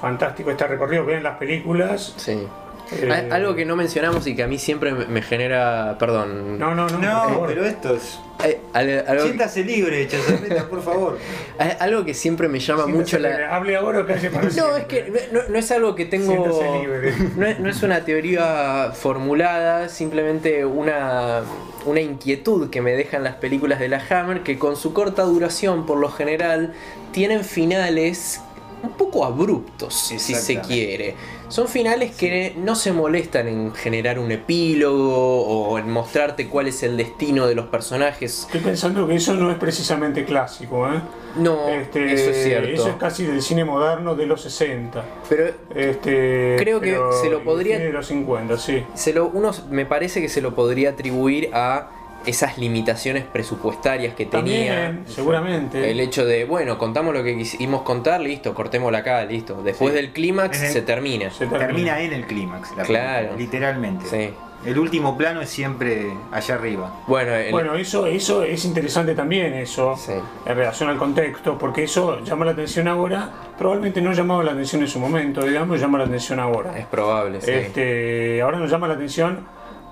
fantástico 0.00 0.52
este 0.52 0.68
recorrido. 0.68 1.04
Vean 1.04 1.24
las 1.24 1.38
películas. 1.38 2.14
Sí. 2.16 2.46
Eh, 2.92 3.10
Al- 3.12 3.32
Algo 3.32 3.54
que 3.54 3.64
no 3.64 3.76
mencionamos 3.76 4.26
y 4.26 4.34
que 4.34 4.42
a 4.42 4.46
mí 4.46 4.58
siempre 4.58 4.92
me 4.92 5.22
genera, 5.22 5.96
perdón, 5.98 6.58
No, 6.58 6.74
no, 6.74 6.88
no. 6.88 6.98
No, 6.98 7.44
pero 7.46 7.64
esto 7.64 7.94
es... 7.94 8.18
Eh, 8.44 8.60
algo, 8.72 9.24
Siéntase 9.24 9.64
libre, 9.64 10.06
Chazapeta, 10.06 10.68
por 10.68 10.80
favor. 10.82 11.18
algo 11.80 12.04
que 12.04 12.14
siempre 12.14 12.46
me 12.48 12.60
llama 12.60 12.84
Siéntase 12.84 12.98
mucho 13.16 13.18
la... 13.18 13.28
libre. 13.30 13.46
Hable 13.46 13.76
ahora 13.76 14.00
o 14.00 14.06
calle 14.06 14.30
para 14.30 14.44
No, 14.44 14.50
siempre. 14.50 14.78
es 14.78 14.84
que 14.86 15.28
no, 15.32 15.40
no 15.48 15.58
es 15.58 15.70
algo 15.72 15.94
que 15.96 16.04
tengo. 16.04 16.32
Siéntase 16.32 16.78
libre. 16.80 17.14
No 17.36 17.46
es, 17.46 17.58
no 17.60 17.68
es 17.68 17.82
una 17.82 18.04
teoría 18.04 18.92
formulada, 18.94 19.88
simplemente 19.88 20.64
una, 20.64 21.42
una 21.84 22.00
inquietud 22.00 22.70
que 22.70 22.80
me 22.80 22.92
dejan 22.92 23.24
las 23.24 23.34
películas 23.36 23.80
de 23.80 23.88
la 23.88 24.00
Hammer, 24.08 24.42
que 24.44 24.56
con 24.58 24.76
su 24.76 24.92
corta 24.92 25.22
duración, 25.24 25.84
por 25.84 25.98
lo 25.98 26.08
general, 26.10 26.74
tienen 27.12 27.42
finales 27.44 28.40
un 28.84 28.90
poco 28.92 29.24
abruptos, 29.24 29.94
si 29.94 30.18
se 30.34 30.60
quiere. 30.60 31.16
Son 31.48 31.66
finales 31.66 32.14
que 32.14 32.54
no 32.58 32.74
se 32.74 32.92
molestan 32.92 33.48
en 33.48 33.72
generar 33.74 34.18
un 34.18 34.30
epílogo 34.32 35.42
o 35.46 35.78
en 35.78 35.90
mostrarte 35.90 36.46
cuál 36.46 36.68
es 36.68 36.82
el 36.82 36.96
destino 36.98 37.46
de 37.46 37.54
los 37.54 37.66
personajes. 37.66 38.40
Estoy 38.46 38.60
pensando 38.60 39.08
que 39.08 39.14
eso 39.14 39.32
no 39.34 39.50
es 39.50 39.56
precisamente 39.56 40.26
clásico, 40.26 40.86
¿eh? 40.92 41.00
No, 41.36 41.68
Este, 41.70 42.12
eso 42.12 42.30
es 42.30 42.44
cierto. 42.44 42.68
Eso 42.68 42.88
es 42.90 42.96
casi 42.96 43.24
del 43.24 43.40
cine 43.40 43.64
moderno 43.64 44.14
de 44.14 44.26
los 44.26 44.42
60. 44.42 45.02
Pero 45.28 45.46
Este, 45.74 46.56
Creo 46.58 46.80
que 46.80 46.92
pero- 46.92 47.12
se 47.12 47.30
lo 47.30 47.42
podría- 47.42 47.78
De 47.78 47.92
los 47.92 48.06
50, 48.06 48.58
sí. 48.58 48.84
se 48.94 49.14
lo, 49.14 49.26
uno 49.28 49.52
me 49.70 49.86
parece 49.86 50.20
que 50.20 50.28
se 50.28 50.42
lo 50.42 50.54
podría 50.54 50.90
atribuir 50.90 51.48
a 51.54 51.90
esas 52.26 52.58
limitaciones 52.58 53.24
presupuestarias 53.24 54.14
que 54.14 54.26
tenía. 54.26 54.74
También, 54.86 55.04
seguramente. 55.06 55.90
El 55.90 56.00
hecho 56.00 56.24
de, 56.24 56.44
bueno, 56.44 56.76
contamos 56.78 57.14
lo 57.14 57.22
que 57.24 57.36
quisimos 57.36 57.82
contar, 57.82 58.20
listo, 58.20 58.54
cortémosla 58.54 58.98
acá, 58.98 59.24
listo. 59.24 59.62
Después 59.62 59.92
Sí. 59.92 59.96
del 59.96 60.12
clímax 60.12 60.58
se 60.58 60.82
termina. 60.82 61.30
Se 61.30 61.46
Termina 61.46 62.00
en 62.00 62.12
el 62.12 62.26
clímax, 62.26 62.76
la 62.76 62.82
Claro. 62.84 63.16
película, 63.28 63.38
literalmente. 63.38 64.04
Sí. 64.06 64.30
El 64.66 64.76
último 64.76 65.16
plano 65.16 65.40
es 65.40 65.48
siempre 65.50 66.08
allá 66.32 66.56
arriba. 66.56 66.92
Bueno, 67.06 67.32
el- 67.32 67.52
Bueno, 67.52 67.76
eso, 67.76 68.06
eso 68.06 68.42
es 68.42 68.64
interesante 68.64 69.14
también, 69.14 69.54
eso, 69.54 69.96
Sí. 69.96 70.12
en 70.46 70.56
relación 70.56 70.88
al 70.90 70.98
contexto, 70.98 71.56
porque 71.56 71.84
eso 71.84 72.24
llama 72.24 72.44
la 72.44 72.50
atención 72.50 72.88
ahora, 72.88 73.30
probablemente 73.56 74.02
no 74.02 74.12
llamaba 74.12 74.42
la 74.42 74.50
atención 74.52 74.82
en 74.82 74.88
su 74.88 74.98
momento, 74.98 75.42
digamos, 75.42 75.80
llama 75.80 75.98
la 75.98 76.04
atención 76.06 76.40
ahora. 76.40 76.76
es 76.76 76.86
probable, 76.86 77.40
sí. 77.40 77.52
Este, 77.52 78.42
ahora 78.42 78.58
nos 78.58 78.68
llama 78.68 78.88
la 78.88 78.94
atención 78.94 79.46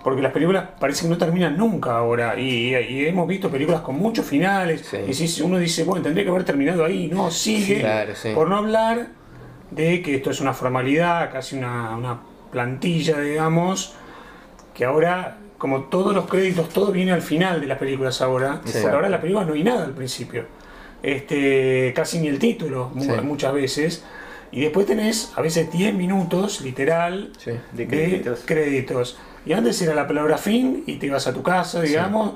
porque 0.07 0.23
las 0.23 0.31
películas 0.31 0.69
parece 0.79 1.03
que 1.03 1.09
no 1.09 1.19
terminan 1.19 1.57
nunca 1.57 1.97
ahora, 1.99 2.39
y, 2.39 2.77
y 2.77 3.07
hemos 3.07 3.27
visto 3.27 3.51
películas 3.51 3.81
con 3.81 3.97
muchos 3.97 4.25
finales, 4.25 4.83
Sí. 4.89 4.99
y 5.09 5.13
si 5.13 5.43
uno 5.43 5.59
dice, 5.59 5.83
bueno, 5.83 6.01
tendría 6.01 6.23
que 6.25 6.31
haber 6.31 6.45
terminado 6.45 6.85
ahí, 6.85 7.09
no, 7.13 7.29
sigue, 7.33 7.81
Claro, 7.81 8.15
sí. 8.15 8.29
por 8.33 8.49
no 8.49 8.57
hablar 8.59 9.09
de 9.73 10.03
que 10.03 10.15
esto 10.15 10.31
es 10.31 10.41
una 10.41 10.55
formalidad, 10.55 11.33
casi 11.33 11.57
una, 11.57 11.97
una 11.97 12.21
plantilla, 12.53 13.19
digamos, 13.19 13.95
que 14.75 14.85
ahora, 14.85 15.39
como 15.59 15.87
todos 15.87 16.15
los 16.15 16.27
créditos, 16.27 16.69
todo 16.69 16.93
viene 16.93 17.11
al 17.11 17.23
final 17.23 17.61
de 17.61 17.67
las 17.67 17.79
películas 17.79 18.23
ahora. 18.23 18.61
Sí. 18.65 18.75
Porque 18.81 18.95
ahora 18.95 19.07
en 19.07 19.11
las 19.13 19.21
películas 19.21 19.49
no 19.49 19.55
hay 19.55 19.65
nada 19.65 19.87
al 19.87 19.93
principio. 19.95 20.45
Este, 21.03 21.93
casi 21.97 22.21
ni 22.21 22.29
el 22.29 22.39
título, 22.39 22.93
Sí. 23.01 23.09
muchas 23.25 23.53
veces. 23.53 24.05
Y 24.53 24.61
después 24.61 24.87
tenés 24.87 25.33
a 25.35 25.41
veces 25.43 25.73
10 25.73 25.95
minutos, 25.95 26.61
literal, 26.61 27.33
Sí. 27.39 27.51
De 27.73 27.87
de 27.87 28.37
créditos. 28.47 29.19
Y 29.47 29.53
antes 29.53 29.81
era 29.81 29.95
la 29.95 30.07
palabra 30.07 30.37
fin 30.39 30.83
y 30.87 30.97
te 30.97 31.07
ibas 31.07 31.27
a 31.29 31.33
tu 31.33 31.43
casa, 31.43 31.81
digamos, 31.81 32.35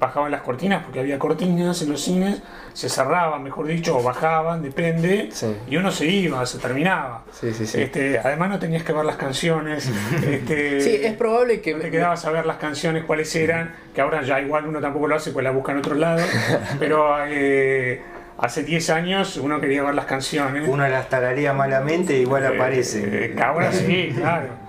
bajaban 0.00 0.30
las 0.30 0.40
cortinas 0.42 0.82
porque 0.84 1.00
había 1.00 1.18
cortinas 1.18 1.82
en 1.82 1.90
los 1.90 2.00
cines, 2.00 2.40
se 2.72 2.88
cerraban, 2.88 3.42
mejor 3.42 3.66
dicho, 3.66 3.98
o 3.98 4.02
bajaban, 4.02 4.62
depende, 4.62 5.28
Sí. 5.32 5.54
y 5.68 5.76
uno 5.76 5.90
se 5.90 6.06
iba, 6.06 6.46
se 6.46 6.58
terminaba. 6.58 7.24
Sí, 7.32 7.52
sí, 7.52 7.66
sí. 7.66 7.82
Este, 7.82 8.18
además 8.18 8.48
no 8.50 8.58
tenías 8.60 8.82
que 8.84 8.92
ver 8.92 9.04
las 9.04 9.16
canciones. 9.16 9.90
este, 10.26 10.80
Sí, 10.80 11.00
es 11.02 11.12
probable 11.14 11.60
que... 11.60 11.74
no 11.74 11.80
te 11.80 11.90
quedabas 11.90 12.24
a 12.24 12.30
ver 12.30 12.46
las 12.46 12.56
canciones 12.58 13.04
cuáles 13.04 13.34
eran, 13.34 13.74
que 13.94 14.00
ahora 14.00 14.22
ya 14.22 14.40
igual 14.40 14.66
uno 14.66 14.80
tampoco 14.80 15.08
lo 15.08 15.16
hace, 15.16 15.32
pues 15.32 15.42
la 15.44 15.50
busca 15.50 15.72
en 15.72 15.78
otro 15.78 15.96
lado. 15.96 16.24
pero 16.78 17.16
eh, 17.26 18.00
hace 18.38 18.62
10 18.62 18.90
años 18.90 19.36
uno 19.38 19.60
quería 19.60 19.82
ver 19.82 19.94
las 19.94 20.06
canciones. 20.06 20.66
Uno 20.68 20.86
las 20.88 21.08
tararea 21.08 21.52
malamente, 21.52 22.16
igual 22.16 22.44
Eh, 22.44 22.54
aparece. 22.56 23.32
que 23.34 23.42
ahora 23.42 23.72
sí, 23.72 24.12
claro. 24.16 24.63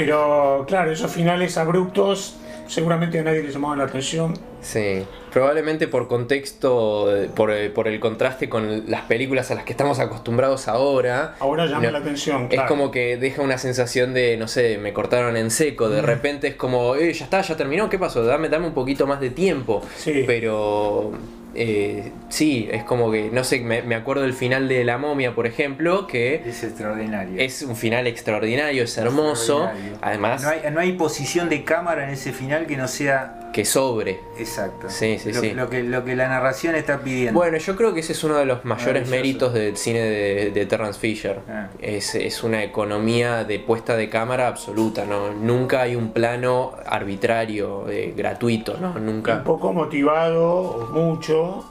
Pero 0.00 0.64
claro, 0.66 0.90
esos 0.90 1.10
finales 1.12 1.56
abruptos 1.58 2.36
seguramente 2.66 3.18
a 3.18 3.22
nadie 3.22 3.42
le 3.42 3.52
llamaban 3.52 3.78
la 3.78 3.84
atención. 3.84 4.34
Sí, 4.62 5.02
probablemente 5.32 5.88
por 5.88 6.06
contexto, 6.08 7.14
eh, 7.14 7.28
por, 7.34 7.50
eh, 7.50 7.70
por 7.70 7.88
el 7.88 7.98
contraste 7.98 8.48
con 8.48 8.90
las 8.90 9.02
películas 9.02 9.50
a 9.50 9.54
las 9.54 9.64
que 9.64 9.72
estamos 9.72 9.98
acostumbrados 9.98 10.68
ahora. 10.68 11.34
Ahora 11.40 11.66
llama 11.66 11.82
No, 11.82 11.90
la 11.90 11.98
atención. 11.98 12.44
Es 12.44 12.50
claro. 12.50 12.68
como 12.68 12.90
que 12.90 13.16
deja 13.16 13.42
una 13.42 13.58
sensación 13.58 14.14
de, 14.14 14.36
no 14.36 14.48
sé, 14.48 14.78
me 14.78 14.92
cortaron 14.92 15.36
en 15.36 15.50
seco. 15.50 15.88
Mm. 15.88 15.90
De 15.92 16.02
repente 16.02 16.48
es 16.48 16.54
como, 16.54 16.94
eh, 16.94 17.12
ya 17.12 17.24
está, 17.24 17.40
ya 17.40 17.56
terminó, 17.56 17.88
¿qué 17.88 17.98
pasó? 17.98 18.22
Dame, 18.24 18.48
dame 18.48 18.66
un 18.68 18.74
poquito 18.74 19.06
más 19.06 19.20
de 19.20 19.30
tiempo. 19.30 19.82
Sí. 19.96 20.24
Pero 20.26 21.12
eh, 21.54 22.12
sí, 22.28 22.68
es 22.70 22.84
como 22.84 23.10
que, 23.10 23.30
no 23.32 23.44
sé, 23.44 23.60
me, 23.60 23.82
me 23.82 23.94
acuerdo 23.94 24.22
del 24.22 24.34
final 24.34 24.68
de 24.68 24.84
La 24.84 24.98
momia, 24.98 25.34
por 25.34 25.46
ejemplo, 25.46 26.06
que 26.06 26.42
Es 26.46 26.62
extraordinario. 26.62 27.40
es 27.40 27.62
un 27.62 27.76
final 27.76 28.06
extraordinario, 28.06 28.84
es 28.84 28.96
hermoso. 28.98 29.64
Extraordinario. 29.64 29.98
Además, 30.02 30.42
No 30.42 30.48
hay, 30.50 30.60
no 30.72 30.80
hay 30.80 30.92
posición 30.92 31.48
de 31.48 31.64
cámara 31.64 32.04
en 32.04 32.10
ese 32.10 32.32
final 32.32 32.66
que 32.66 32.76
no 32.76 32.86
sea 32.88 33.39
que 33.52 33.64
sobre. 33.64 34.20
exacto. 34.38 34.88
Sí, 34.88 35.18
sí, 35.18 35.32
lo, 35.32 35.40
sí. 35.40 35.50
Lo 35.52 35.68
que, 35.68 35.82
lo 35.82 36.04
que 36.04 36.14
la 36.14 36.28
narración 36.28 36.74
está 36.74 37.00
pidiendo. 37.00 37.38
Bueno, 37.38 37.58
yo 37.58 37.76
creo 37.76 37.92
que 37.92 38.00
ese 38.00 38.12
es 38.12 38.22
uno 38.24 38.36
de 38.36 38.44
los 38.44 38.64
mayores 38.64 39.08
méritos 39.08 39.52
del 39.52 39.76
cine 39.76 40.00
de, 40.00 40.50
de 40.50 40.66
Terrence 40.66 40.98
Fisher. 41.00 41.40
Ah. 41.48 41.68
Es, 41.80 42.14
es 42.14 42.42
una 42.42 42.62
economía 42.62 43.44
de 43.44 43.58
puesta 43.58 43.96
de 43.96 44.08
cámara 44.08 44.48
absoluta, 44.48 45.04
¿no? 45.04 45.32
Nunca 45.32 45.82
hay 45.82 45.96
un 45.96 46.12
plano 46.12 46.74
arbitrario, 46.86 47.88
eh, 47.88 48.14
gratuito, 48.16 48.76
¿no? 48.80 48.92
Un 48.92 49.06
Nunca. 49.06 49.42
poco 49.42 49.72
motivado, 49.72 50.46
o 50.46 50.86
mucho, 50.92 51.64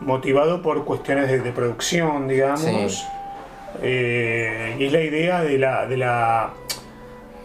motivado 0.00 0.62
por 0.62 0.84
cuestiones 0.84 1.28
de, 1.28 1.40
de 1.40 1.52
producción, 1.52 2.28
digamos. 2.28 2.60
Sí. 2.60 3.06
Eh, 3.82 4.76
y 4.78 4.84
es 4.84 4.92
la 4.92 5.00
idea 5.00 5.42
de 5.42 5.58
la, 5.58 5.86
de 5.86 5.96
la 5.96 6.50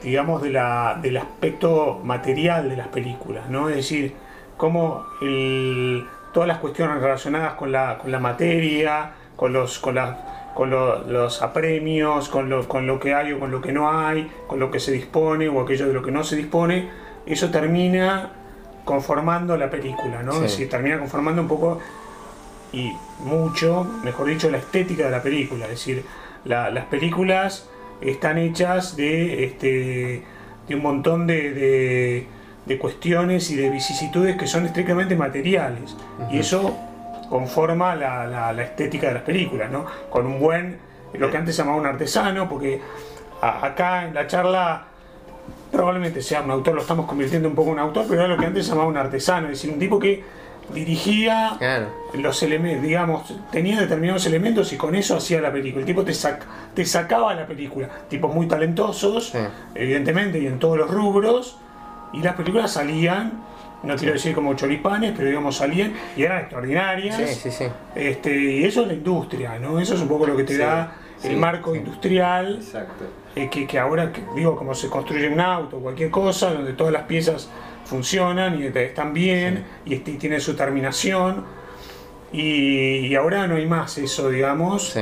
digamos, 0.03 0.41
de 0.41 0.49
la, 0.51 0.97
del 1.01 1.17
aspecto 1.17 1.99
material 2.03 2.69
de 2.69 2.77
las 2.77 2.87
películas, 2.87 3.49
¿no? 3.49 3.69
Es 3.69 3.75
decir, 3.77 4.13
cómo 4.57 5.05
el- 5.21 6.05
todas 6.33 6.47
las 6.47 6.59
cuestiones 6.59 7.01
relacionadas 7.01 7.53
con 7.53 7.71
la, 7.71 7.97
con 7.97 8.11
la 8.11 8.19
materia, 8.19 9.11
con 9.35 9.51
los, 9.53 9.79
con 9.79 9.95
la- 9.95 10.51
con 10.55 10.69
lo- 10.69 10.99
los 11.07 11.41
apremios, 11.41 12.29
con 12.29 12.49
lo, 12.49 12.67
con 12.67 12.85
lo 12.87 12.99
que 12.99 13.13
hay 13.13 13.31
o 13.33 13.39
con 13.39 13.51
lo 13.51 13.61
que 13.61 13.71
no 13.71 13.91
hay, 13.91 14.29
con 14.47 14.59
lo 14.59 14.69
que 14.71 14.79
se 14.79 14.91
dispone 14.91 15.47
o 15.49 15.61
aquello 15.61 15.87
de 15.87 15.93
lo 15.93 16.01
que 16.01 16.11
no 16.11 16.23
se 16.23 16.35
dispone, 16.35 16.89
eso 17.25 17.49
termina 17.49 18.31
conformando 18.85 19.55
la 19.57 19.69
película, 19.69 20.23
¿no? 20.23 20.31
Sí. 20.33 20.37
Es 20.37 20.43
decir, 20.51 20.69
termina 20.69 20.97
conformando 20.99 21.41
un 21.41 21.47
poco 21.47 21.79
y 22.71 22.91
mucho, 23.19 23.85
mejor 24.03 24.27
dicho, 24.27 24.49
la 24.49 24.57
estética 24.57 25.05
de 25.05 25.11
la 25.11 25.21
película. 25.23 25.65
Es 25.65 25.71
decir, 25.71 26.05
la- 26.45 26.69
las 26.69 26.85
películas 26.85 27.69
están 28.01 28.37
hechas 28.37 28.95
de, 28.95 29.43
este, 29.45 30.23
de 30.67 30.75
un 30.75 30.81
montón 30.81 31.27
de, 31.27 31.53
de- 31.53 32.27
de 32.65 32.77
cuestiones 32.77 33.49
y 33.49 33.55
de 33.55 33.69
vicisitudes 33.71 34.35
que 34.37 34.45
son 34.45 34.65
estrictamente 34.65 35.15
materiales. 35.15 35.95
Y 36.31 36.39
eso 36.39 36.77
conforma 37.29 37.95
la, 37.95 38.27
la- 38.27 38.53
la 38.53 38.63
estética 38.63 39.07
de 39.07 39.13
las 39.15 39.23
películas, 39.23 39.71
¿no? 39.71 39.85
Con 40.09 40.25
un 40.27 40.39
buen, 40.39 40.77
lo 41.13 41.31
que 41.31 41.37
antes 41.37 41.55
se 41.55 41.61
llamaba 41.63 41.77
un 41.79 41.87
artesano, 41.87 42.47
porque 42.47 42.79
a- 43.41 43.65
acá 43.65 44.05
en 44.05 44.13
la 44.13 44.27
charla 44.27 44.85
probablemente 45.71 46.21
sea 46.21 46.41
un 46.41 46.51
autor, 46.51 46.75
lo 46.75 46.81
estamos 46.81 47.05
convirtiendo 47.05 47.47
un 47.49 47.55
poco 47.55 47.69
en 47.69 47.73
un 47.75 47.79
autor, 47.79 48.05
pero 48.07 48.21
era 48.21 48.27
lo 48.33 48.37
que 48.37 48.45
antes 48.45 48.65
se 48.65 48.71
llamaba 48.71 48.87
un 48.89 48.97
artesano, 48.97 49.47
es 49.47 49.53
decir, 49.53 49.71
un 49.71 49.79
tipo 49.79 49.99
que 49.99 50.23
dirigía 50.73 51.55
Claro. 51.57 51.87
los 52.13 52.41
elementos, 52.43 52.83
digamos, 52.83 53.33
tenía 53.51 53.79
determinados 53.79 54.25
elementos 54.25 54.71
y 54.73 54.77
con 54.77 54.95
eso 54.95 55.17
hacía 55.17 55.41
la 55.41 55.51
película. 55.51 55.81
El 55.81 55.85
tipo 55.85 56.03
te, 56.03 56.11
sac- 56.13 56.41
te 56.73 56.85
sacaba 56.85 57.33
la 57.33 57.45
película. 57.47 57.89
Tipos 58.09 58.33
muy 58.33 58.47
talentosos, 58.47 59.29
Sí. 59.29 59.37
evidentemente, 59.75 60.39
y 60.39 60.47
en 60.47 60.59
todos 60.59 60.77
los 60.77 60.89
rubros. 60.89 61.57
Y 62.13 62.21
las 62.21 62.35
películas 62.35 62.71
salían, 62.71 63.33
no 63.83 63.95
quiero 63.95 64.13
decir 64.13 64.33
como 64.33 64.53
choripanes, 64.55 65.13
pero 65.15 65.27
digamos 65.29 65.57
salían 65.57 65.93
y 66.17 66.23
eran 66.23 66.39
extraordinarias. 66.39 67.15
Sí, 67.17 67.25
sí, 67.27 67.51
sí. 67.51 67.65
Este, 67.95 68.35
y 68.35 68.63
eso 68.65 68.81
es 68.81 68.87
la 68.87 68.93
industria, 68.93 69.59
¿no? 69.59 69.79
Eso 69.79 69.93
es 69.95 70.01
un 70.01 70.07
poco 70.07 70.25
lo 70.25 70.35
que 70.35 70.43
te 70.43 70.53
Sí, 70.53 70.59
da 70.59 70.93
sí, 71.17 71.27
el 71.29 71.37
marco 71.37 71.71
sí. 71.73 71.77
industrial 71.79 72.55
Exacto. 72.55 73.05
eh, 73.35 73.47
que, 73.49 73.67
que 73.67 73.77
ahora, 73.79 74.11
que, 74.11 74.21
digo, 74.35 74.55
como 74.55 74.73
se 74.73 74.89
construye 74.89 75.29
un 75.29 75.39
auto 75.39 75.77
o 75.77 75.81
cualquier 75.81 76.09
cosa, 76.09 76.51
donde 76.51 76.73
todas 76.73 76.91
las 76.91 77.03
piezas 77.03 77.49
funcionan 77.89 78.61
y 78.61 78.65
están 78.67 79.13
bien 79.13 79.65
y, 79.85 79.95
este- 79.95 80.11
y 80.11 80.17
tienen 80.17 80.39
su 80.41 80.55
terminación. 80.55 81.43
Y, 82.31 83.07
y 83.07 83.15
ahora 83.15 83.47
no 83.47 83.55
hay 83.55 83.65
más 83.65 83.97
eso, 83.97 84.29
digamos. 84.29 84.91
Sí. 84.91 85.01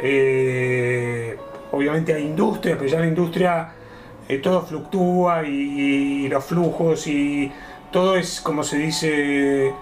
Eh, 0.00 1.36
obviamente 1.72 2.14
hay 2.14 2.22
industria, 2.22 2.76
pero 2.78 2.88
ya 2.90 3.00
la 3.00 3.06
industria 3.06 3.68
eh, 4.28 4.38
todo 4.38 4.62
fluctúa 4.62 5.42
y, 5.46 6.24
y 6.24 6.28
los 6.28 6.44
flujos 6.44 7.06
y 7.06 7.52
todo 7.90 8.16
es 8.16 8.40
como 8.40 8.62
se 8.62 8.78
dice, 8.78 9.72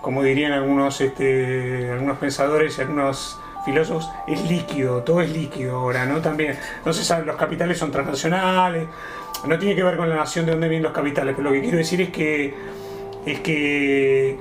como 0.00 0.22
dirían 0.22 0.52
algunos, 0.52 1.00
este, 1.00 1.90
algunos 1.92 2.18
pensadores 2.18 2.78
y 2.78 2.80
algunos 2.82 3.38
filósofos, 3.64 4.10
es 4.26 4.48
líquido, 4.48 5.02
todo 5.02 5.20
es 5.20 5.30
líquido 5.30 5.76
ahora, 5.76 6.06
¿no? 6.06 6.20
También, 6.22 6.56
no 6.86 6.92
se 6.92 7.04
sabe, 7.04 7.26
los 7.26 7.36
capitales 7.36 7.76
son 7.76 7.90
transnacionales, 7.90 8.86
no 9.46 9.58
tiene 9.58 9.74
que 9.74 9.82
ver 9.82 9.96
con 9.96 10.08
la 10.08 10.16
nación 10.16 10.46
de 10.46 10.52
dónde 10.52 10.68
vienen 10.68 10.82
los 10.84 10.92
capitales, 10.92 11.34
pero 11.36 11.50
lo 11.50 11.54
que 11.54 11.62
quiero 11.62 11.78
decir 11.78 12.00
es 12.00 12.10
que, 12.10 12.54
es 13.26 13.40
que 13.40 14.36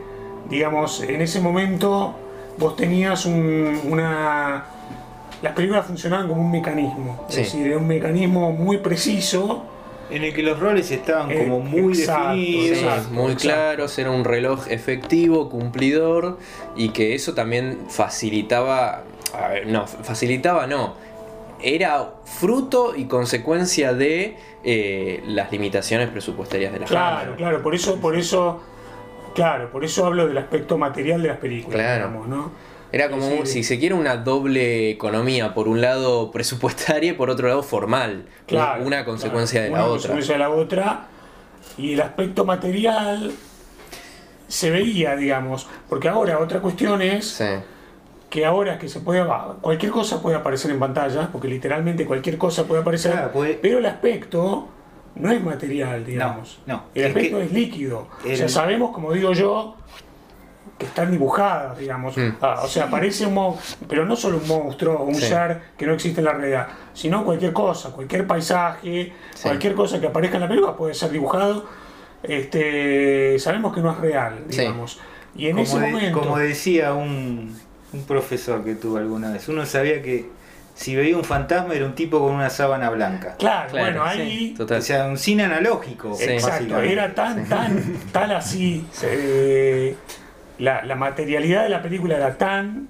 digamos, 0.49 1.01
en 1.03 1.21
ese 1.21 1.39
momento 1.41 2.15
vos 2.57 2.75
tenías 2.75 3.25
un- 3.25 3.79
una... 3.89 4.65
Las 5.41 5.53
películas 5.53 5.85
funcionaban 5.85 6.27
como 6.27 6.41
un 6.41 6.49
mecanismo, 6.51 7.25
Sí. 7.29 7.41
es 7.41 7.51
decir, 7.53 7.67
era 7.67 7.77
un 7.77 7.87
mecanismo 7.87 8.51
muy 8.51 8.77
preciso. 8.77 9.65
En 10.09 10.23
el 10.23 10.33
que 10.33 10.41
los 10.41 10.57
roles 10.57 10.89
estaban 10.89 11.29
Eh, 11.29 11.37
como 11.43 11.59
muy 11.59 11.91
exacto, 11.99 12.29
definidos. 12.29 12.77
Exacto, 12.77 13.09
muy 13.11 13.31
exacto. 13.33 13.41
claros, 13.43 13.99
era 13.99 14.09
un 14.11 14.23
reloj 14.23 14.67
efectivo, 14.69 15.49
cumplidor 15.49 16.37
y 16.77 16.89
que 16.89 17.13
eso 17.13 17.33
también 17.33 17.77
facilitaba 17.89 19.03
a 19.37 19.47
ver, 19.49 19.67
no, 19.67 19.85
facilitaba 19.85 20.65
no. 20.65 20.93
Era 21.61 22.13
fruto 22.23 22.95
y 22.95 23.05
consecuencia 23.05 23.93
de 23.93 24.37
eh, 24.70 25.24
las 25.28 25.49
limitaciones 25.49 26.09
presupuestarias 26.09 26.74
de 26.74 26.80
la 26.80 26.86
Claro, 26.88 27.20
Hammer. 27.22 27.36
claro, 27.38 27.63
por 27.63 27.74
eso, 27.74 27.95
por 28.01 28.18
eso, 28.18 28.61
claro, 29.34 29.72
por 29.72 29.86
eso 29.86 30.05
hablo 30.05 30.28
del 30.28 30.38
aspecto 30.38 30.78
material 30.78 31.22
de 31.22 31.30
las 31.30 31.38
películas, 31.38 31.74
Claro. 31.76 32.07
digamos, 32.09 32.28
¿no? 32.28 32.51
Era 32.91 33.09
como, 33.09 33.28
un- 33.28 33.47
si 33.47 33.63
se 33.63 33.80
quiere, 33.80 33.95
una 33.95 34.18
doble 34.18 34.89
economía. 34.89 35.53
Por 35.53 35.68
un 35.70 35.80
lado 35.80 36.32
presupuestaria 36.34 37.11
y 37.11 37.13
por 37.13 37.30
otro 37.30 37.47
lado 37.47 37.63
formal. 37.63 38.26
Claro, 38.45 38.84
una 38.84 39.05
consecuencia 39.05 39.61
claro, 39.61 39.65
de 39.65 39.72
la 39.72 39.78
una 39.78 39.86
otra. 39.86 39.93
consecuencia 40.11 40.34
de 40.34 40.39
la 40.39 40.49
otra. 40.49 41.07
Y 41.78 41.93
el 41.93 42.01
aspecto 42.01 42.43
material 42.43 43.32
se 44.47 44.70
veía, 44.72 45.15
digamos, 45.15 45.68
porque 45.89 46.09
ahora 46.09 46.39
otra 46.39 46.59
cuestión 46.59 47.01
es 47.01 47.26
Sí, 47.28 47.43
que 48.30 48.45
ahora 48.45 48.78
que 48.78 48.89
se 48.89 48.99
puede, 48.99 49.25
cualquier 49.61 49.91
cosa 49.91 50.21
puede 50.21 50.36
aparecer 50.36 50.71
en 50.71 50.80
pantalla, 50.80 51.30
porque 51.32 51.47
literalmente 51.47 52.05
cualquier 52.05 52.38
cosa 52.38 52.65
puede 52.65 52.82
aparecer, 52.82 53.13
Claro, 53.13 53.32
puede- 53.32 53.53
pero 53.53 53.78
el 53.80 53.86
aspecto 53.86 54.67
no 55.15 55.32
es 55.32 55.41
material, 55.41 56.05
digamos. 56.05 56.59
no. 56.65 56.84
El 56.93 57.03
Es 57.03 57.07
aspecto 57.07 57.38
que 57.38 57.43
es 57.45 57.51
líquido. 57.53 58.07
O 58.23 58.28
el- 58.28 58.38
sea, 58.38 58.49
sabemos, 58.49 58.91
como 58.91 59.13
digo 59.13 59.32
yo, 59.34 59.75
que 60.78 60.86
están 60.86 61.09
dibujadas, 61.09 61.78
digamos. 61.80 62.15
Mm. 62.17 62.34
Ah, 62.41 62.61
o 62.63 62.67
sea, 62.67 62.88
parece 62.89 63.25
un 63.25 63.34
monstruo, 63.34 63.88
pero 63.89 64.05
no 64.05 64.15
solo 64.15 64.38
un 64.38 64.47
monstruo 64.47 64.95
o 64.99 65.03
un 65.05 65.15
Sí. 65.15 65.25
ser 65.25 65.61
que 65.78 65.88
no 65.88 65.93
existe 65.93 66.19
en 66.21 66.25
la 66.25 66.34
realidad, 66.34 66.67
sino 66.93 67.23
cualquier 67.25 67.51
cosa, 67.53 67.91
cualquier 67.91 68.28
paisaje, 68.28 69.13
Sí. 69.34 69.41
cualquier 69.43 69.73
cosa 69.73 69.99
que 69.99 70.05
aparezca 70.07 70.36
en 70.38 70.41
la 70.43 70.47
película 70.49 70.75
puede 70.75 70.93
ser 70.93 71.09
dibujado. 71.11 71.65
Este, 72.21 73.39
sabemos 73.39 73.73
que 73.73 73.82
no 73.82 73.91
es 73.91 73.97
real, 73.97 74.43
Sí. 74.49 74.59
digamos. 74.59 74.99
Y 75.36 75.47
en 75.47 75.59
ese 75.59 75.80
de- 75.80 75.88
momento. 75.91 76.19
como 76.19 76.38
decía 76.38 76.93
un, 76.93 77.55
un 77.93 78.03
profesor 78.05 78.63
que 78.63 78.75
tuve 78.75 78.99
alguna 78.99 79.31
vez, 79.31 79.47
uno 79.49 79.65
sabía 79.65 80.01
que 80.01 80.25
si 80.75 80.95
veía 80.95 81.17
un 81.17 81.23
fantasma 81.23 81.73
era 81.73 81.85
un 81.85 81.95
tipo 81.95 82.19
con 82.19 82.35
una 82.35 82.49
sábana 82.51 82.89
blanca. 82.91 83.35
Claro, 83.39 83.71
Claro, 83.71 83.99
bueno, 84.01 84.13
sí, 84.13 84.19
ahí. 84.21 84.53
total. 84.55 84.77
O 84.79 84.81
sea, 84.81 85.05
un 85.07 85.17
cine 85.17 85.45
analógico. 85.45 86.13
Sí. 86.15 86.25
Exacto, 86.25 86.79
era 86.81 87.15
tan, 87.15 87.47
tan, 87.49 87.81
tan 88.11 88.31
así. 88.31 88.85
eh, 89.03 89.95
la, 90.59 90.83
la 90.83 90.95
materialidad 90.95 91.63
de 91.63 91.69
la 91.69 91.81
película 91.81 92.17
era 92.17 92.38
tan, 92.38 92.89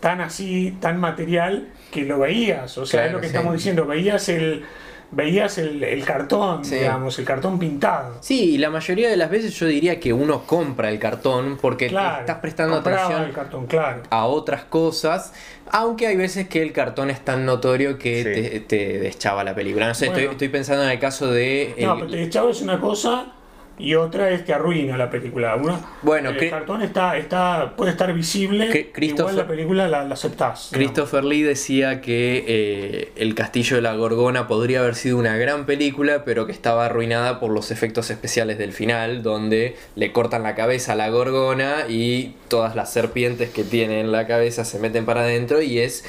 tan 0.00 0.20
así, 0.20 0.76
tan 0.80 0.98
material, 0.98 1.68
que 1.92 2.04
lo 2.04 2.18
veías. 2.18 2.76
O 2.78 2.86
sea, 2.86 3.02
Claro, 3.02 3.06
es 3.08 3.12
lo 3.14 3.20
que 3.20 3.26
sí. 3.28 3.34
estamos 3.34 3.54
diciendo, 3.54 3.86
veías 3.86 4.28
el, 4.28 4.64
veías 5.12 5.58
el, 5.58 5.82
el 5.82 6.04
cartón, 6.04 6.64
Sí. 6.64 6.76
digamos, 6.76 7.18
el 7.18 7.24
cartón 7.24 7.58
pintado. 7.58 8.18
Sí, 8.20 8.54
y 8.54 8.58
la 8.58 8.70
mayoría 8.70 9.08
de 9.08 9.16
las 9.16 9.30
veces 9.30 9.54
yo 9.58 9.66
diría 9.66 9.98
que 9.98 10.12
uno 10.12 10.42
compra 10.46 10.88
el 10.88 10.98
cartón 10.98 11.58
porque 11.60 11.86
te 11.86 11.90
Claro, 11.90 12.20
estás 12.20 12.38
prestando 12.38 12.76
atención 12.76 13.22
el 13.24 13.32
cartón, 13.32 13.66
claro. 13.66 14.02
a 14.10 14.26
otras 14.26 14.64
cosas, 14.64 15.32
aunque 15.70 16.06
hay 16.06 16.16
veces 16.16 16.48
que 16.48 16.62
el 16.62 16.72
cartón 16.72 17.10
es 17.10 17.24
tan 17.24 17.44
notorio 17.44 17.98
que 17.98 18.22
Sí. 18.22 18.50
te, 18.50 18.60
te 18.60 18.98
deschaba 19.00 19.42
la 19.44 19.54
película. 19.54 19.88
No 19.88 19.94
sé, 19.94 20.06
Bueno. 20.06 20.20
estoy, 20.20 20.32
estoy 20.34 20.48
pensando 20.48 20.84
en 20.84 20.90
el 20.90 20.98
caso 20.98 21.30
de... 21.30 21.74
No, 21.78 21.94
el- 21.94 21.98
pero 22.00 22.10
te 22.12 22.22
echaba 22.22 22.50
es 22.50 22.62
una 22.62 22.80
cosa 22.80 23.32
y 23.80 23.94
otra 23.94 24.30
es 24.30 24.42
que 24.42 24.52
arruina 24.52 24.96
la 24.96 25.10
película. 25.10 25.56
Una, 25.56 25.80
Bueno, 26.02 26.30
el 26.30 26.50
cartón 26.50 26.82
está, 26.82 27.16
está, 27.16 27.74
puede 27.76 27.90
estar 27.92 28.12
visible, 28.12 28.90
Christopher- 28.92 29.04
igual 29.20 29.36
la 29.36 29.46
película 29.46 29.88
la, 29.88 30.04
la 30.04 30.14
aceptás. 30.14 30.70
digamos. 30.70 30.92
Christopher 30.92 31.24
Lee 31.24 31.42
decía 31.42 32.00
que 32.00 32.44
eh, 32.46 33.12
El 33.16 33.34
Castillo 33.34 33.76
de 33.76 33.82
la 33.82 33.94
Gorgona 33.94 34.46
podría 34.46 34.80
haber 34.80 34.94
sido 34.94 35.16
una 35.18 35.36
gran 35.36 35.66
película, 35.66 36.24
pero 36.24 36.46
que 36.46 36.52
estaba 36.52 36.86
arruinada 36.86 37.40
por 37.40 37.50
los 37.50 37.70
efectos 37.70 38.10
especiales 38.10 38.58
del 38.58 38.72
final, 38.72 39.22
donde 39.22 39.76
le 39.96 40.12
cortan 40.12 40.42
la 40.42 40.54
cabeza 40.54 40.92
a 40.92 40.96
la 40.96 41.08
gorgona 41.10 41.86
y 41.88 42.34
todas 42.48 42.74
las 42.76 42.92
serpientes 42.92 43.50
que 43.50 43.64
tiene 43.64 44.00
en 44.00 44.12
la 44.12 44.26
cabeza 44.26 44.64
se 44.64 44.78
meten 44.78 45.04
para 45.04 45.22
adentro 45.22 45.62
y 45.62 45.78
es, 45.78 46.04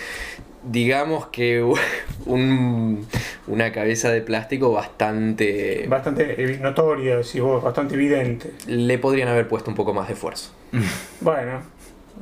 digamos 0.64 1.28
que 1.28 1.64
un- 2.26 3.06
una 3.48 3.72
cabeza 3.72 4.12
de 4.12 4.22
plástico 4.22 4.72
bastante... 4.72 5.86
Bastante 5.88 6.58
notoria, 6.62 7.18
decís 7.18 7.42
vos, 7.42 7.64
bastante 7.64 7.96
evidente. 7.96 8.52
Le 8.68 8.98
podrían 8.98 9.28
haber 9.30 9.48
puesto 9.48 9.70
un 9.70 9.76
poco 9.76 9.94
más 9.94 10.08
de 10.08 10.14
esfuerzo. 10.14 10.52
Bueno, 11.22 11.62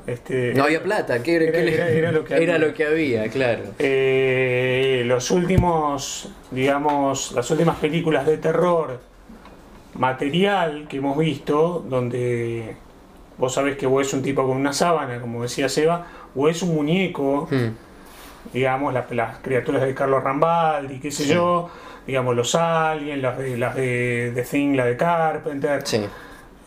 este, 0.07 0.53
No 0.53 0.63
había 0.65 0.81
plata, 0.83 1.21
¿qué, 1.23 1.35
Era- 1.35 1.51
qué 1.51 1.61
le- 1.63 1.73
era- 1.75 1.89
era 1.89 2.11
lo 2.11 2.23
que 2.23 2.33
había. 2.35 2.47
era 2.47 2.57
lo 2.57 2.73
que 2.73 2.85
había, 2.85 3.27
claro. 3.29 3.61
eh, 3.79 5.03
los 5.05 5.31
últimos, 5.31 6.29
digamos, 6.51 7.31
las 7.33 7.49
últimas 7.51 7.77
películas 7.77 8.25
de 8.25 8.37
terror 8.37 8.99
material 9.95 10.87
que 10.87 10.97
hemos 10.97 11.17
visto, 11.17 11.85
donde 11.87 12.75
vos 13.37 13.53
sabés 13.53 13.77
que 13.77 13.85
o 13.87 13.99
es 14.01 14.13
un 14.13 14.21
tipo 14.21 14.45
con 14.45 14.55
una 14.57 14.73
sábana, 14.73 15.19
como 15.19 15.43
decía 15.43 15.67
Seba, 15.69 16.07
o 16.35 16.47
es 16.47 16.61
un 16.61 16.75
muñeco, 16.75 17.47
Hmm. 17.49 17.69
Digamos, 18.53 18.93
las, 18.93 19.09
las 19.11 19.37
criaturas 19.39 19.81
de 19.83 19.93
Carlos 19.93 20.23
Rambaldi, 20.23 20.99
qué 20.99 21.11
sé 21.11 21.23
Sí. 21.23 21.33
yo, 21.33 21.69
digamos, 22.07 22.35
los 22.35 22.55
aliens, 22.55 23.21
las 23.21 23.37
de, 23.37 23.57
las 23.57 23.75
de, 23.75 24.31
The 24.35 24.41
Thing, 24.43 24.75
la 24.75 24.85
de 24.85 24.97
Carpenter. 24.97 25.81
Sí. 25.85 26.05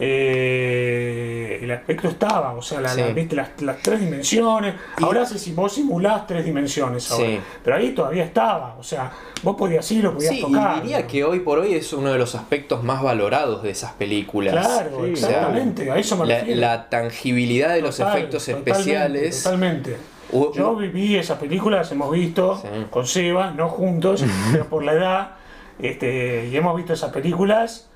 Eh, 0.05 1.61
el 1.63 1.71
aspecto 1.71 2.09
estaba, 2.09 2.55
o 2.55 2.63
sea, 2.63 2.81
la- 2.81 2.93
la- 2.95 3.07
viste, 3.09 3.37
las, 3.37 3.51
las 3.61 3.79
tres 3.83 4.01
dimensiones. 4.01 4.75
Y- 4.99 5.05
Ahora 5.05 5.25
si 5.27 5.53
vos 5.53 5.73
simulás 5.75 6.27
tres 6.27 6.45
dimensiones 6.45 7.09
ahora. 7.11 7.27
Sí. 7.27 7.41
Pero 7.63 7.77
ahí 7.77 7.91
todavía 7.91 8.25
estaba, 8.25 8.75
o 8.79 8.83
sea, 8.83 9.13
vos 9.43 9.55
podías 9.57 9.89
ir, 9.93 10.03
lo 10.05 10.15
podías 10.15 10.35
Sí, 10.35 10.41
tocar. 10.41 10.79
y 10.79 10.81
diría 10.83 11.07
que 11.07 11.25
hoy 11.25 11.41
por 11.41 11.59
hoy 11.61 11.75
es 11.75 11.93
uno 11.93 12.11
de 12.13 12.19
los 12.19 12.35
aspectos 12.35 12.83
más 12.83 13.03
valorados 13.03 13.63
de 13.63 13.71
esas 13.71 13.93
películas. 13.93 14.55
Claro, 14.55 15.05
exactamente, 15.07 15.91
a 15.91 15.97
eso 15.97 16.17
me 16.17 16.27
La, 16.27 16.39
refiero. 16.39 16.61
la 16.61 16.89
tangibilidad 16.89 17.73
de 17.75 17.83
los 17.83 18.01
efectos 18.01 18.45
totalmente, 18.45 18.71
especiales. 18.71 19.43
Totalmente. 19.43 19.97
Yo 20.33 20.75
viví 20.77 21.17
esas 21.17 21.39
películas, 21.39 21.91
hemos 21.93 22.11
visto 22.11 22.57
Sí. 22.61 22.69
con 22.91 23.07
Seba, 23.07 23.51
no 23.51 23.69
juntos, 23.69 24.25
pero 24.53 24.67
por 24.67 24.83
la 24.83 24.93
edad, 24.93 25.31
este, 25.79 26.49
y 26.51 26.57
hemos 26.57 26.75
visto 26.77 26.93
esas 26.95 27.13
películas 27.13 27.89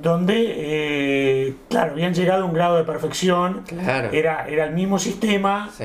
donde, 0.00 0.34
eh, 0.56 1.54
claro, 1.68 1.92
habían 1.92 2.14
llegado 2.14 2.42
a 2.42 2.46
un 2.46 2.52
grado 2.54 2.76
de 2.76 2.84
perfección. 2.84 3.62
Claro. 3.66 4.08
Era, 4.12 4.46
era 4.48 4.64
el 4.64 4.72
mismo 4.74 4.98
sistema 4.98 5.70
Sí, 5.76 5.84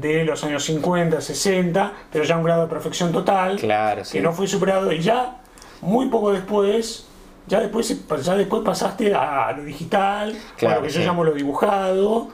de 0.00 0.24
los 0.24 0.42
años 0.44 0.64
50, 0.64 1.20
60, 1.20 1.92
pero 2.10 2.24
ya 2.24 2.36
un 2.36 2.44
grado 2.44 2.62
de 2.62 2.68
perfección 2.68 3.12
total, 3.12 3.56
claro, 3.56 4.04
sí. 4.04 4.12
que 4.18 4.22
no 4.22 4.32
fue 4.32 4.46
superado 4.46 4.92
y 4.92 5.00
ya 5.00 5.38
muy 5.80 6.06
poco 6.08 6.32
después, 6.32 7.06
ya 7.48 7.60
después, 7.60 7.94
ya 8.24 8.36
después 8.36 8.62
pasaste 8.62 9.12
a 9.14 9.52
lo 9.52 9.64
digital, 9.64 10.34
Claro, 10.56 10.76
a 10.76 10.78
lo 10.78 10.86
que 10.86 10.92
yo 10.92 11.00
llamo 11.00 11.24
lo 11.24 11.32
dibujado, 11.32 12.28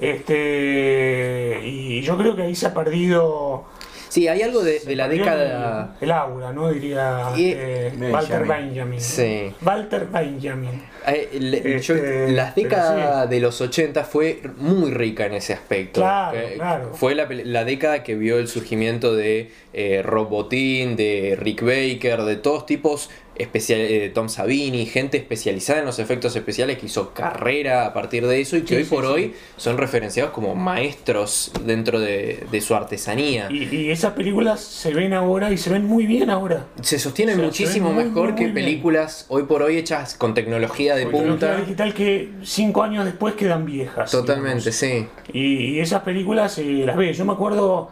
este, 0.00 1.60
y 1.64 2.00
yo 2.02 2.16
creo 2.16 2.34
que 2.36 2.42
ahí 2.42 2.54
se 2.54 2.66
ha 2.66 2.74
perdido 2.74 3.64
Sí, 4.08 4.28
hay 4.28 4.42
algo 4.42 4.62
de, 4.62 4.80
de 4.80 4.94
la 4.94 5.08
década. 5.08 5.96
el, 5.98 6.04
el 6.04 6.12
aura, 6.12 6.52
¿no? 6.52 6.70
Diría 6.70 7.28
Y- 7.34 7.52
eh, 7.56 7.84
Benjamin. 7.94 8.12
Walter 8.12 8.44
Benjamin. 8.44 9.00
Sí. 9.00 9.54
Walter 9.64 10.06
Benjamin. 10.06 10.82
eh, 11.06 11.80
yo- 11.82 11.94
Este, 11.94 12.30
las 12.32 12.54
décadas 12.54 13.24
sí. 13.24 13.30
de 13.30 13.40
los 13.40 13.58
80 13.62 14.04
fue 14.04 14.42
muy 14.58 14.90
rica 14.90 15.24
en 15.24 15.32
ese 15.32 15.54
aspecto. 15.54 16.02
Claro, 16.02 16.36
Eh, 16.38 16.52
claro. 16.56 16.90
Fue 16.92 17.14
la, 17.14 17.26
la 17.30 17.64
década 17.64 18.02
que 18.02 18.14
vio 18.14 18.36
el 18.38 18.48
surgimiento 18.48 19.14
de 19.16 19.50
eh, 19.72 20.02
Rob 20.04 20.28
Bottin, 20.28 20.94
de 20.94 21.34
Rick 21.40 21.62
Baker, 21.62 22.20
de 22.24 22.36
todos 22.36 22.66
tipos, 22.66 23.08
especial, 23.36 23.80
eh, 23.80 24.10
Tom 24.14 24.28
Savini, 24.28 24.86
gente 24.86 25.16
especializada 25.16 25.80
en 25.80 25.86
los 25.86 25.98
efectos 25.98 26.34
especiales 26.36 26.78
que 26.78 26.86
hizo 26.86 27.12
carrera 27.14 27.86
a 27.86 27.92
partir 27.92 28.26
de 28.26 28.40
eso 28.40 28.56
y 28.56 28.62
que 28.64 28.74
Sí, 28.74 28.76
hoy 28.76 28.84
sí, 28.84 28.90
por 28.90 29.04
sí. 29.04 29.10
hoy 29.10 29.34
son 29.56 29.78
referenciados 29.78 30.32
como 30.32 30.54
maestros 30.54 31.52
dentro 31.64 31.98
de, 32.00 32.46
de 32.50 32.60
su 32.60 32.74
artesanía. 32.74 33.48
Y, 33.50 33.64
y 33.74 33.90
esas 33.90 34.12
películas 34.14 34.60
se 34.60 34.94
ven 34.94 35.12
ahora 35.14 35.50
y 35.52 35.58
se 35.58 35.70
ven 35.70 35.84
muy 35.86 36.06
bien 36.06 36.30
ahora. 36.30 36.66
Se 36.82 36.98
sostienen 36.98 37.36
O 37.36 37.38
sea, 37.38 37.46
muchísimo 37.46 37.90
se 37.90 37.94
ven 37.94 37.94
muy, 37.94 38.04
mejor 38.04 38.32
muy, 38.32 38.34
que 38.34 38.48
bien. 38.48 38.54
películas 38.54 39.26
hoy 39.28 39.44
por 39.44 39.62
hoy 39.62 39.76
hechas 39.78 40.14
con 40.14 40.34
tecnología 40.34 40.94
de 40.94 41.06
tecnología 41.06 41.56
punta. 41.56 41.56
digital 41.56 41.94
que 41.94 42.30
cinco 42.42 42.82
años 42.82 43.04
después 43.04 43.34
quedan 43.34 43.64
viejas. 43.66 44.10
Totalmente, 44.10 44.70
digamos. 44.70 44.74
sí. 44.74 45.08
Y, 45.32 45.76
y 45.76 45.80
esas 45.80 46.02
películas 46.02 46.58
eh, 46.58 46.82
las 46.86 46.96
ves. 46.96 47.16
Yo 47.16 47.24
me 47.24 47.32
acuerdo, 47.32 47.90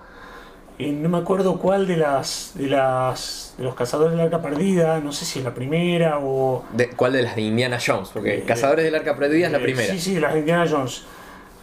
no 0.88 1.08
me 1.08 1.18
acuerdo 1.18 1.58
cuál 1.58 1.86
de 1.86 1.96
las, 1.96 2.52
de 2.54 2.66
las, 2.68 3.54
de 3.58 3.64
los 3.64 3.74
cazadores 3.74 4.12
del 4.12 4.20
arca 4.20 4.40
perdida, 4.42 5.00
no 5.00 5.12
sé 5.12 5.24
si 5.24 5.38
es 5.40 5.44
la 5.44 5.52
primera 5.54 6.18
o 6.22 6.64
De- 6.72 6.90
¿Cuál 6.90 7.12
de 7.12 7.22
las 7.22 7.36
de 7.36 7.42
Indiana 7.42 7.78
Jones? 7.84 8.10
Porque 8.12 8.38
Eh, 8.38 8.44
Cazadores 8.46 8.84
del 8.84 8.94
Arca 8.94 9.16
Perdida 9.16 9.46
es 9.46 9.52
la 9.52 9.58
Eh, 9.58 9.62
primera. 9.62 9.92
Sí, 9.92 10.00
sí, 10.00 10.18
las 10.20 10.32
de 10.34 10.40
Indiana 10.40 10.66
Jones. 10.70 11.04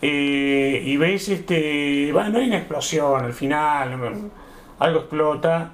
Eh, 0.01 0.83
y 0.85 0.97
ves, 0.97 1.29
este, 1.29 2.11
bueno, 2.13 2.29
no 2.29 2.39
hay 2.39 2.47
una 2.47 2.57
explosión 2.57 3.23
al 3.25 3.33
final, 3.33 4.29
algo 4.79 4.99
explota. 4.99 5.71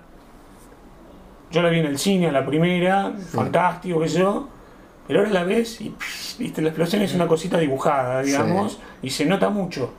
Yo 1.52 1.62
la 1.62 1.70
vi 1.70 1.80
en 1.80 1.86
el 1.86 2.00
cine, 2.00 2.28
a 2.30 2.32
la 2.32 2.46
primera, 2.46 3.12
fantástico, 3.32 4.00
qué 4.00 4.10
sé 4.10 4.20
yo. 4.20 4.48
Pero 5.08 5.20
ahora 5.20 5.32
la 5.32 5.44
ves 5.44 5.82
y, 5.82 5.90
pss, 5.90 6.38
viste, 6.40 6.62
la 6.62 6.70
explosión 6.70 7.02
es 7.02 7.14
una 7.14 7.28
cosita 7.28 7.58
dibujada, 7.60 8.22
digamos, 8.22 8.80
y 9.02 9.10
se 9.10 9.26
nota 9.26 9.50
mucho. 9.50 9.92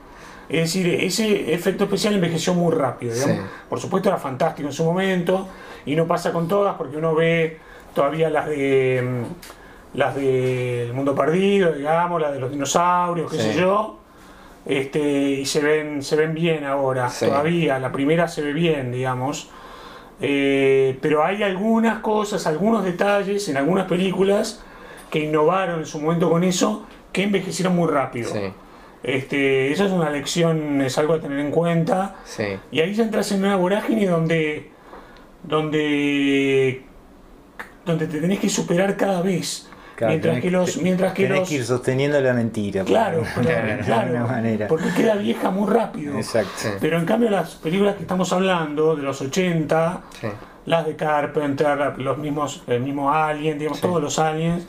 Es 0.49 0.61
decir, 0.73 0.87
ese 1.03 1.53
efecto 1.53 1.85
especial 1.85 2.13
envejeció 2.15 2.53
muy 2.53 2.73
rápido, 2.73 3.13
digamos. 3.13 3.37
Sí. 3.37 3.41
Por 3.69 3.79
supuesto 3.79 4.09
era 4.09 4.17
fantástico 4.17 4.67
en 4.67 4.73
su 4.73 4.83
momento, 4.83 5.47
y 5.85 5.95
no 5.95 6.05
pasa 6.07 6.31
con 6.31 6.47
todas, 6.47 6.75
porque 6.75 6.97
uno 6.97 7.15
ve 7.15 7.57
todavía 7.93 8.29
las 8.29 8.47
de 8.47 9.01
mm, 9.03 9.97
las 9.97 10.13
del 10.15 10.93
mundo 10.93 11.15
perdido, 11.15 11.71
digamos, 11.71 12.21
las 12.21 12.33
de 12.33 12.39
los 12.39 12.51
dinosaurios, 12.51 13.31
qué 13.31 13.37
Sí. 13.37 13.53
sé 13.53 13.59
yo. 13.59 13.99
Este, 14.65 14.99
y 14.99 15.45
se 15.45 15.61
ven, 15.61 16.01
se 16.03 16.15
ven 16.15 16.33
bien 16.33 16.65
ahora, 16.65 17.07
Sí. 17.09 17.25
todavía. 17.27 17.79
La 17.79 17.91
primera 17.91 18.27
se 18.27 18.41
ve 18.41 18.51
bien, 18.51 18.91
digamos. 18.91 19.49
Eh, 20.21 20.97
pero 21.01 21.23
hay 21.23 21.43
algunas 21.43 21.99
cosas, 21.99 22.45
algunos 22.47 22.83
detalles 22.83 23.47
en 23.49 23.57
algunas 23.57 23.85
películas 23.87 24.63
que 25.09 25.19
innovaron 25.19 25.79
en 25.79 25.85
su 25.85 25.99
momento 25.99 26.29
con 26.29 26.43
eso, 26.43 26.85
que 27.11 27.23
envejecieron 27.23 27.75
muy 27.75 27.87
rápido. 27.89 28.31
Sí, 28.31 28.51
Este, 29.07 29.71
esa 29.71 29.85
es 29.85 29.91
una 29.91 30.09
lección, 30.09 30.81
es 30.81 30.97
algo 30.97 31.13
a 31.13 31.21
tener 31.21 31.39
en 31.39 31.51
cuenta. 31.51 32.15
sí. 32.25 32.43
Y 32.71 32.79
ahí 32.79 32.93
ya 32.95 33.03
entras 33.03 33.31
en 33.31 33.43
una 33.43 33.55
vorágine 33.55 34.07
donde, 34.07 34.71
donde, 35.43 36.81
donde 37.85 38.07
te 38.07 38.19
tenés 38.19 38.39
que 38.39 38.49
superar 38.49 38.97
cada 38.97 39.21
vez. 39.21 39.67
Claro, 39.95 40.09
mientras 40.11 40.31
tenés 40.33 40.43
que 40.43 40.51
los, 40.51 40.77
mientras 40.81 41.13
que 41.13 41.23
tenés 41.23 41.39
los, 41.39 41.49
que 41.49 41.55
ir 41.55 41.63
sosteniendo 41.63 42.19
la 42.19 42.33
mentira. 42.33 42.83
claro, 42.83 43.23
pero- 43.35 43.83
claro, 43.85 44.01
alguna 44.07 44.25
manera. 44.27 44.67
porque 44.67 44.89
queda 44.95 45.15
vieja 45.15 45.51
muy 45.51 45.71
rápido. 45.71 46.17
Exacto. 46.17 46.49
Sí. 46.55 46.69
Pero 46.81 46.97
en 46.99 47.05
cambio 47.05 47.29
las 47.29 47.55
películas 47.55 47.95
que 47.95 48.01
estamos 48.01 48.33
hablando 48.33 48.95
de 48.97 49.03
los 49.03 49.21
80, 49.21 50.01
Sí. 50.19 50.27
las 50.65 50.85
de 50.85 50.95
Carpenter, 50.97 51.93
los 51.99 52.17
mismos, 52.17 52.63
el 52.67 52.81
mismo 52.81 53.13
Alien, 53.13 53.57
digamos, 53.57 53.79
todos 53.79 54.01
los 54.01 54.19
aliens, 54.19 54.65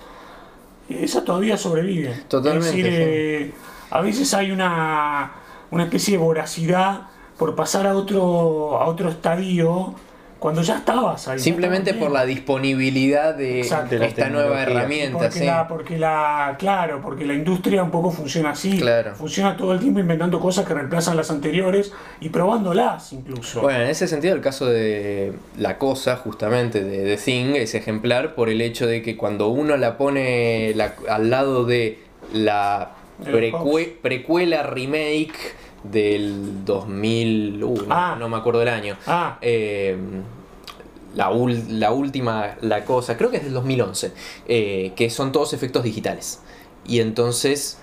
esas 0.88 1.24
todavía 1.24 1.56
sobreviven. 1.56 2.22
Totalmente, 2.28 2.68
Es 2.68 2.74
decir, 2.76 2.86
eh, 2.88 3.52
a 3.90 4.00
veces 4.00 4.32
hay 4.34 4.50
una, 4.50 5.32
una 5.70 5.84
especie 5.84 6.12
de 6.18 6.24
voracidad 6.24 7.02
por 7.38 7.54
pasar 7.54 7.86
a 7.86 7.94
otro, 7.94 8.78
a 8.80 8.86
otro 8.86 9.08
estadio 9.10 9.94
cuando 10.38 10.60
ya 10.62 10.76
estabas 10.76 11.28
ahí. 11.28 11.38
Simplemente 11.38 11.94
por 11.94 12.10
la 12.10 12.24
disponibilidad 12.26 13.34
de 13.34 13.60
Exacto. 13.60 13.96
Esta 13.96 14.28
nueva 14.28 14.62
herramienta, 14.62 15.18
Porque, 15.18 15.38
sí. 15.38 15.46
la, 15.46 15.66
porque 15.66 15.98
la, 15.98 16.56
claro, 16.58 17.00
porque 17.02 17.24
la 17.24 17.32
industria 17.34 17.82
un 17.82 17.90
poco 17.90 18.10
funciona 18.10 18.50
así. 18.50 18.78
Claro. 18.78 19.14
Funciona 19.14 19.56
todo 19.56 19.72
el 19.72 19.80
tiempo 19.80 19.98
inventando 19.98 20.38
cosas 20.38 20.66
que 20.66 20.74
reemplazan 20.74 21.16
las 21.16 21.30
anteriores 21.30 21.92
y 22.20 22.28
probándolas 22.28 23.12
incluso. 23.14 23.62
Bueno, 23.62 23.80
en 23.84 23.88
ese 23.90 24.06
sentido 24.08 24.34
el 24.34 24.42
caso 24.42 24.66
de 24.66 25.32
la 25.58 25.78
cosa, 25.78 26.16
justamente, 26.16 26.84
de 26.84 27.16
The 27.16 27.22
Thing, 27.22 27.54
es 27.56 27.74
ejemplar 27.74 28.34
por 28.34 28.48
el 28.50 28.60
hecho 28.60 28.86
de 28.86 29.00
que 29.02 29.16
cuando 29.16 29.48
uno 29.48 29.76
la 29.78 29.96
pone 29.96 30.72
la- 30.74 30.94
al 31.08 31.30
lado 31.30 31.64
de 31.64 31.98
la 32.34 32.90
precue- 33.24 33.96
precuela 34.00 34.62
remake 34.62 35.54
del 35.82 36.64
2000, 36.64 37.62
uh, 37.64 37.76
no- 37.82 37.86
Ah. 37.90 38.16
no, 38.18 38.28
me 38.28 38.36
acuerdo 38.36 38.60
del 38.60 38.68
año, 38.70 38.96
ah, 39.06 39.38
eh, 39.40 39.96
la, 41.14 41.30
ul- 41.30 41.68
la 41.68 41.92
última, 41.92 42.56
la 42.60 42.84
cosa, 42.84 43.16
creo 43.16 43.30
que 43.30 43.38
es 43.38 43.44
del 43.44 43.52
2011, 43.54 44.12
eh, 44.48 44.92
que 44.96 45.08
son 45.10 45.32
todos 45.32 45.52
efectos 45.52 45.82
digitales. 45.84 46.40
Y 46.86 47.00
entonces, 47.00 47.78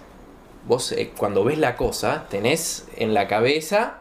vos 0.67 0.91
eh, 0.91 1.11
cuando 1.17 1.43
ves 1.43 1.57
la 1.57 1.75
cosa, 1.75 2.25
tenés 2.29 2.85
en 2.97 3.13
la 3.13 3.27
cabeza 3.27 3.99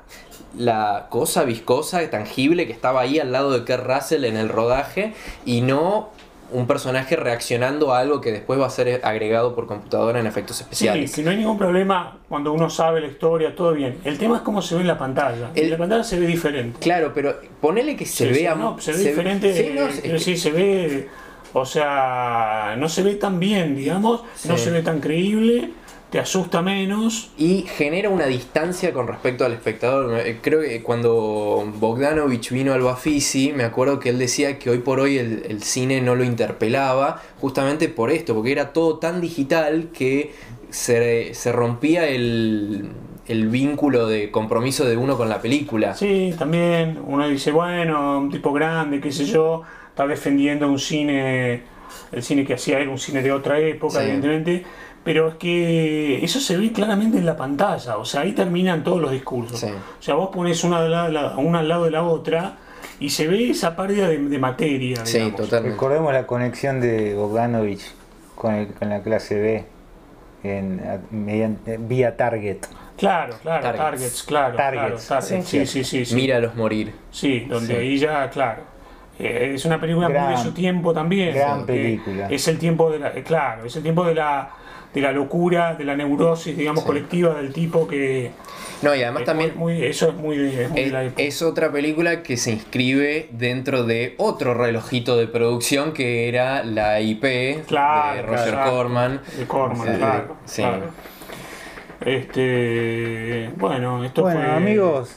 la 0.59 1.07
cosa 1.09 1.45
viscosa, 1.45 2.11
tangible, 2.11 2.67
que 2.67 2.73
estaba 2.75 3.01
ahí 3.01 3.19
al 3.19 3.33
lado 3.33 3.53
de 3.53 3.61
Kurt 3.65 3.87
Russell 3.87 4.25
en 4.27 4.37
el 4.37 4.51
rodaje, 4.51 5.15
y 5.47 5.63
no 5.63 6.11
un 6.53 6.67
personaje 6.67 7.17
reaccionando 7.17 7.93
a 7.95 7.99
algo 8.01 8.21
que 8.21 8.31
después 8.33 8.61
va 8.61 8.67
a 8.67 8.71
ser 8.71 9.01
agregado 9.05 9.55
por 9.55 9.67
computadora 9.67 10.21
en 10.21 10.27
efectos 10.27 10.57
sí, 10.57 10.63
especiales. 10.65 11.15
que 11.15 11.23
no 11.23 11.31
hay 11.31 11.37
ningún 11.39 11.59
problema 11.59 12.19
cuando 12.29 12.53
uno 12.53 12.69
sabe 12.71 13.01
la 13.01 13.07
historia, 13.09 13.55
todo 13.55 13.73
bien. 13.73 13.99
El 14.05 14.19
tema 14.19 14.37
es 14.37 14.43
cómo 14.43 14.63
se 14.63 14.75
ve 14.75 14.83
en 14.83 14.87
la 14.89 14.99
pantalla. 14.99 15.51
El- 15.55 15.65
en 15.65 15.71
la 15.71 15.79
pantalla 15.79 16.05
se 16.05 16.19
ve 16.21 16.27
diferente. 16.27 16.79
Claro, 16.81 17.13
pero 17.15 17.37
ponele 17.61 17.97
que 17.97 18.05
se 18.07 18.29
Sí, 18.29 18.35
sí, 18.35 18.41
vea... 18.43 18.55
no, 18.55 18.79
se 18.81 18.93
ve 18.93 18.99
diferente. 18.99 19.55
Sí, 19.57 19.73
no, 19.75 19.83
eh, 19.87 20.01
es 20.05 20.13
decir, 20.13 20.39
se 20.39 20.51
ve. 20.51 21.09
O 21.55 21.67
sea, 21.67 22.77
no 22.79 22.89
se 22.89 23.03
ve 23.03 23.15
tan 23.17 23.39
bien, 23.39 23.77
digamos. 23.77 24.23
No 24.45 24.57
Sí. 24.57 24.65
se 24.65 24.71
ve 24.71 24.83
tan 24.83 25.01
creíble. 25.01 25.71
Te 26.13 26.19
asusta 26.21 26.61
menos. 26.61 27.31
y 27.39 27.63
genera 27.63 28.11
una 28.11 28.27
distancia 28.27 28.93
con 28.93 29.09
respecto 29.09 29.47
al 29.47 29.55
espectador. 29.55 30.21
Eh, 30.21 30.39
Creo 30.43 30.61
que 30.61 30.83
cuando 30.83 31.67
Bogdanovich 31.79 32.51
vino 32.51 32.75
al 32.75 32.83
Bafisi, 32.83 33.53
me 33.55 33.65
acuerdo 33.65 33.99
que 33.99 34.11
él 34.11 34.19
decía 34.19 34.59
que 34.59 34.69
hoy 34.69 34.79
por 34.79 35.01
hoy 35.01 35.17
el, 35.17 35.45
el 35.49 35.63
cine 35.63 36.03
no 36.03 36.15
lo 36.15 36.23
interpelaba, 36.23 37.23
justamente 37.41 37.89
por 37.89 38.11
esto, 38.11 38.35
porque 38.35 38.53
era 38.53 38.75
todo 38.75 38.99
tan 38.99 39.23
digital 39.23 39.89
que 39.95 40.33
se, 40.69 41.33
se 41.33 41.51
rompía 41.51 42.07
el, 42.07 42.91
el 43.27 43.49
vínculo 43.49 44.07
de 44.07 44.31
compromiso 44.31 44.85
de 44.85 44.99
uno 44.99 45.17
con 45.17 45.31
la 45.31 45.41
película. 45.41 45.95
Sí, 45.95 46.35
también 46.39 46.99
uno 47.07 47.27
dice, 47.27 47.53
bueno, 47.53 48.19
un 48.19 48.31
tipo 48.31 48.53
grande, 48.53 49.01
qué 49.01 49.11
sé 49.13 49.25
yo, 49.25 49.63
está 49.89 50.07
defendiendo 50.07 50.69
un 50.69 50.79
cine, 50.79 51.63
el 52.13 52.23
cine 52.23 52.45
que 52.45 52.53
hacía 52.53 52.81
él, 52.81 52.89
un 52.89 52.99
cine 52.99 53.23
de 53.23 53.33
otra 53.33 53.59
época, 53.59 53.95
Sí. 54.01 54.05
evidentemente, 54.05 54.65
pero 55.05 55.29
es 55.29 55.35
que 55.37 56.25
eso 56.25 56.39
se 56.41 56.57
ve 56.57 56.73
claramente 56.73 57.19
en 57.19 57.27
la 57.27 57.37
pantalla, 57.37 57.97
o 57.97 58.05
sea, 58.05 58.21
ahí 58.23 58.33
terminan 58.33 58.85
todos 58.85 59.01
los 59.01 59.11
discursos. 59.11 59.59
Sí. 59.61 59.67
O 59.67 60.03
sea, 60.03 60.15
vos 60.15 60.31
pones 60.33 60.63
una, 60.65 60.79
al 60.79 60.91
lado 60.91 61.07
de 61.07 61.13
la- 61.13 61.37
una 61.37 61.59
al 61.61 61.69
lado 61.69 61.85
de 61.85 61.91
la 61.91 62.03
otra 62.05 62.57
y 63.01 63.11
se 63.11 63.27
ve 63.27 63.51
esa 63.51 63.75
pérdida 63.77 64.09
de, 64.09 64.19
de 64.19 64.39
materia. 64.39 65.05
Sí, 65.05 65.19
digamos. 65.19 65.41
totalmente. 65.41 65.75
Recordemos 65.75 66.13
la 66.13 66.27
conexión 66.27 66.81
de 66.81 67.15
Bogdanovich 67.15 67.83
con, 68.37 68.55
el- 68.55 68.69
con 68.75 68.89
la 68.91 69.03
clase 69.03 69.41
B 69.41 69.65
en, 70.45 70.81
mediante, 71.11 71.79
vía 71.79 72.17
Target. 72.17 72.59
Claro, 72.97 73.35
claro, 73.43 73.63
Targets. 73.63 73.83
targets, 73.85 74.23
claro. 74.23 74.57
Targets, 74.57 75.07
claro, 75.07 75.25
targets, 75.27 75.49
sí, 75.49 75.67
sí, 75.85 76.05
sí. 76.05 76.15
Míralos 76.15 76.55
morir. 76.55 76.93
Sí, 77.11 77.41
donde 77.49 77.75
Sí. 77.75 77.81
ahí 77.81 77.99
ya, 77.99 78.31
claro. 78.31 78.63
eh, 79.19 79.53
es 79.55 79.65
una 79.65 79.81
película 79.81 80.09
Gran- 80.09 80.27
muy 80.29 80.37
de 80.37 80.43
su 80.43 80.53
tiempo 80.53 80.93
también. 80.93 81.35
gran 81.35 81.67
película. 81.67 82.29
Es 82.29 82.47
el 82.49 82.59
tiempo 82.59 82.91
de 82.91 82.99
la, 83.01 83.09
eh, 83.17 83.23
claro, 83.23 83.65
es 83.67 83.75
el 83.77 83.83
tiempo 83.83 84.05
de 84.05 84.15
la, 84.15 84.51
de 84.95 85.01
la 85.01 85.13
locura, 85.13 85.75
de 85.75 85.85
la 85.85 85.97
neurosis, 85.97 86.57
digamos, 86.57 86.83
Sí. 86.83 86.87
colectiva 86.87 87.35
del 87.35 87.53
tipo 87.53 87.87
que. 87.89 88.31
No, 88.83 88.95
y 88.95 89.03
además 89.03 89.23
es 89.23 89.27
también 89.27 89.53
muy, 89.57 89.75
muy- 89.75 89.85
eso 89.87 90.09
es 90.09 90.15
muy 90.17 90.37
de, 90.37 90.65
es 90.65 90.71
muy 90.71 90.81
de 90.81 90.87
Es, 90.87 90.93
la 90.93 91.05
época. 91.05 91.23
es 91.23 91.43
otra 91.43 91.71
película 91.73 92.23
que 92.23 92.37
se 92.37 92.51
inscribe 92.51 93.29
dentro 93.31 93.85
de 93.85 94.15
otro 94.19 94.55
relojito 94.55 95.17
de 95.17 95.29
producción 95.29 95.93
que 95.93 96.29
era 96.29 96.65
la 96.65 97.01
IP 97.01 97.23
de 97.23 97.63
Roger 98.23 98.51
claro. 98.55 98.71
Corman. 98.71 99.21
de 99.39 99.47
Corman, 99.47 99.87
Sí, 99.93 99.99
claro, 99.99 100.37
sí. 100.45 100.63
claro. 100.63 100.87
Este, 102.05 103.51
bueno, 103.57 104.05
esto 104.05 104.23
Bueno, 104.23 104.41
fue. 104.41 104.51
amigos, 104.51 105.17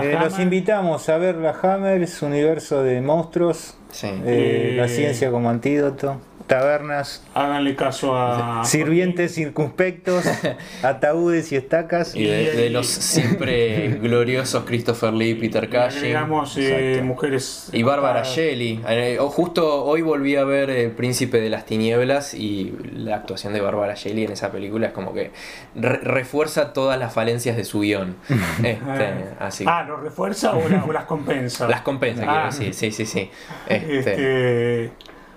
eh, 0.00 0.16
los 0.22 0.38
invitamos 0.38 1.08
a 1.08 1.18
ver 1.18 1.34
la 1.36 1.50
Hammer, 1.60 2.06
su 2.06 2.26
universo 2.26 2.82
de 2.82 3.00
monstruos, 3.00 3.74
Sí. 3.90 4.06
eh, 4.06 4.22
Eh, 4.24 4.74
la 4.76 4.86
ciencia 4.88 5.30
como 5.32 5.50
antídoto, 5.50 6.20
tabernas, 6.50 7.22
Háganle 7.32 7.76
caso 7.76 8.14
a. 8.16 8.64
sirvientes 8.64 9.34
circunspectos, 9.34 10.24
ataúdes 10.82 11.52
y 11.52 11.56
estacas. 11.56 12.14
Y 12.16 12.24
de, 12.24 12.68
los 12.70 12.86
siempre 12.88 13.88
gloriosos 14.02 14.64
Christopher 14.64 15.12
Lee, 15.14 15.34
Peter 15.36 15.64
Y 15.64 15.66
Cushing 15.68 15.98
agregamos 15.98 16.56
eh, 16.58 17.00
mujeres. 17.04 17.70
y 17.72 17.82
Bárbara. 17.84 18.22
Shelley. 18.24 18.82
Eh, 18.88 19.18
o 19.20 19.30
justo 19.30 19.84
hoy 19.84 20.02
volví 20.02 20.36
a 20.36 20.44
ver 20.44 20.70
El 20.70 20.90
Príncipe 20.90 21.40
de 21.40 21.48
las 21.50 21.64
Tinieblas 21.66 22.34
y 22.34 22.74
la 22.92 23.16
actuación 23.16 23.52
de 23.52 23.60
Bárbara 23.60 23.94
Shelley 23.94 24.24
en 24.24 24.32
esa 24.32 24.50
película 24.50 24.88
es 24.88 24.92
como 24.92 25.14
que 25.14 25.30
re- 25.76 25.98
refuerza 26.02 26.72
todas 26.72 26.98
las 26.98 27.14
falencias 27.14 27.56
de 27.56 27.64
su 27.64 27.80
guion. 27.80 28.16
Este, 28.62 29.14
así 29.38 29.64
Ah, 29.68 29.84
¿lo 29.86 29.96
refuerza 29.98 30.54
o, 30.56 30.68
la- 30.68 30.84
o 30.84 30.92
las 30.92 31.04
compensa? 31.04 31.68
Las 31.68 31.82
compensa, 31.82 32.24
Ah. 32.26 32.48
quiero 32.50 32.66
decir, 32.66 32.74
sí, 32.74 32.90
sí, 32.90 33.06
sí. 33.06 33.30
Este, 33.68 33.98
Este, 33.98 34.92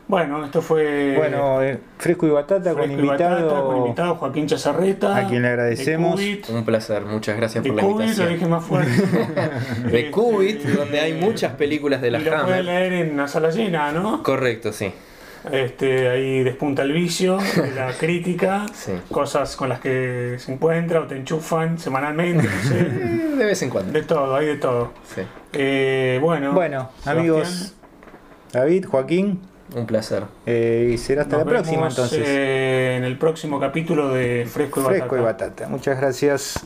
bueno, 0.08 0.44
esto 0.46 0.62
fue 0.62 1.16
Bueno, 1.18 1.62
eh, 1.62 1.80
fresco 1.98 2.28
y 2.28 2.30
batata 2.32 2.74
con 2.74 2.84
Fresco 2.84 3.02
y 3.04 3.08
Batata, 3.08 3.40
invitado, 3.40 3.66
con 3.68 3.78
invitado 3.78 4.16
Joaquín 4.16 4.48
Chazarreta. 4.48 5.16
a 5.18 5.28
quien 5.28 5.42
le 5.44 5.48
agradecemos. 5.50 6.20
Un 6.50 6.66
placer, 6.66 7.04
muchas 7.06 7.38
gracias 7.38 7.64
de 7.64 7.70
por 7.70 7.78
la 7.78 7.84
Cubit, 7.84 7.98
lo 7.98 8.04
invitación. 8.04 8.34
dije 8.34 8.48
más 8.48 8.66
fuerte. 8.66 8.92
De 9.90 10.00
Este, 10.00 10.12
Cubit, 10.12 10.62
donde 10.64 11.00
hay 11.00 11.14
muchas 11.14 11.54
películas 11.54 12.02
de 12.02 12.12
la 12.12 12.20
y 12.20 12.24
lo 12.26 12.44
pueden 12.46 12.66
leer 12.66 12.94
en 12.94 13.18
la 13.18 13.28
sala 13.28 13.50
llena, 13.50 13.92
¿no? 13.92 14.22
Correcto, 14.24 14.72
sí. 14.74 14.92
Este, 15.52 16.08
ahí 16.10 16.42
despunta 16.44 16.84
el 16.84 16.94
vicio, 16.94 17.38
la 17.76 17.92
crítica, 18.00 18.66
Sí. 18.74 18.94
cosas 19.12 19.58
con 19.58 19.68
las 19.68 19.82
que 19.82 20.36
se 20.40 20.54
encuentra 20.54 21.02
o 21.02 21.04
te 21.08 21.18
enchufan 21.18 21.78
semanalmente, 21.80 22.44
no 22.48 22.70
sé. 22.70 22.76
De 23.38 23.46
vez 23.46 23.62
en 23.62 23.70
cuando. 23.70 23.92
De 23.92 24.04
todo, 24.04 24.36
hay 24.36 24.46
de 24.48 24.56
todo. 24.56 24.94
Sí. 25.04 25.22
Eh, 25.54 26.18
bueno, 26.22 26.54
Bueno, 26.54 26.90
Sebastián, 27.00 27.18
amigos, 27.18 27.76
David, 28.54 28.86
Joaquín, 28.86 29.42
Un 29.76 29.86
placer. 29.88 30.24
eh, 30.46 30.92
y 30.94 30.98
será 30.98 31.24
hasta 31.24 31.38
nos 31.38 31.46
la 31.46 31.52
próxima 31.52 31.88
entonces. 31.88 32.24
eh, 32.28 32.96
en 32.98 33.04
el 33.04 33.18
próximo 33.18 33.60
capítulo 33.60 34.10
de 34.10 34.46
Fresco 34.46 34.82
y 34.82 34.84
Fresco 34.84 35.18
y 35.18 35.20
Batata. 35.22 35.46
batata. 35.46 35.70
Muchas 35.70 35.98
gracias. 36.00 36.66